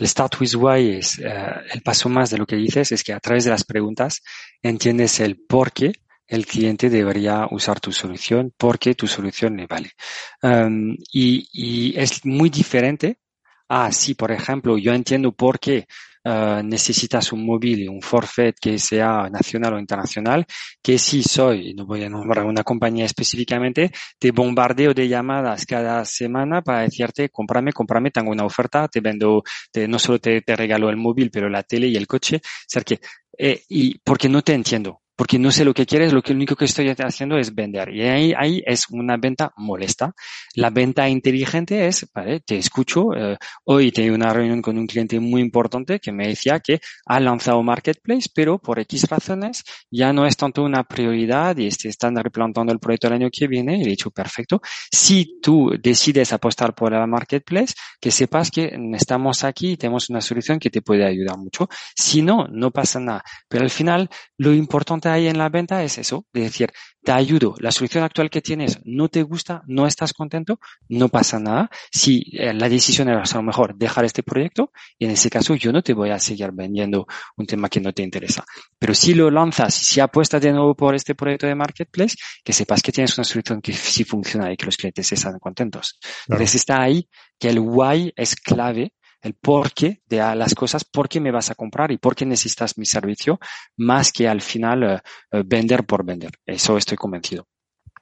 El 0.00 0.08
Start 0.08 0.40
with 0.40 0.56
Why 0.56 0.96
es 0.96 1.20
eh, 1.20 1.46
el 1.72 1.80
paso 1.82 2.08
más 2.08 2.30
de 2.30 2.38
lo 2.38 2.44
que 2.44 2.56
dices, 2.56 2.90
es 2.90 3.04
que 3.04 3.12
a 3.12 3.20
través 3.20 3.44
de 3.44 3.50
las 3.50 3.62
preguntas 3.62 4.20
entiendes 4.60 5.20
el 5.20 5.36
por 5.46 5.70
qué 5.70 5.92
el 6.26 6.44
cliente 6.44 6.90
debería 6.90 7.46
usar 7.52 7.78
tu 7.78 7.92
solución, 7.92 8.52
por 8.58 8.80
qué 8.80 8.96
tu 8.96 9.06
solución 9.06 9.58
le 9.58 9.68
vale. 9.68 9.92
Um, 10.42 10.96
y, 11.12 11.48
y 11.52 11.96
es 11.96 12.26
muy 12.26 12.50
diferente 12.50 13.18
a 13.68 13.92
si, 13.92 14.14
por 14.14 14.32
ejemplo, 14.32 14.78
yo 14.78 14.92
entiendo 14.92 15.32
por 15.32 15.58
qué 15.58 15.86
eh, 16.26 16.62
necesitas 16.64 17.32
un 17.32 17.44
móvil 17.44 17.80
y 17.80 17.88
un 17.88 18.00
forfait 18.00 18.56
que 18.58 18.78
sea 18.78 19.28
nacional 19.30 19.74
o 19.74 19.78
internacional, 19.78 20.46
que 20.82 20.98
si 20.98 21.22
soy, 21.22 21.74
no 21.74 21.84
voy 21.84 22.02
a 22.04 22.08
nombrar 22.08 22.46
una 22.46 22.62
compañía 22.64 23.04
específicamente, 23.04 23.90
te 24.18 24.30
bombardeo 24.30 24.94
de 24.94 25.06
llamadas 25.06 25.66
cada 25.66 26.02
semana 26.06 26.62
para 26.62 26.80
decirte, 26.80 27.28
cómprame, 27.28 27.72
cómprame, 27.74 28.10
tengo 28.10 28.30
una 28.30 28.46
oferta, 28.46 28.88
te 28.88 29.00
vendo, 29.00 29.42
te, 29.70 29.86
no 29.86 29.98
solo 29.98 30.18
te, 30.18 30.42
regalo 30.46 30.88
el 30.88 30.96
móvil, 30.96 31.30
pero 31.30 31.50
la 31.50 31.62
tele 31.62 31.88
y 31.88 31.96
el 31.96 32.06
coche. 32.06 32.40
O 32.76 32.80
que, 32.80 33.00
eh, 33.38 33.62
y 33.68 33.98
porque 33.98 34.28
no 34.28 34.42
te 34.42 34.54
entiendo 34.54 35.02
porque 35.24 35.38
no 35.38 35.50
sé 35.50 35.64
lo 35.64 35.72
que 35.72 35.86
quieres, 35.86 36.12
lo 36.12 36.20
que 36.20 36.34
único 36.34 36.54
que 36.54 36.66
estoy 36.66 36.86
haciendo 36.98 37.38
es 37.38 37.54
vender. 37.54 37.88
Y 37.88 38.02
ahí, 38.02 38.34
ahí 38.36 38.62
es 38.66 38.90
una 38.90 39.16
venta 39.16 39.54
molesta. 39.56 40.12
La 40.54 40.68
venta 40.68 41.08
inteligente 41.08 41.86
es, 41.86 42.06
vale, 42.12 42.40
te 42.40 42.58
escucho. 42.58 43.14
Eh, 43.16 43.38
hoy 43.64 43.90
tengo 43.90 44.14
una 44.14 44.34
reunión 44.34 44.60
con 44.60 44.76
un 44.76 44.86
cliente 44.86 45.18
muy 45.20 45.40
importante 45.40 45.98
que 45.98 46.12
me 46.12 46.28
decía 46.28 46.60
que 46.60 46.78
ha 47.06 47.20
lanzado 47.20 47.62
Marketplace, 47.62 48.28
pero 48.34 48.58
por 48.58 48.78
X 48.80 49.08
razones 49.08 49.64
ya 49.90 50.12
no 50.12 50.26
es 50.26 50.36
tanto 50.36 50.62
una 50.62 50.84
prioridad 50.84 51.56
y 51.56 51.70
se 51.70 51.88
están 51.88 52.16
replantando 52.16 52.70
el 52.70 52.78
proyecto 52.78 53.06
el 53.06 53.14
año 53.14 53.30
que 53.32 53.48
viene. 53.48 53.78
Y 53.78 53.82
he 53.82 53.86
dicho, 53.86 54.10
perfecto. 54.10 54.60
Si 54.92 55.40
tú 55.40 55.70
decides 55.82 56.34
apostar 56.34 56.74
por 56.74 56.92
la 56.92 57.06
Marketplace, 57.06 57.72
que 57.98 58.10
sepas 58.10 58.50
que 58.50 58.76
estamos 58.92 59.42
aquí 59.42 59.70
y 59.70 59.76
tenemos 59.78 60.10
una 60.10 60.20
solución 60.20 60.58
que 60.58 60.68
te 60.68 60.82
puede 60.82 61.06
ayudar 61.06 61.38
mucho. 61.38 61.66
Si 61.96 62.20
no, 62.20 62.46
no 62.46 62.70
pasa 62.70 63.00
nada. 63.00 63.24
Pero 63.48 63.64
al 63.64 63.70
final, 63.70 64.10
lo 64.36 64.52
importante 64.52 65.13
ahí 65.14 65.28
en 65.28 65.38
la 65.38 65.48
venta 65.48 65.82
es 65.82 65.98
eso, 65.98 66.26
de 66.32 66.42
decir, 66.42 66.72
te 67.02 67.12
ayudo, 67.12 67.54
la 67.58 67.70
solución 67.70 68.02
actual 68.02 68.30
que 68.30 68.40
tienes 68.40 68.80
no 68.84 69.08
te 69.08 69.22
gusta, 69.22 69.62
no 69.66 69.86
estás 69.86 70.12
contento, 70.12 70.58
no 70.88 71.08
pasa 71.08 71.38
nada. 71.38 71.70
Si 71.90 72.24
eh, 72.32 72.54
la 72.54 72.68
decisión 72.68 73.08
era 73.08 73.22
a 73.22 73.36
lo 73.36 73.42
mejor 73.42 73.76
dejar 73.76 74.04
este 74.04 74.22
proyecto, 74.22 74.72
y 74.98 75.04
en 75.04 75.12
ese 75.12 75.30
caso 75.30 75.54
yo 75.54 75.72
no 75.72 75.82
te 75.82 75.92
voy 75.92 76.10
a 76.10 76.18
seguir 76.18 76.50
vendiendo 76.52 77.06
un 77.36 77.46
tema 77.46 77.68
que 77.68 77.80
no 77.80 77.92
te 77.92 78.02
interesa. 78.02 78.44
Pero 78.78 78.94
si 78.94 79.14
lo 79.14 79.30
lanzas, 79.30 79.74
si 79.74 80.00
apuestas 80.00 80.40
de 80.40 80.52
nuevo 80.52 80.74
por 80.74 80.94
este 80.94 81.14
proyecto 81.14 81.46
de 81.46 81.54
marketplace, 81.54 82.16
que 82.42 82.52
sepas 82.52 82.82
que 82.82 82.92
tienes 82.92 83.16
una 83.18 83.24
solución 83.24 83.60
que 83.60 83.72
sí 83.72 84.04
funciona 84.04 84.52
y 84.52 84.56
que 84.56 84.66
los 84.66 84.76
clientes 84.76 85.12
están 85.12 85.38
contentos. 85.38 85.98
Entonces 86.28 86.54
está 86.56 86.82
ahí 86.82 87.08
que 87.38 87.48
el 87.48 87.58
why 87.58 88.12
es 88.16 88.34
clave 88.36 88.92
el 89.24 89.34
por 89.34 89.72
qué 89.72 90.02
de 90.06 90.18
las 90.18 90.54
cosas, 90.54 90.84
por 90.84 91.08
qué 91.08 91.18
me 91.18 91.32
vas 91.32 91.50
a 91.50 91.54
comprar 91.54 91.90
y 91.90 91.96
por 91.96 92.14
qué 92.14 92.26
necesitas 92.26 92.76
mi 92.76 92.84
servicio, 92.84 93.40
más 93.78 94.12
que 94.12 94.28
al 94.28 94.42
final 94.42 94.82
eh, 94.84 95.00
eh, 95.32 95.42
vender 95.44 95.84
por 95.84 96.04
vender. 96.04 96.30
Eso 96.44 96.76
estoy 96.76 96.98
convencido. 96.98 97.46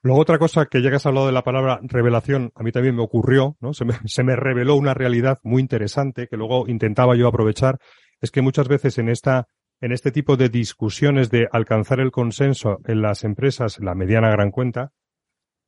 Luego 0.02 0.20
otra 0.20 0.38
cosa 0.38 0.66
que 0.66 0.82
ya 0.82 0.90
que 0.90 0.96
has 0.96 1.06
hablado 1.06 1.26
de 1.26 1.32
la 1.32 1.44
palabra 1.44 1.78
revelación, 1.82 2.50
a 2.56 2.64
mí 2.64 2.72
también 2.72 2.96
me 2.96 3.04
ocurrió, 3.04 3.56
¿no? 3.60 3.72
Se 3.72 3.84
me, 3.84 3.94
se 4.04 4.24
me 4.24 4.34
reveló 4.34 4.74
una 4.74 4.94
realidad 4.94 5.38
muy 5.44 5.62
interesante 5.62 6.26
que 6.26 6.36
luego 6.36 6.66
intentaba 6.66 7.16
yo 7.16 7.28
aprovechar, 7.28 7.78
es 8.20 8.32
que 8.32 8.42
muchas 8.42 8.66
veces 8.66 8.98
en 8.98 9.08
esta 9.08 9.46
en 9.80 9.90
este 9.90 10.12
tipo 10.12 10.36
de 10.36 10.48
discusiones 10.48 11.28
de 11.28 11.48
alcanzar 11.50 11.98
el 11.98 12.12
consenso 12.12 12.78
en 12.86 13.02
las 13.02 13.24
empresas, 13.24 13.80
la 13.80 13.96
mediana 13.96 14.30
gran 14.30 14.52
cuenta, 14.52 14.92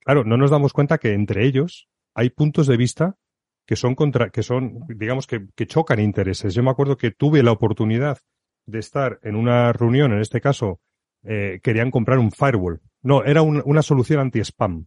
claro, 0.05 0.23
no 0.23 0.37
nos 0.37 0.53
damos 0.53 0.73
cuenta 0.73 0.99
que 0.99 1.15
entre 1.15 1.45
ellos 1.45 1.89
hay 2.15 2.31
puntos 2.31 2.69
de 2.69 2.77
vista 2.77 3.17
que 3.67 3.77
son 3.77 3.95
contra, 3.95 4.31
que 4.31 4.43
son, 4.43 4.81
digamos 4.89 5.27
que, 5.27 5.47
que 5.55 5.67
chocan 5.67 6.01
intereses. 6.01 6.55
Yo 6.55 6.63
me 6.63 6.71
acuerdo 6.71 6.97
que 6.97 7.11
tuve 7.11 7.43
la 7.43 7.53
oportunidad 7.53 8.19
de 8.67 8.79
estar 8.79 9.19
en 9.23 9.37
una 9.37 9.73
reunión, 9.73 10.13
en 10.13 10.21
este 10.21 10.41
caso, 10.41 10.81
eh, 11.23 11.61
querían 11.63 11.91
comprar 11.91 12.19
un 12.19 12.31
firewall. 12.31 12.81
No, 13.03 13.25
era 13.25 13.43
una 13.43 13.83
solución 13.83 14.21
anti-spam. 14.21 14.87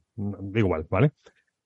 Igual, 0.56 0.88
¿vale? 0.90 1.12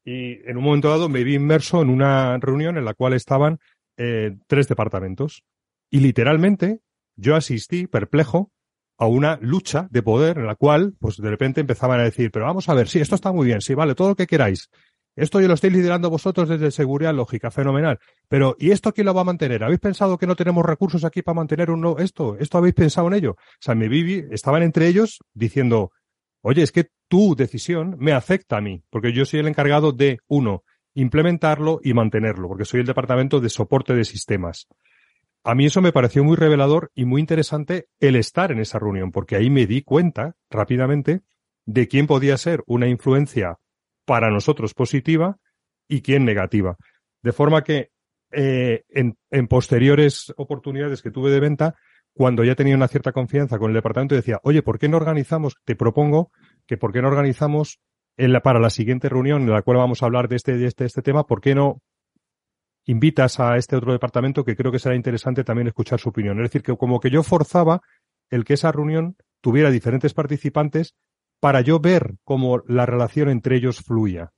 Y 0.03 0.33
en 0.49 0.57
un 0.57 0.63
momento 0.63 0.89
dado 0.89 1.07
me 1.07 1.23
vi 1.23 1.35
inmerso 1.35 1.81
en 1.81 1.89
una 1.89 2.37
reunión 2.39 2.77
en 2.77 2.85
la 2.85 2.93
cual 2.93 3.13
estaban 3.13 3.59
eh, 3.97 4.37
tres 4.47 4.67
departamentos. 4.67 5.43
Y 5.89 5.99
literalmente 5.99 6.79
yo 7.15 7.35
asistí, 7.35 7.87
perplejo, 7.87 8.51
a 8.97 9.07
una 9.07 9.37
lucha 9.41 9.87
de 9.89 10.03
poder 10.03 10.37
en 10.37 10.45
la 10.45 10.55
cual, 10.55 10.93
pues 10.99 11.17
de 11.17 11.29
repente 11.29 11.61
empezaban 11.61 11.99
a 11.99 12.03
decir, 12.03 12.31
pero 12.31 12.45
vamos 12.45 12.69
a 12.69 12.73
ver, 12.73 12.87
sí, 12.87 12.99
esto 12.99 13.15
está 13.15 13.31
muy 13.31 13.47
bien, 13.47 13.61
sí, 13.61 13.73
vale, 13.73 13.95
todo 13.95 14.09
lo 14.09 14.15
que 14.15 14.27
queráis. 14.27 14.69
Esto 15.15 15.41
yo 15.41 15.47
lo 15.47 15.55
estáis 15.55 15.73
liderando 15.73 16.09
vosotros 16.09 16.47
desde 16.47 16.71
seguridad 16.71 17.13
lógica, 17.13 17.51
fenomenal. 17.51 17.99
Pero, 18.29 18.55
¿y 18.57 18.71
esto 18.71 18.93
quién 18.93 19.05
lo 19.05 19.13
va 19.13 19.21
a 19.21 19.25
mantener? 19.25 19.63
¿Habéis 19.63 19.81
pensado 19.81 20.17
que 20.17 20.27
no 20.27 20.35
tenemos 20.35 20.65
recursos 20.65 21.03
aquí 21.03 21.21
para 21.21 21.35
mantener 21.35 21.69
uno 21.69 21.97
esto? 21.97 22.37
¿Esto 22.39 22.57
habéis 22.57 22.75
pensado 22.75 23.07
en 23.07 23.15
ello? 23.15 23.31
O 23.31 23.59
sea, 23.59 23.75
me 23.75 23.89
viví, 23.89 24.25
estaban 24.31 24.63
entre 24.63 24.87
ellos 24.87 25.19
diciendo, 25.33 25.91
oye, 26.41 26.63
es 26.63 26.71
que 26.71 26.87
tu 27.09 27.35
decisión 27.35 27.97
me 27.99 28.13
afecta 28.13 28.57
a 28.57 28.61
mí, 28.61 28.83
porque 28.89 29.11
yo 29.11 29.25
soy 29.25 29.41
el 29.41 29.47
encargado 29.47 29.91
de, 29.91 30.19
uno, 30.27 30.63
implementarlo 30.93 31.81
y 31.83 31.93
mantenerlo, 31.93 32.47
porque 32.47 32.65
soy 32.65 32.79
el 32.79 32.85
departamento 32.85 33.41
de 33.41 33.49
soporte 33.49 33.93
de 33.93 34.05
sistemas. 34.05 34.67
A 35.43 35.55
mí 35.55 35.65
eso 35.65 35.81
me 35.81 35.91
pareció 35.91 36.23
muy 36.23 36.37
revelador 36.37 36.91
y 36.93 37.05
muy 37.05 37.19
interesante 37.19 37.87
el 37.99 38.15
estar 38.15 38.51
en 38.51 38.59
esa 38.59 38.79
reunión, 38.79 39.11
porque 39.11 39.35
ahí 39.35 39.49
me 39.49 39.65
di 39.65 39.81
cuenta 39.81 40.35
rápidamente 40.49 41.21
de 41.65 41.87
quién 41.87 42.07
podía 42.07 42.37
ser 42.37 42.63
una 42.65 42.87
influencia 42.87 43.57
para 44.11 44.29
nosotros 44.29 44.73
positiva 44.73 45.37
y 45.87 46.01
quién 46.01 46.25
negativa. 46.25 46.75
De 47.23 47.31
forma 47.31 47.63
que 47.63 47.91
eh, 48.33 48.83
en, 48.89 49.15
en, 49.29 49.47
posteriores 49.47 50.33
oportunidades 50.35 51.01
que 51.01 51.11
tuve 51.11 51.31
de 51.31 51.39
venta, 51.39 51.75
cuando 52.13 52.43
ya 52.43 52.53
tenía 52.53 52.75
una 52.75 52.89
cierta 52.89 53.13
confianza 53.13 53.57
con 53.57 53.71
el 53.71 53.75
departamento, 53.75 54.13
decía, 54.13 54.41
oye, 54.43 54.63
¿por 54.63 54.79
qué 54.79 54.89
no 54.89 54.97
organizamos? 54.97 55.55
Te 55.63 55.77
propongo 55.77 56.29
que 56.67 56.75
por 56.75 56.91
qué 56.91 57.01
no 57.01 57.07
organizamos 57.07 57.79
en 58.17 58.33
la, 58.33 58.41
para 58.41 58.59
la 58.59 58.69
siguiente 58.69 59.07
reunión 59.07 59.43
en 59.43 59.49
la 59.49 59.61
cual 59.61 59.77
vamos 59.77 60.03
a 60.03 60.07
hablar 60.07 60.27
de 60.27 60.35
este, 60.35 60.57
de 60.57 60.67
este, 60.67 60.83
este 60.83 61.01
tema, 61.01 61.23
¿por 61.23 61.39
qué 61.39 61.55
no 61.55 61.81
invitas 62.83 63.39
a 63.39 63.55
este 63.55 63.77
otro 63.77 63.93
departamento 63.93 64.43
que 64.43 64.57
creo 64.57 64.73
que 64.73 64.79
será 64.79 64.93
interesante 64.93 65.45
también 65.45 65.69
escuchar 65.69 66.01
su 66.01 66.09
opinión? 66.09 66.37
Es 66.39 66.49
decir, 66.49 66.63
que 66.63 66.75
como 66.75 66.99
que 66.99 67.11
yo 67.11 67.23
forzaba 67.23 67.79
el 68.29 68.43
que 68.43 68.55
esa 68.55 68.73
reunión 68.73 69.15
tuviera 69.39 69.71
diferentes 69.71 70.13
participantes 70.13 70.95
para 71.41 71.59
yo 71.61 71.79
ver 71.79 72.15
cómo 72.23 72.59
la 72.67 72.85
relación 72.85 73.27
entre 73.27 73.57
ellos 73.57 73.81
fluía, 73.81 74.31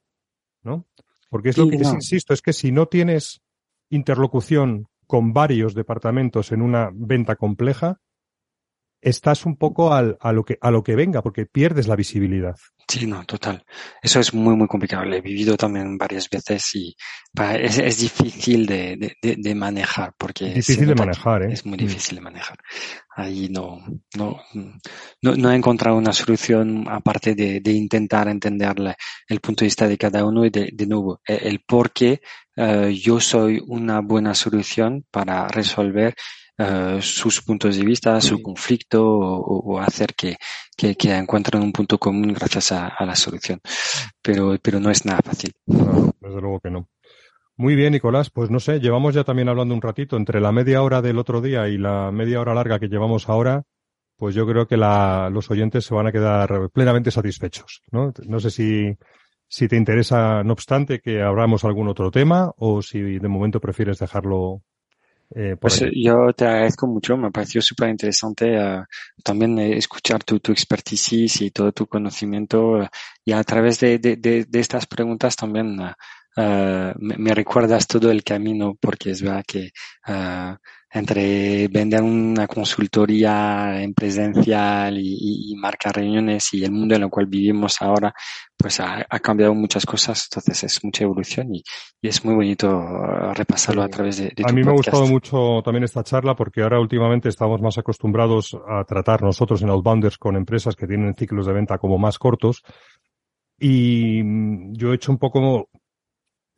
¿no? 0.64 0.88
Porque 1.30 1.50
es 1.50 1.58
lo 1.58 1.68
que 1.68 1.76
insisto, 1.76 2.34
es 2.34 2.42
que 2.42 2.54
si 2.54 2.72
no 2.72 2.88
tienes 2.88 3.42
interlocución 3.90 4.88
con 5.06 5.34
varios 5.34 5.76
departamentos 5.76 6.52
en 6.52 6.62
una 6.62 6.90
venta 6.94 7.36
compleja, 7.36 8.00
estás 9.04 9.46
un 9.46 9.58
poco 9.58 9.94
al, 9.94 10.18
a, 10.20 10.32
lo 10.32 10.44
que, 10.44 10.58
a 10.62 10.72
lo 10.72 10.84
que 10.84 10.96
venga, 10.96 11.22
porque 11.22 11.46
pierdes 11.46 11.88
la 11.88 11.96
visibilidad. 11.96 12.56
Sí, 12.88 13.08
no, 13.08 13.24
total. 13.26 13.64
Eso 14.02 14.20
es 14.20 14.34
muy, 14.34 14.56
muy 14.56 14.68
complicado. 14.68 15.06
Lo 15.06 15.16
he 15.16 15.22
vivido 15.22 15.56
también 15.56 15.98
varias 15.98 16.30
veces 16.30 16.76
y 16.76 16.96
es, 17.60 17.78
es 17.80 17.98
difícil 18.00 18.66
de, 18.66 19.16
de, 19.22 19.36
de, 19.38 19.56
manejar 19.56 20.14
porque 20.18 20.54
difícil 20.54 20.88
de 20.88 20.96
manejar, 20.96 21.44
¿eh? 21.44 21.54
es 21.54 21.66
muy 21.66 21.76
mm. 21.76 21.82
difícil 21.82 22.16
de 22.16 22.22
manejar. 22.22 22.58
Ahí 23.16 23.48
no, 23.50 23.80
no, 24.16 24.42
no, 25.22 25.36
no 25.36 25.52
he 25.52 25.56
encontrado 25.56 25.98
una 25.98 26.14
solución 26.14 26.86
aparte 26.90 27.36
de, 27.36 27.62
de 27.62 27.72
intentar 27.72 28.28
entender 28.28 28.76
el 29.28 29.40
punto 29.40 29.62
de 29.62 29.68
vista 29.68 29.88
de 29.88 29.98
cada 29.98 30.26
uno 30.26 30.46
y 30.46 30.50
de, 30.50 30.70
de 30.74 30.86
nuevo 30.88 31.22
el, 31.26 31.48
el 31.48 31.60
por 31.62 31.92
qué 31.92 32.22
uh, 32.58 32.88
yo 32.90 33.20
soy 33.20 33.62
una 33.66 34.02
buena 34.02 34.36
solución 34.36 35.06
para 35.10 35.48
resolver 35.48 36.16
uh, 36.60 37.02
sus 37.02 37.42
puntos 37.42 37.76
de 37.76 37.86
vista, 37.86 38.20
su 38.22 38.42
conflicto 38.42 39.04
o, 39.06 39.74
o 39.74 39.80
hacer 39.80 40.14
que, 40.16 40.38
que, 40.76 40.96
que, 40.96 41.16
encuentren 41.16 41.62
un 41.64 41.72
punto 41.72 41.98
común 41.98 42.34
gracias 42.34 42.72
a, 42.72 42.88
a, 42.88 43.06
la 43.06 43.16
solución. 43.16 43.60
Pero, 44.22 44.56
pero 44.62 44.80
no 44.80 44.90
es 44.90 45.06
nada 45.06 45.22
fácil. 45.24 45.54
No, 45.66 46.12
desde 46.20 46.42
luego 46.42 46.60
que 46.60 46.70
no. 46.70 46.88
Muy 47.56 47.76
bien, 47.76 47.94
Nicolás. 47.94 48.30
Pues 48.32 48.50
no 48.50 48.60
sé, 48.60 48.80
llevamos 48.80 49.14
ya 49.14 49.24
también 49.24 49.50
hablando 49.50 49.76
un 49.76 49.82
ratito 49.82 50.18
entre 50.18 50.42
la 50.42 50.52
media 50.52 50.82
hora 50.82 51.02
del 51.02 51.20
otro 51.20 51.42
día 51.42 51.68
y 51.68 51.78
la 51.78 52.12
media 52.12 52.42
hora 52.42 52.54
larga 52.54 52.80
que 52.80 52.88
llevamos 52.88 53.30
ahora. 53.30 53.64
Pues 54.16 54.36
yo 54.36 54.48
creo 54.48 54.68
que 54.68 54.78
la, 54.78 55.30
los 55.32 55.50
oyentes 55.52 55.86
se 55.86 55.94
van 55.94 56.08
a 56.08 56.12
quedar 56.12 56.70
plenamente 56.72 57.12
satisfechos, 57.12 57.82
¿no? 57.92 58.14
No 58.28 58.40
sé 58.40 58.52
si, 58.52 58.96
si 59.48 59.68
te 59.68 59.76
interesa, 59.76 60.44
no 60.44 60.54
obstante, 60.54 61.00
que 61.00 61.22
abramos 61.22 61.64
algún 61.64 61.88
otro 61.88 62.10
tema 62.10 62.52
o 62.58 62.82
si 62.82 63.02
de 63.02 63.28
momento 63.28 63.60
prefieres 63.60 64.00
dejarlo 64.00 64.62
eh, 65.36 65.56
pues 65.60 65.82
aquí. 65.82 66.04
yo 66.04 66.34
te 66.34 66.46
agradezco 66.46 66.88
mucho, 66.88 67.18
me 67.18 67.32
pareció 67.32 67.62
súper 67.62 67.90
interesante 67.90 68.58
uh, 68.58 68.84
también 69.24 69.58
eh, 69.58 69.78
escuchar 69.78 70.24
tu, 70.24 70.40
tu 70.40 70.52
expertise 70.52 71.42
y 71.42 71.52
todo 71.52 71.72
tu 71.72 71.88
conocimiento 71.88 72.80
uh, 72.80 72.88
y 73.26 73.32
a 73.32 73.44
través 73.44 73.80
de, 73.80 74.00
de, 74.00 74.16
de, 74.18 74.46
de 74.46 74.60
estas 74.60 74.86
preguntas 74.86 75.36
también 75.36 75.80
uh, 75.80 75.94
me, 77.00 77.18
me, 77.18 77.34
recuerdas 77.34 77.88
todo 77.88 78.12
el 78.12 78.24
camino 78.24 78.78
porque 78.80 79.12
es 79.12 79.22
verdad 79.22 79.44
que 79.48 79.72
entre 80.94 81.68
vender 81.70 82.04
una 82.04 82.46
consultoría 82.46 83.82
en 83.82 83.96
presencial 83.96 84.96
y, 85.00 85.18
y, 85.20 85.52
y, 85.52 85.56
marcar 85.56 85.96
reuniones 85.96 86.54
y 86.54 86.64
el 86.64 86.72
mundo 86.72 86.94
en 86.96 87.04
el 87.04 87.10
cual 87.10 87.26
vivimos 87.26 87.82
ahora, 87.82 88.14
pues 88.56 88.80
ha, 88.80 89.04
ha 89.10 89.20
cambiado 89.20 89.56
muchas 89.56 89.88
cosas, 89.88 90.28
entonces 90.30 90.64
es 90.64 90.84
mucha 90.84 91.04
evolución 91.04 91.56
y, 91.56 91.64
y 92.00 92.08
es 92.08 92.24
muy 92.24 92.36
bonito 92.36 92.70
uh, 92.70 93.34
repasarlo 93.34 93.82
a 93.82 93.90
través 93.90 94.18
de, 94.18 94.34
de 94.36 94.44
A 94.48 94.54
mí 94.54 94.64
me 94.64 94.70
ha 94.70 94.76
gustado 94.76 95.08
mucho 95.08 95.64
también 95.66 95.84
esta 95.84 96.04
charla 96.04 96.36
porque 96.36 96.62
ahora 96.62 96.80
últimamente 96.80 97.28
estamos 97.28 97.60
más 97.60 97.80
acostumbrados 97.80 98.56
a 98.68 98.84
tratar 98.84 99.24
nosotros 99.24 99.64
en 99.64 99.70
Outbounders 99.70 100.20
con 100.20 100.36
empresas 100.36 100.76
que 100.76 100.86
tienen 100.86 101.16
ciclos 101.16 101.48
de 101.48 101.54
venta 101.54 101.80
como 101.80 101.98
más 101.98 102.20
cortos. 102.20 102.62
Y 103.60 104.22
mm, 104.24 104.74
yo 104.74 104.92
he 104.92 104.96
hecho 104.96 105.12
un 105.12 105.18
poco 105.18 105.70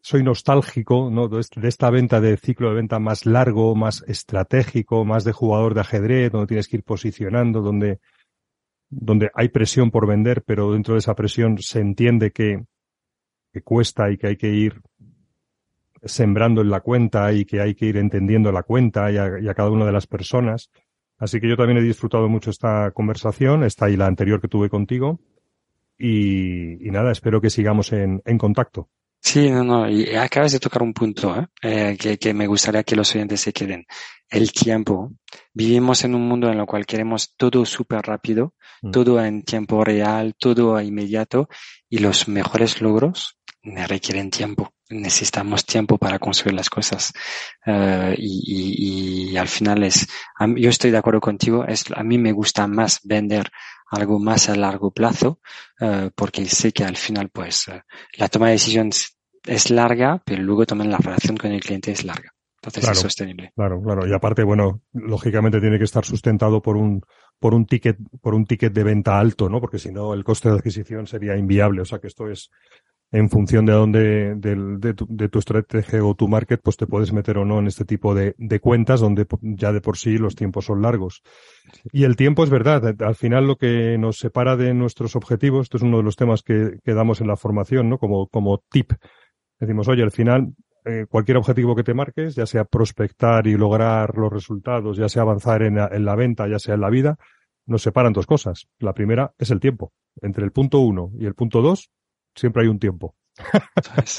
soy 0.05 0.21
nostálgico 0.21 1.09
¿no? 1.09 1.27
de 1.27 1.67
esta 1.67 1.89
venta 1.89 2.21
de 2.21 2.37
ciclo 2.37 2.69
de 2.69 2.75
venta 2.75 2.99
más 2.99 3.25
largo, 3.25 3.73
más 3.73 4.03
estratégico, 4.07 5.03
más 5.03 5.23
de 5.23 5.31
jugador 5.31 5.73
de 5.73 5.81
ajedrez, 5.81 6.31
donde 6.31 6.45
tienes 6.45 6.67
que 6.67 6.77
ir 6.77 6.83
posicionando, 6.83 7.63
donde, 7.63 7.99
donde 8.87 9.31
hay 9.33 9.49
presión 9.49 9.89
por 9.89 10.05
vender, 10.05 10.43
pero 10.45 10.73
dentro 10.73 10.93
de 10.93 10.99
esa 10.99 11.15
presión 11.15 11.57
se 11.57 11.79
entiende 11.79 12.29
que, 12.29 12.65
que 13.51 13.63
cuesta 13.63 14.11
y 14.11 14.17
que 14.19 14.27
hay 14.27 14.37
que 14.37 14.49
ir 14.49 14.79
sembrando 16.03 16.61
en 16.61 16.69
la 16.69 16.81
cuenta 16.81 17.33
y 17.33 17.43
que 17.43 17.59
hay 17.59 17.73
que 17.73 17.87
ir 17.87 17.97
entendiendo 17.97 18.51
la 18.51 18.61
cuenta 18.61 19.11
y 19.11 19.17
a, 19.17 19.53
cada 19.55 19.71
una 19.71 19.87
de 19.87 19.91
las 19.91 20.05
personas. 20.05 20.69
Así 21.17 21.39
que 21.41 21.49
yo 21.49 21.57
también 21.57 21.79
he 21.79 21.81
disfrutado 21.81 22.29
mucho 22.29 22.51
esta 22.51 22.91
conversación, 22.91 23.63
esta 23.63 23.89
y 23.89 23.97
la 23.97 24.05
anterior 24.05 24.39
que 24.39 24.49
tuve 24.49 24.69
contigo. 24.69 25.19
Y, 25.97 26.87
y 26.87 26.91
nada, 26.91 27.11
espero 27.11 27.41
que 27.41 27.49
sigamos 27.49 27.91
en, 27.91 28.21
en 28.23 28.37
contacto. 28.37 28.87
Sí, 29.25 29.49
no, 29.49 29.63
no, 29.63 29.89
y 29.89 30.15
acabas 30.15 30.51
de 30.51 30.59
tocar 30.59 30.83
un 30.83 30.93
punto 30.93 31.35
¿eh? 31.35 31.47
Eh, 31.63 31.97
que, 31.99 32.19
que, 32.19 32.31
me 32.31 32.45
gustaría 32.45 32.83
que 32.83 32.95
los 32.95 33.13
oyentes 33.15 33.41
se 33.41 33.51
queden. 33.51 33.85
El 34.29 34.51
tiempo. 34.51 35.13
Vivimos 35.51 36.03
en 36.03 36.13
un 36.13 36.27
mundo 36.27 36.47
en 36.47 36.59
el 36.59 36.65
cual 36.67 36.85
queremos 36.85 37.33
todo 37.35 37.65
súper 37.65 38.01
rápido, 38.03 38.53
mm. 38.83 38.91
todo 38.91 39.19
en 39.25 39.41
tiempo 39.41 39.83
real, 39.83 40.35
todo 40.37 40.79
inmediato, 40.79 41.49
y 41.89 41.97
los 41.97 42.27
mejores 42.27 42.81
logros 42.81 43.39
requieren 43.63 44.29
tiempo. 44.29 44.71
Necesitamos 44.89 45.65
tiempo 45.65 45.97
para 45.97 46.19
construir 46.19 46.53
las 46.53 46.69
cosas. 46.69 47.11
Uh, 47.65 48.13
y, 48.15 48.43
y, 48.45 49.31
y, 49.31 49.37
al 49.37 49.47
final 49.47 49.83
es, 49.83 50.07
yo 50.55 50.69
estoy 50.69 50.91
de 50.91 50.99
acuerdo 50.99 51.19
contigo, 51.19 51.65
es, 51.67 51.85
a 51.95 52.03
mí 52.03 52.19
me 52.19 52.31
gusta 52.31 52.67
más 52.67 52.99
vender 53.03 53.49
algo 53.89 54.19
más 54.19 54.49
a 54.49 54.55
largo 54.55 54.91
plazo, 54.91 55.39
uh, 55.81 56.09
porque 56.15 56.45
sé 56.45 56.71
que 56.71 56.83
al 56.83 56.97
final, 56.97 57.29
pues, 57.29 57.67
uh, 57.67 57.79
la 58.17 58.29
toma 58.29 58.47
de 58.47 58.53
decisiones 58.53 59.14
es 59.45 59.69
larga, 59.69 60.21
pero 60.25 60.41
luego 60.43 60.65
también 60.65 60.91
la 60.91 60.97
relación 60.97 61.37
con 61.37 61.51
el 61.51 61.61
cliente 61.61 61.91
es 61.91 62.03
larga. 62.03 62.31
Entonces 62.57 62.83
claro, 62.83 62.93
es 62.93 63.01
sostenible. 63.01 63.51
Claro, 63.55 63.81
claro. 63.81 64.07
Y 64.07 64.13
aparte, 64.13 64.43
bueno, 64.43 64.81
lógicamente 64.93 65.61
tiene 65.61 65.77
que 65.77 65.83
estar 65.83 66.03
sustentado 66.03 66.61
por 66.61 66.77
un, 66.77 67.01
por 67.39 67.53
un 67.53 67.65
ticket, 67.65 67.97
por 68.21 68.33
un 68.33 68.45
ticket 68.45 68.73
de 68.73 68.83
venta 68.83 69.19
alto, 69.19 69.49
¿no? 69.49 69.61
Porque 69.61 69.77
si 69.77 69.91
no, 69.91 70.13
el 70.13 70.23
coste 70.23 70.49
de 70.49 70.55
adquisición 70.55 71.05
sería 71.05 71.37
inviable. 71.37 71.81
O 71.81 71.85
sea 71.85 71.99
que 71.99 72.07
esto 72.07 72.27
es 72.27 72.49
en 73.11 73.29
función 73.29 73.67
de 73.67 73.73
dónde, 73.73 74.35
de, 74.35 74.55
de, 74.79 74.93
tu, 74.95 75.05
de 75.07 75.29
tu 75.29 75.39
estrategia 75.39 76.03
o 76.03 76.15
tu 76.15 76.27
market, 76.27 76.59
pues 76.63 76.75
te 76.75 76.87
puedes 76.87 77.13
meter 77.13 77.37
o 77.37 77.45
no 77.45 77.59
en 77.59 77.67
este 77.67 77.85
tipo 77.85 78.15
de, 78.15 78.33
de 78.39 78.59
cuentas 78.59 78.99
donde 78.99 79.27
ya 79.41 79.71
de 79.71 79.79
por 79.79 79.97
sí 79.97 80.17
los 80.17 80.35
tiempos 80.35 80.65
son 80.65 80.81
largos. 80.81 81.21
Y 81.91 82.03
el 82.03 82.15
tiempo 82.15 82.43
es 82.43 82.49
verdad. 82.49 82.95
Al 82.99 83.15
final 83.15 83.45
lo 83.45 83.57
que 83.57 83.97
nos 83.99 84.17
separa 84.17 84.57
de 84.57 84.73
nuestros 84.73 85.15
objetivos, 85.15 85.63
esto 85.63 85.77
es 85.77 85.83
uno 85.83 85.97
de 85.97 86.03
los 86.03 86.15
temas 86.15 86.41
que, 86.41 86.79
que 86.83 86.93
damos 86.95 87.21
en 87.21 87.27
la 87.27 87.37
formación, 87.37 87.89
¿no? 87.89 87.99
Como, 87.99 88.27
como 88.27 88.63
tip 88.71 88.91
Decimos, 89.59 89.87
oye, 89.87 90.03
al 90.03 90.11
final, 90.11 90.53
eh, 90.83 91.05
cualquier 91.09 91.37
objetivo 91.37 91.75
que 91.75 91.83
te 91.83 91.93
marques, 91.93 92.35
ya 92.35 92.45
sea 92.45 92.65
prospectar 92.65 93.47
y 93.47 93.55
lograr 93.55 94.15
los 94.17 94.31
resultados, 94.31 94.97
ya 94.97 95.09
sea 95.09 95.23
avanzar 95.23 95.63
en 95.63 95.75
la, 95.75 95.89
en 95.91 96.05
la 96.05 96.15
venta, 96.15 96.47
ya 96.47 96.59
sea 96.59 96.75
en 96.75 96.81
la 96.81 96.89
vida, 96.89 97.17
nos 97.65 97.81
separan 97.81 98.13
dos 98.13 98.27
cosas. 98.27 98.67
La 98.79 98.93
primera 98.93 99.33
es 99.37 99.49
el 99.51 99.59
tiempo. 99.59 99.93
Entre 100.21 100.43
el 100.43 100.51
punto 100.51 100.79
uno 100.79 101.11
y 101.17 101.25
el 101.25 101.33
punto 101.33 101.61
dos, 101.61 101.89
siempre 102.35 102.63
hay 102.63 102.67
un 102.67 102.79
tiempo. 102.79 103.15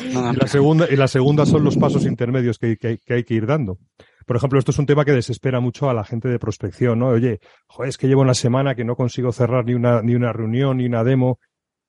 y, 0.01 0.13
la 0.13 0.47
segunda, 0.47 0.87
y 0.91 0.97
la 0.97 1.09
segunda 1.09 1.47
son 1.47 1.65
los 1.65 1.77
pasos 1.77 2.05
intermedios 2.05 2.59
que, 2.59 2.77
que, 2.77 2.99
que, 2.99 3.15
hay 3.15 3.25
que 3.25 3.35
ir 3.35 3.47
dando. 3.47 3.79
Por 4.27 4.37
ejemplo, 4.37 4.59
esto 4.59 4.73
es 4.73 4.79
un 4.79 4.87
tema 4.87 5.05
que 5.05 5.13
desespera 5.13 5.61
mucho 5.61 5.89
a 5.89 5.95
la 5.95 6.05
gente 6.05 6.29
de 6.29 6.39
prospección, 6.39 6.99
¿no? 6.99 7.09
Oye, 7.11 7.39
joder, 7.67 7.91
es 7.91 7.97
que 7.97 8.09
llevo 8.09 8.23
una 8.23 8.35
semana 8.35 8.75
que 8.75 8.85
no 8.85 8.97
consigo 8.97 9.31
cerrar 9.31 9.65
ni 9.65 9.75
una, 9.75 10.03
ni 10.03 10.15
una 10.15 10.33
reunión, 10.33 10.79
ni 10.79 10.87
una 10.87 11.05
demo. 11.05 11.39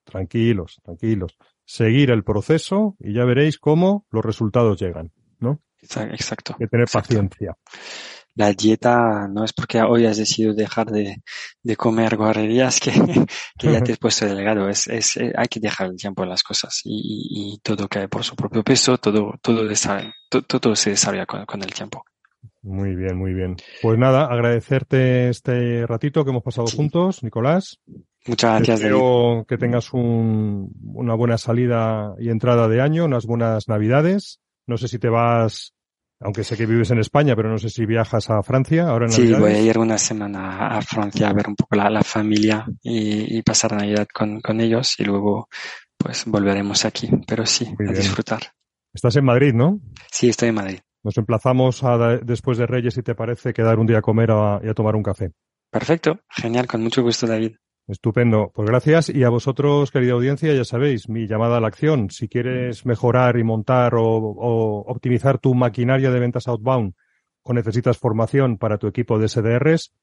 Tranquilos, 0.05 0.79
tranquilos 0.83 1.35
seguir 1.67 2.09
el 2.11 2.23
proceso 2.23 2.95
y 2.99 3.13
ya 3.13 3.25
veréis 3.25 3.59
cómo 3.59 4.07
los 4.09 4.23
resultados 4.23 4.79
llegan, 4.79 5.11
¿no? 5.39 5.61
Exacto. 5.81 6.53
Hay 6.53 6.65
que 6.65 6.67
tener 6.67 6.85
exacto. 6.85 7.09
paciencia. 7.09 7.57
La 8.35 8.53
dieta 8.53 9.27
no 9.27 9.43
es 9.43 9.51
porque 9.51 9.81
hoy 9.81 10.05
has 10.05 10.17
decidido 10.17 10.53
dejar 10.53 10.91
de, 10.91 11.23
de 11.61 11.75
comer 11.75 12.15
guarrerías 12.15 12.79
que, 12.79 12.91
que 13.57 13.71
ya 13.71 13.81
te 13.81 13.93
has 13.93 13.97
puesto 13.99 14.25
delgado. 14.25 14.69
Es, 14.69 14.87
es, 14.87 15.17
eh, 15.17 15.33
hay 15.35 15.47
que 15.47 15.59
dejar 15.59 15.87
el 15.87 15.97
tiempo 15.97 16.23
en 16.23 16.29
las 16.29 16.43
cosas 16.43 16.81
y, 16.83 16.93
y, 16.93 17.53
y 17.53 17.59
todo 17.59 17.87
cae 17.87 18.07
por 18.07 18.23
su 18.23 18.35
propio 18.35 18.63
peso, 18.63 18.97
todo, 18.97 19.33
todo, 19.41 19.67
todo, 20.29 20.59
todo 20.59 20.75
se 20.75 20.91
desarrolla 20.91 21.25
con, 21.25 21.45
con 21.45 21.61
el 21.63 21.73
tiempo. 21.73 22.03
Muy 22.61 22.95
bien, 22.95 23.17
muy 23.17 23.33
bien. 23.33 23.55
Pues 23.81 23.97
nada, 23.97 24.25
agradecerte 24.25 25.29
este 25.29 25.87
ratito 25.87 26.23
que 26.23 26.31
hemos 26.31 26.43
pasado 26.43 26.67
juntos, 26.67 27.23
Nicolás. 27.23 27.79
Muchas 28.27 28.55
gracias. 28.55 28.79
Espero 28.79 29.29
David. 29.29 29.45
que 29.47 29.57
tengas 29.57 29.93
un, 29.93 30.71
una 30.93 31.15
buena 31.15 31.37
salida 31.37 32.13
y 32.19 32.29
entrada 32.29 32.67
de 32.67 32.81
año, 32.81 33.05
unas 33.05 33.25
buenas 33.25 33.67
navidades. 33.67 34.39
No 34.67 34.77
sé 34.77 34.87
si 34.87 34.99
te 34.99 35.09
vas, 35.09 35.73
aunque 36.19 36.43
sé 36.43 36.57
que 36.57 36.65
vives 36.65 36.91
en 36.91 36.99
España, 36.99 37.35
pero 37.35 37.49
no 37.49 37.57
sé 37.57 37.69
si 37.69 37.85
viajas 37.85 38.29
a 38.29 38.43
Francia 38.43 38.89
ahora 38.89 39.05
en 39.05 39.11
Sí, 39.11 39.33
voy 39.33 39.51
a 39.53 39.61
ir 39.61 39.77
una 39.77 39.97
semana 39.97 40.67
a 40.67 40.81
Francia 40.81 41.29
a 41.29 41.33
ver 41.33 41.47
un 41.47 41.55
poco 41.55 41.75
la, 41.75 41.89
la 41.89 42.03
familia 42.03 42.65
y, 42.81 43.37
y, 43.37 43.41
pasar 43.43 43.73
Navidad 43.73 44.07
con, 44.13 44.41
con, 44.41 44.59
ellos 44.59 44.99
y 44.99 45.05
luego 45.05 45.47
pues 45.97 46.25
volveremos 46.25 46.85
aquí. 46.85 47.09
Pero 47.25 47.45
sí, 47.45 47.65
Muy 47.65 47.87
a 47.87 47.91
bien. 47.91 47.95
disfrutar. 47.95 48.41
Estás 48.93 49.15
en 49.15 49.25
Madrid, 49.25 49.53
¿no? 49.53 49.79
Sí, 50.11 50.29
estoy 50.29 50.49
en 50.49 50.55
Madrid. 50.55 50.79
Nos 51.03 51.17
emplazamos 51.17 51.83
a, 51.83 52.17
después 52.17 52.57
de 52.57 52.65
Reyes, 52.65 52.95
si 52.95 53.03
te 53.03 53.15
parece, 53.15 53.53
quedar 53.53 53.79
un 53.79 53.87
día 53.87 53.99
a 53.99 54.01
comer 54.01 54.31
a, 54.31 54.59
y 54.63 54.67
a 54.67 54.73
tomar 54.73 54.95
un 54.95 55.03
café. 55.03 55.31
Perfecto, 55.71 56.19
genial, 56.29 56.67
con 56.67 56.81
mucho 56.81 57.01
gusto, 57.03 57.27
David. 57.27 57.55
Estupendo. 57.87 58.51
Pues 58.53 58.67
gracias. 58.67 59.09
Y 59.09 59.23
a 59.23 59.29
vosotros, 59.29 59.91
querida 59.91 60.13
audiencia, 60.13 60.53
ya 60.53 60.65
sabéis, 60.65 61.07
mi 61.07 61.25
llamada 61.25 61.55
a 61.57 61.61
la 61.61 61.67
acción. 61.67 62.09
Si 62.09 62.27
quieres 62.27 62.85
mejorar 62.85 63.37
y 63.37 63.43
montar 63.43 63.95
o, 63.95 64.83
optimizar 64.87 65.39
tu 65.39 65.55
maquinaria 65.55 66.11
de 66.11 66.19
ventas 66.19 66.49
outbound 66.49 66.93
o 67.43 67.53
necesitas 67.53 67.97
formación 67.97 68.57
para 68.57 68.77
tu 68.77 68.87
equipo 68.87 69.17
de 69.17 69.29
SDRs, 69.29 69.93